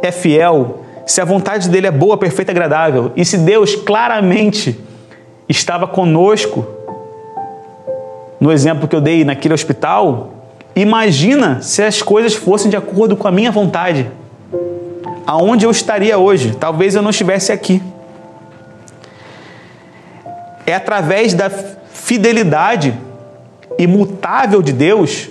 é 0.00 0.10
fiel, 0.10 0.82
se 1.06 1.20
a 1.20 1.26
vontade 1.26 1.68
dele 1.68 1.86
é 1.86 1.90
boa, 1.90 2.16
perfeita 2.16 2.50
e 2.50 2.54
agradável, 2.54 3.12
e 3.14 3.22
se 3.22 3.36
Deus 3.36 3.76
claramente 3.76 4.80
estava 5.46 5.86
conosco, 5.86 6.66
no 8.40 8.50
exemplo 8.50 8.88
que 8.88 8.96
eu 8.96 9.00
dei 9.02 9.26
naquele 9.26 9.52
hospital, 9.52 10.32
imagina 10.74 11.60
se 11.60 11.82
as 11.82 12.00
coisas 12.00 12.32
fossem 12.32 12.70
de 12.70 12.76
acordo 12.78 13.14
com 13.14 13.28
a 13.28 13.30
minha 13.30 13.52
vontade. 13.52 14.10
Aonde 15.26 15.66
eu 15.66 15.70
estaria 15.70 16.16
hoje? 16.16 16.56
Talvez 16.58 16.94
eu 16.94 17.02
não 17.02 17.10
estivesse 17.10 17.52
aqui. 17.52 17.82
É 20.64 20.74
através 20.74 21.34
da 21.34 21.50
fidelidade 21.50 22.98
imutável 23.78 24.62
de 24.62 24.72
Deus 24.72 25.30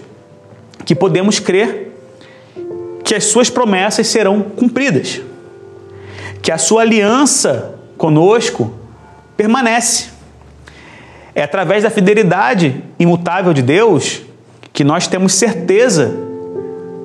que 0.91 0.95
podemos 0.95 1.39
crer 1.39 1.89
que 3.01 3.15
as 3.15 3.23
suas 3.23 3.49
promessas 3.49 4.07
serão 4.07 4.41
cumpridas, 4.41 5.21
que 6.41 6.51
a 6.51 6.57
sua 6.57 6.81
aliança 6.81 7.75
conosco 7.97 8.73
permanece. 9.37 10.09
É 11.33 11.43
através 11.43 11.83
da 11.83 11.89
fidelidade 11.89 12.83
imutável 12.99 13.53
de 13.53 13.61
Deus 13.61 14.23
que 14.73 14.83
nós 14.83 15.07
temos 15.07 15.33
certeza 15.33 16.13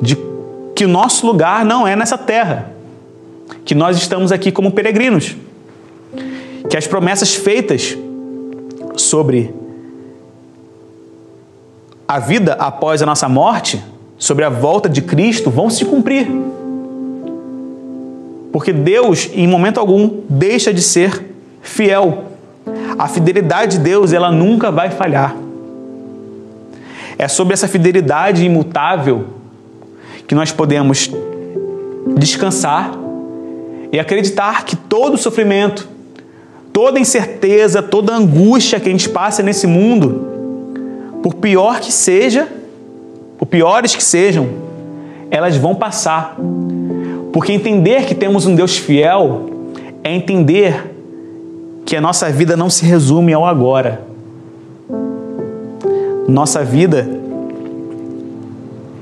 de 0.03 0.19
que 0.75 0.85
o 0.85 0.89
nosso 0.89 1.25
lugar 1.25 1.65
não 1.65 1.87
é 1.87 1.95
nessa 1.95 2.19
terra, 2.19 2.73
que 3.65 3.73
nós 3.73 3.97
estamos 3.97 4.33
aqui 4.33 4.51
como 4.51 4.73
peregrinos, 4.73 5.37
que 6.69 6.77
as 6.77 6.89
promessas 6.89 7.37
feitas 7.37 7.97
sobre 8.97 9.55
a 12.07 12.19
vida 12.19 12.55
após 12.55 13.03
a 13.03 13.07
nossa 13.07 13.29
morte 13.29 13.83
sobre 14.19 14.45
a 14.45 14.49
volta 14.49 14.89
de 14.89 15.03
Cristo 15.03 15.51
vão 15.51 15.69
se 15.69 15.85
cumprir. 15.85 16.29
Porque 18.53 18.73
Deus, 18.73 19.29
em 19.35 19.47
momento 19.47 19.79
algum, 19.79 20.23
deixa 20.29 20.73
de 20.73 20.81
ser 20.81 21.35
fiel. 21.61 22.25
A 22.99 23.09
fidelidade 23.09 23.77
de 23.77 23.85
Deus, 23.85 24.13
ela 24.13 24.31
nunca 24.31 24.71
vai 24.71 24.91
falhar. 24.91 25.37
É 27.19 27.29
sobre 27.29 27.55
essa 27.55 27.69
fidelidade 27.69 28.45
imutável 28.45 29.27
que 30.27 30.35
nós 30.35 30.53
podemos 30.53 31.11
descansar 32.17 32.93
e 33.93 33.99
acreditar 33.99 34.65
que 34.65 34.77
todo 34.77 35.17
sofrimento, 35.17 35.89
toda 36.73 36.99
incerteza, 36.99 37.83
toda 37.83 38.15
angústia 38.15 38.79
que 38.81 38.89
a 38.89 38.93
gente 38.93 39.09
passa 39.09 39.43
nesse 39.43 39.67
mundo, 39.67 40.36
por 41.27 41.35
pior 41.35 41.81
que 41.81 41.91
seja, 41.91 42.47
por 43.37 43.47
piores 43.47 43.97
que 43.97 44.05
sejam, 44.05 44.47
elas 45.29 45.57
vão 45.57 45.75
passar. 45.75 46.37
Porque 47.33 47.53
entender 47.53 48.05
que 48.07 48.15
temos 48.15 48.47
um 48.47 48.55
Deus 48.55 48.77
fiel 48.77 49.51
é 50.05 50.15
entender 50.15 50.95
que 51.85 51.97
a 51.97 52.01
nossa 52.01 52.31
vida 52.31 52.57
não 52.57 52.71
se 52.71 52.87
resume 52.87 53.33
ao 53.33 53.45
agora. 53.45 54.03
Nossa 56.29 56.63
vida 56.63 57.09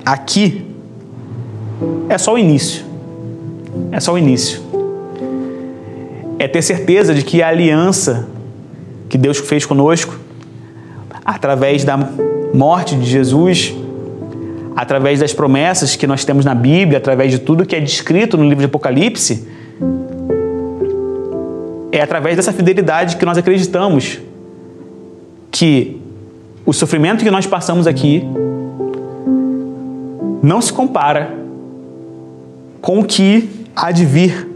aqui 0.02 0.64
é 2.08 2.16
só 2.16 2.32
o 2.32 2.38
início. 2.38 2.86
É 3.92 4.00
só 4.00 4.14
o 4.14 4.18
início. 4.18 4.62
É 6.38 6.48
ter 6.48 6.62
certeza 6.62 7.12
de 7.12 7.22
que 7.22 7.42
a 7.42 7.48
aliança 7.48 8.26
que 9.10 9.18
Deus 9.18 9.36
fez 9.36 9.66
conosco, 9.66 10.23
através 11.24 11.84
da 11.84 11.96
morte 12.52 12.96
de 12.96 13.06
Jesus, 13.06 13.74
através 14.76 15.20
das 15.20 15.32
promessas 15.32 15.96
que 15.96 16.06
nós 16.06 16.24
temos 16.24 16.44
na 16.44 16.54
Bíblia, 16.54 16.98
através 16.98 17.30
de 17.30 17.38
tudo 17.38 17.64
que 17.64 17.74
é 17.74 17.80
descrito 17.80 18.36
no 18.36 18.44
livro 18.44 18.58
de 18.58 18.66
Apocalipse, 18.66 19.46
é 21.90 22.00
através 22.00 22.36
dessa 22.36 22.52
fidelidade 22.52 23.16
que 23.16 23.24
nós 23.24 23.38
acreditamos 23.38 24.20
que 25.50 26.00
o 26.66 26.72
sofrimento 26.72 27.22
que 27.22 27.30
nós 27.30 27.46
passamos 27.46 27.86
aqui 27.86 28.24
não 30.42 30.60
se 30.60 30.72
compara 30.72 31.32
com 32.80 32.98
o 32.98 33.04
que 33.04 33.48
há 33.74 33.92
de 33.92 34.04
vir, 34.04 34.48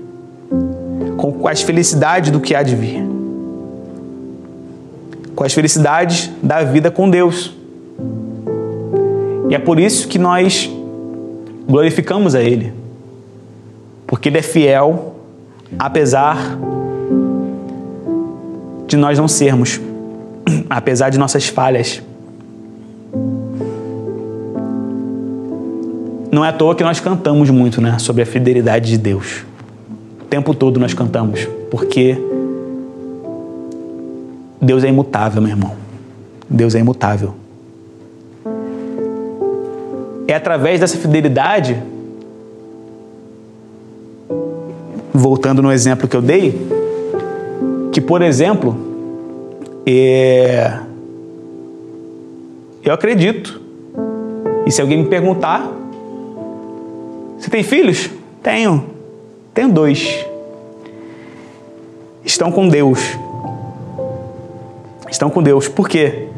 com 1.16 1.46
as 1.48 1.62
felicidades 1.62 2.30
do 2.30 2.40
que 2.40 2.54
há 2.54 2.62
de 2.62 2.74
vir, 2.74 3.02
com 5.38 5.44
as 5.44 5.54
felicidades 5.54 6.28
da 6.42 6.64
vida 6.64 6.90
com 6.90 7.08
Deus. 7.08 7.54
E 9.48 9.54
é 9.54 9.58
por 9.60 9.78
isso 9.78 10.08
que 10.08 10.18
nós 10.18 10.68
glorificamos 11.64 12.34
a 12.34 12.42
Ele. 12.42 12.72
Porque 14.04 14.28
Ele 14.28 14.38
é 14.38 14.42
fiel, 14.42 15.14
apesar 15.78 16.58
de 18.88 18.96
nós 18.96 19.16
não 19.16 19.28
sermos, 19.28 19.80
apesar 20.68 21.08
de 21.10 21.18
nossas 21.18 21.46
falhas. 21.46 22.02
Não 26.32 26.44
é 26.44 26.48
à 26.48 26.52
toa 26.52 26.74
que 26.74 26.82
nós 26.82 26.98
cantamos 26.98 27.48
muito 27.48 27.80
né, 27.80 27.96
sobre 28.00 28.22
a 28.22 28.26
fidelidade 28.26 28.90
de 28.90 28.98
Deus. 28.98 29.44
O 30.20 30.24
tempo 30.24 30.52
todo 30.52 30.80
nós 30.80 30.94
cantamos, 30.94 31.46
porque 31.70 32.18
Deus 34.60 34.82
é 34.84 34.88
imutável, 34.88 35.40
meu 35.40 35.50
irmão. 35.50 35.76
Deus 36.48 36.74
é 36.74 36.80
imutável. 36.80 37.34
É 40.26 40.34
através 40.34 40.80
dessa 40.80 40.98
fidelidade, 40.98 41.80
voltando 45.12 45.62
no 45.62 45.72
exemplo 45.72 46.08
que 46.08 46.16
eu 46.16 46.22
dei, 46.22 46.68
que, 47.92 48.00
por 48.00 48.20
exemplo, 48.20 48.76
é... 49.86 50.80
eu 52.82 52.92
acredito. 52.92 53.60
E 54.66 54.70
se 54.70 54.82
alguém 54.82 54.98
me 54.98 55.08
perguntar, 55.08 55.66
você 57.38 57.48
tem 57.48 57.62
filhos? 57.62 58.10
Tenho. 58.42 58.84
Tenho 59.54 59.70
dois. 59.70 60.26
Estão 62.24 62.52
com 62.52 62.68
Deus. 62.68 63.00
Estão 65.10 65.30
com 65.30 65.42
Deus. 65.42 65.68
Por 65.68 65.88
quê? 65.88 66.28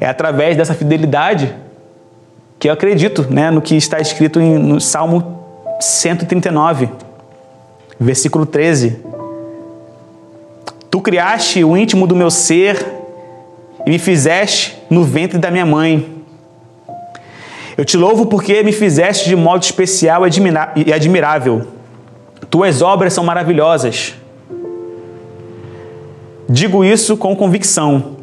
É 0.00 0.06
através 0.06 0.56
dessa 0.56 0.74
fidelidade 0.74 1.54
que 2.58 2.68
eu 2.68 2.72
acredito 2.72 3.26
né, 3.30 3.50
no 3.50 3.60
que 3.60 3.76
está 3.76 4.00
escrito 4.00 4.40
em, 4.40 4.58
no 4.58 4.80
Salmo 4.80 5.40
139, 5.80 6.88
versículo 7.98 8.46
13. 8.46 9.00
Tu 10.90 11.00
criaste 11.00 11.64
o 11.64 11.76
íntimo 11.76 12.06
do 12.06 12.14
meu 12.14 12.30
ser 12.30 12.86
e 13.86 13.90
me 13.90 13.98
fizeste 13.98 14.76
no 14.88 15.02
ventre 15.02 15.38
da 15.38 15.50
minha 15.50 15.66
mãe. 15.66 16.22
Eu 17.76 17.84
te 17.84 17.96
louvo 17.96 18.26
porque 18.26 18.62
me 18.62 18.72
fizeste 18.72 19.28
de 19.28 19.34
modo 19.34 19.62
especial 19.62 20.22
e 20.76 20.92
admirável. 20.92 21.66
Tuas 22.50 22.82
obras 22.82 23.12
são 23.12 23.24
maravilhosas. 23.24 24.14
Digo 26.52 26.84
isso 26.84 27.16
com 27.16 27.34
convicção. 27.34 28.16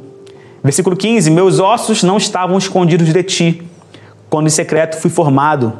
Versículo 0.63 0.95
15: 0.95 1.31
Meus 1.31 1.59
ossos 1.59 2.03
não 2.03 2.15
estavam 2.15 2.59
escondidos 2.59 3.11
de 3.11 3.23
ti 3.23 3.63
quando 4.29 4.45
em 4.45 4.51
secreto 4.51 4.97
fui 4.97 5.09
formado 5.09 5.73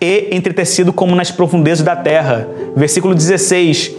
e 0.00 0.28
entretecido 0.30 0.92
como 0.92 1.16
nas 1.16 1.32
profundezas 1.32 1.84
da 1.84 1.96
terra. 1.96 2.48
Versículo 2.76 3.12
16: 3.12 3.90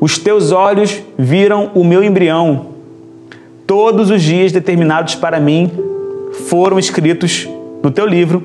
Os 0.00 0.18
teus 0.18 0.50
olhos 0.50 1.00
viram 1.16 1.70
o 1.72 1.84
meu 1.84 2.02
embrião. 2.02 2.70
Todos 3.64 4.10
os 4.10 4.20
dias 4.20 4.50
determinados 4.50 5.14
para 5.14 5.38
mim 5.38 5.70
foram 6.48 6.80
escritos 6.80 7.48
no 7.80 7.92
teu 7.92 8.06
livro 8.06 8.42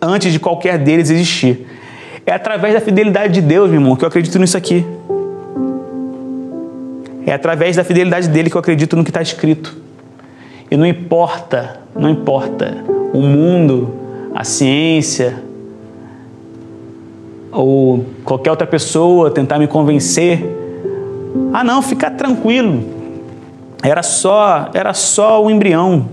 antes 0.00 0.32
de 0.32 0.40
qualquer 0.40 0.78
deles 0.78 1.10
existir. 1.10 1.64
É 2.26 2.32
através 2.32 2.74
da 2.74 2.80
fidelidade 2.80 3.34
de 3.34 3.40
Deus, 3.40 3.70
meu 3.70 3.80
irmão, 3.80 3.94
que 3.94 4.04
eu 4.04 4.08
acredito 4.08 4.36
nisso 4.40 4.56
aqui. 4.56 4.84
É 7.26 7.32
através 7.32 7.76
da 7.76 7.84
fidelidade 7.84 8.28
dele 8.28 8.50
que 8.50 8.56
eu 8.56 8.60
acredito 8.60 8.96
no 8.96 9.04
que 9.04 9.10
está 9.10 9.22
escrito. 9.22 9.76
E 10.70 10.76
não 10.76 10.86
importa, 10.86 11.80
não 11.94 12.08
importa 12.08 12.84
o 13.12 13.20
mundo, 13.20 13.94
a 14.34 14.44
ciência 14.44 15.42
ou 17.52 18.06
qualquer 18.24 18.50
outra 18.50 18.66
pessoa 18.66 19.30
tentar 19.30 19.58
me 19.58 19.66
convencer. 19.66 20.42
Ah, 21.52 21.62
não, 21.62 21.82
fica 21.82 22.10
tranquilo. 22.10 22.82
Era 23.82 24.02
só, 24.02 24.70
era 24.72 24.94
só 24.94 25.44
o 25.44 25.50
embrião. 25.50 26.08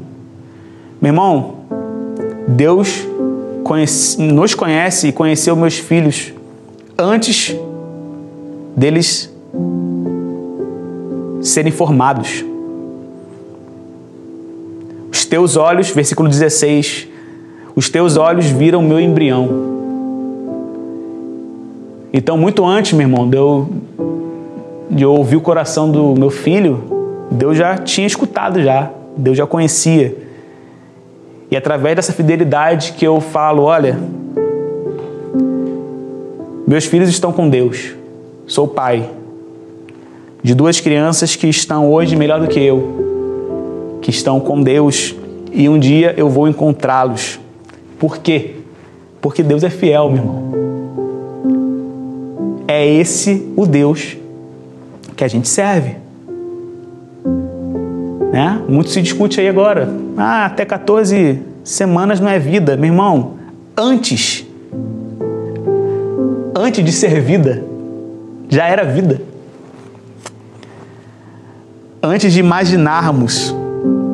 Meu 1.02 1.12
irmão, 1.12 1.56
Deus 2.48 3.08
conhece, 3.64 4.22
nos 4.22 4.54
conhece 4.54 5.08
e 5.08 5.12
conheceu 5.12 5.56
meus 5.56 5.78
filhos 5.78 6.34
antes 6.98 7.56
deles 8.76 9.34
serem 11.42 11.72
formados. 11.72 12.44
Os 15.12 15.26
teus 15.26 15.58
olhos, 15.58 15.90
versículo 15.90 16.30
16, 16.30 17.08
os 17.76 17.90
teus 17.90 18.18
olhos 18.18 18.46
viram 18.48 18.82
meu 18.82 19.00
embrião. 19.00 19.70
Então, 22.12 22.38
muito 22.38 22.66
antes, 22.66 22.94
meu 22.94 23.08
irmão, 23.08 23.30
de 23.30 23.38
eu, 23.38 23.70
de 24.90 25.04
eu 25.04 25.14
ouvir 25.14 25.36
o 25.36 25.42
coração 25.42 25.92
do 25.92 26.16
meu 26.18 26.30
filho, 26.30 27.28
Deus 27.32 27.58
já 27.58 27.78
tinha 27.78 28.08
escutado 28.08 28.62
já, 28.62 28.92
Deus 29.16 29.38
já 29.38 29.46
conhecia. 29.46 30.18
E 31.52 31.56
através 31.56 31.96
dessa 31.96 32.14
fidelidade 32.14 32.94
que 32.94 33.06
eu 33.06 33.20
falo, 33.22 33.64
olha, 33.64 34.00
meus 36.68 36.86
filhos 36.86 37.10
estão 37.10 37.32
com 37.32 37.50
Deus. 37.50 37.94
Sou 38.46 38.68
pai 38.68 39.19
de 40.42 40.54
duas 40.56 40.80
crianças 40.80 41.36
que 41.36 41.48
estão 41.48 41.92
hoje 41.92 42.16
melhor 42.16 42.40
do 42.40 42.48
que 42.48 42.60
eu, 42.60 44.00
que 44.02 44.10
estão 44.10 44.40
com 44.40 44.62
Deus 44.62 45.16
e 45.52 45.68
um 45.68 45.78
dia 45.78 46.14
eu 46.18 46.30
vou 46.30 46.48
encontrá-los. 46.48 47.40
Por 47.98 48.18
quê? 48.20 48.56
Porque 49.22 49.44
Deus 49.44 49.64
é 49.64 49.70
fiel, 49.70 50.10
meu 50.10 50.18
irmão. 50.18 50.54
É 52.68 52.88
esse 52.88 53.52
o 53.56 53.66
Deus 53.66 54.16
que 55.16 55.24
a 55.24 55.28
gente 55.28 55.48
serve. 55.48 55.96
Né? 58.32 58.62
Muito 58.70 58.90
se 58.90 59.02
discute 59.02 59.42
aí 59.42 59.50
agora. 59.50 59.90
Ah, 60.16 60.46
até 60.46 60.64
14 60.64 61.40
semanas 61.64 62.20
não 62.20 62.30
é 62.30 62.40
vida. 62.40 62.78
Meu 62.78 62.92
irmão, 62.92 63.34
antes 63.76 64.46
antes 66.60 66.84
de 66.84 66.92
ser 66.92 67.22
vida, 67.22 67.64
já 68.50 68.68
era 68.68 68.84
vida. 68.84 69.22
Antes 72.02 72.32
de 72.32 72.40
imaginarmos, 72.40 73.54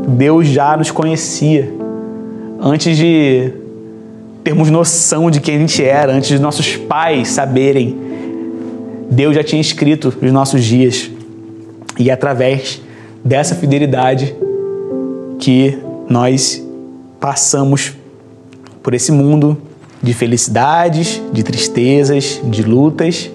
Deus 0.07 0.47
já 0.47 0.75
nos 0.75 0.89
conhecia. 0.89 1.71
Antes 2.59 2.97
de 2.97 3.53
termos 4.43 4.71
noção 4.71 5.29
de 5.29 5.39
quem 5.39 5.57
a 5.57 5.59
gente 5.59 5.83
era, 5.83 6.11
antes 6.11 6.29
de 6.29 6.39
nossos 6.39 6.75
pais 6.75 7.27
saberem, 7.27 7.95
Deus 9.11 9.35
já 9.35 9.43
tinha 9.43 9.61
escrito 9.61 10.11
os 10.19 10.31
nossos 10.31 10.63
dias. 10.63 11.11
E 11.99 12.09
é 12.09 12.13
através 12.13 12.81
dessa 13.23 13.53
fidelidade 13.53 14.35
que 15.37 15.77
nós 16.09 16.65
passamos 17.19 17.93
por 18.81 18.95
esse 18.95 19.11
mundo 19.11 19.55
de 20.01 20.11
felicidades, 20.11 21.21
de 21.31 21.43
tristezas, 21.43 22.41
de 22.45 22.63
lutas, 22.63 23.29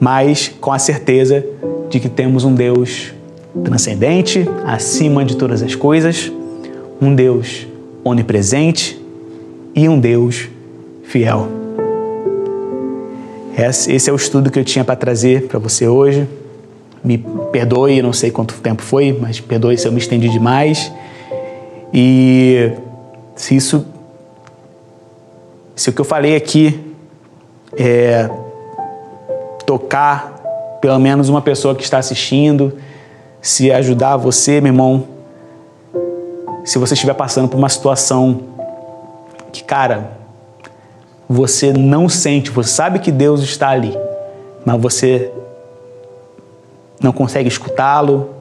mas 0.00 0.52
com 0.60 0.72
a 0.72 0.78
certeza 0.78 1.44
de 1.88 2.00
que 2.00 2.08
temos 2.08 2.44
um 2.44 2.54
Deus 2.54 3.12
transcendente, 3.64 4.48
acima 4.64 5.24
de 5.24 5.36
todas 5.36 5.62
as 5.62 5.74
coisas, 5.74 6.30
um 7.00 7.14
Deus 7.14 7.66
onipresente 8.04 9.00
e 9.74 9.88
um 9.88 9.98
Deus 9.98 10.48
fiel. 11.04 11.48
Esse 13.56 14.08
é 14.08 14.12
o 14.12 14.16
estudo 14.16 14.50
que 14.50 14.58
eu 14.58 14.64
tinha 14.64 14.84
para 14.84 14.94
trazer 14.94 15.48
para 15.48 15.58
você 15.58 15.88
hoje. 15.88 16.28
Me 17.02 17.18
perdoe, 17.50 18.00
não 18.02 18.12
sei 18.12 18.30
quanto 18.30 18.54
tempo 18.54 18.82
foi, 18.82 19.16
mas 19.18 19.40
perdoe 19.40 19.76
se 19.76 19.86
eu 19.86 19.92
me 19.92 19.98
estendi 19.98 20.28
demais. 20.28 20.92
E 21.92 22.70
se 23.34 23.56
isso 23.56 23.84
se 25.74 25.90
o 25.90 25.92
que 25.92 26.00
eu 26.00 26.04
falei 26.04 26.34
aqui 26.34 26.80
é 27.76 28.28
tocar 29.64 30.37
pelo 30.80 30.98
menos 30.98 31.28
uma 31.28 31.42
pessoa 31.42 31.74
que 31.74 31.82
está 31.82 31.98
assistindo, 31.98 32.78
se 33.40 33.70
ajudar 33.72 34.16
você, 34.16 34.60
meu 34.60 34.72
irmão, 34.72 35.04
se 36.64 36.78
você 36.78 36.94
estiver 36.94 37.14
passando 37.14 37.48
por 37.48 37.56
uma 37.56 37.68
situação 37.68 38.42
que, 39.52 39.64
cara, 39.64 40.12
você 41.28 41.72
não 41.72 42.08
sente, 42.08 42.50
você 42.50 42.70
sabe 42.70 42.98
que 42.98 43.10
Deus 43.10 43.40
está 43.42 43.68
ali, 43.68 43.96
mas 44.64 44.80
você 44.80 45.32
não 47.00 47.12
consegue 47.12 47.48
escutá-lo, 47.48 48.34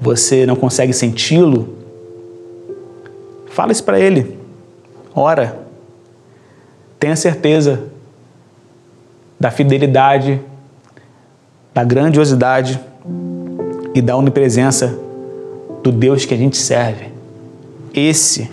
você 0.00 0.46
não 0.46 0.56
consegue 0.56 0.92
senti-lo, 0.92 1.76
fala 3.46 3.72
isso 3.72 3.84
para 3.84 3.98
Ele, 3.98 4.38
ora. 5.14 5.58
Tenha 6.98 7.14
certeza 7.14 7.84
da 9.38 9.50
fidelidade, 9.50 10.40
da 11.78 11.84
grandiosidade 11.84 12.80
e 13.94 14.02
da 14.02 14.16
onipresença 14.16 14.98
do 15.80 15.92
Deus 15.92 16.24
que 16.24 16.34
a 16.34 16.36
gente 16.36 16.56
serve. 16.56 17.06
Esse 17.94 18.50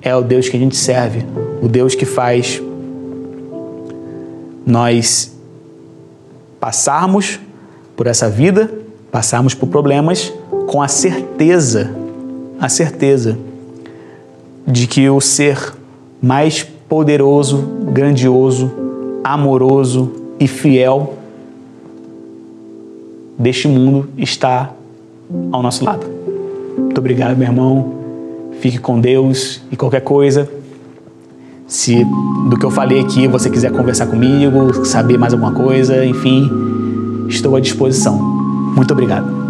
é 0.00 0.16
o 0.16 0.22
Deus 0.22 0.48
que 0.48 0.56
a 0.56 0.58
gente 0.58 0.74
serve, 0.74 1.22
o 1.60 1.68
Deus 1.68 1.94
que 1.94 2.06
faz 2.06 2.62
nós 4.64 5.36
passarmos 6.58 7.38
por 7.94 8.06
essa 8.06 8.26
vida, 8.26 8.72
passarmos 9.10 9.52
por 9.52 9.68
problemas 9.68 10.32
com 10.68 10.80
a 10.80 10.88
certeza, 10.88 11.94
a 12.58 12.70
certeza 12.70 13.36
de 14.66 14.86
que 14.86 15.10
o 15.10 15.20
ser 15.20 15.74
mais 16.22 16.62
poderoso, 16.62 17.58
grandioso, 17.92 18.72
amoroso 19.22 20.10
e 20.40 20.48
fiel 20.48 21.18
deste 23.38 23.68
mundo 23.68 24.08
está 24.16 24.72
ao 25.50 25.62
nosso 25.62 25.84
lado. 25.84 26.06
Muito 26.78 26.98
obrigado, 26.98 27.36
meu 27.36 27.48
irmão. 27.48 27.94
Fique 28.60 28.78
com 28.78 29.00
Deus 29.00 29.62
e 29.70 29.76
qualquer 29.76 30.02
coisa. 30.02 30.48
Se 31.66 32.04
do 32.48 32.56
que 32.58 32.64
eu 32.64 32.70
falei 32.70 33.00
aqui 33.00 33.26
você 33.26 33.48
quiser 33.48 33.72
conversar 33.72 34.06
comigo, 34.06 34.84
saber 34.84 35.16
mais 35.16 35.32
alguma 35.32 35.52
coisa, 35.52 36.04
enfim, 36.04 36.50
estou 37.28 37.56
à 37.56 37.60
disposição. 37.60 38.18
Muito 38.76 38.92
obrigado. 38.92 39.41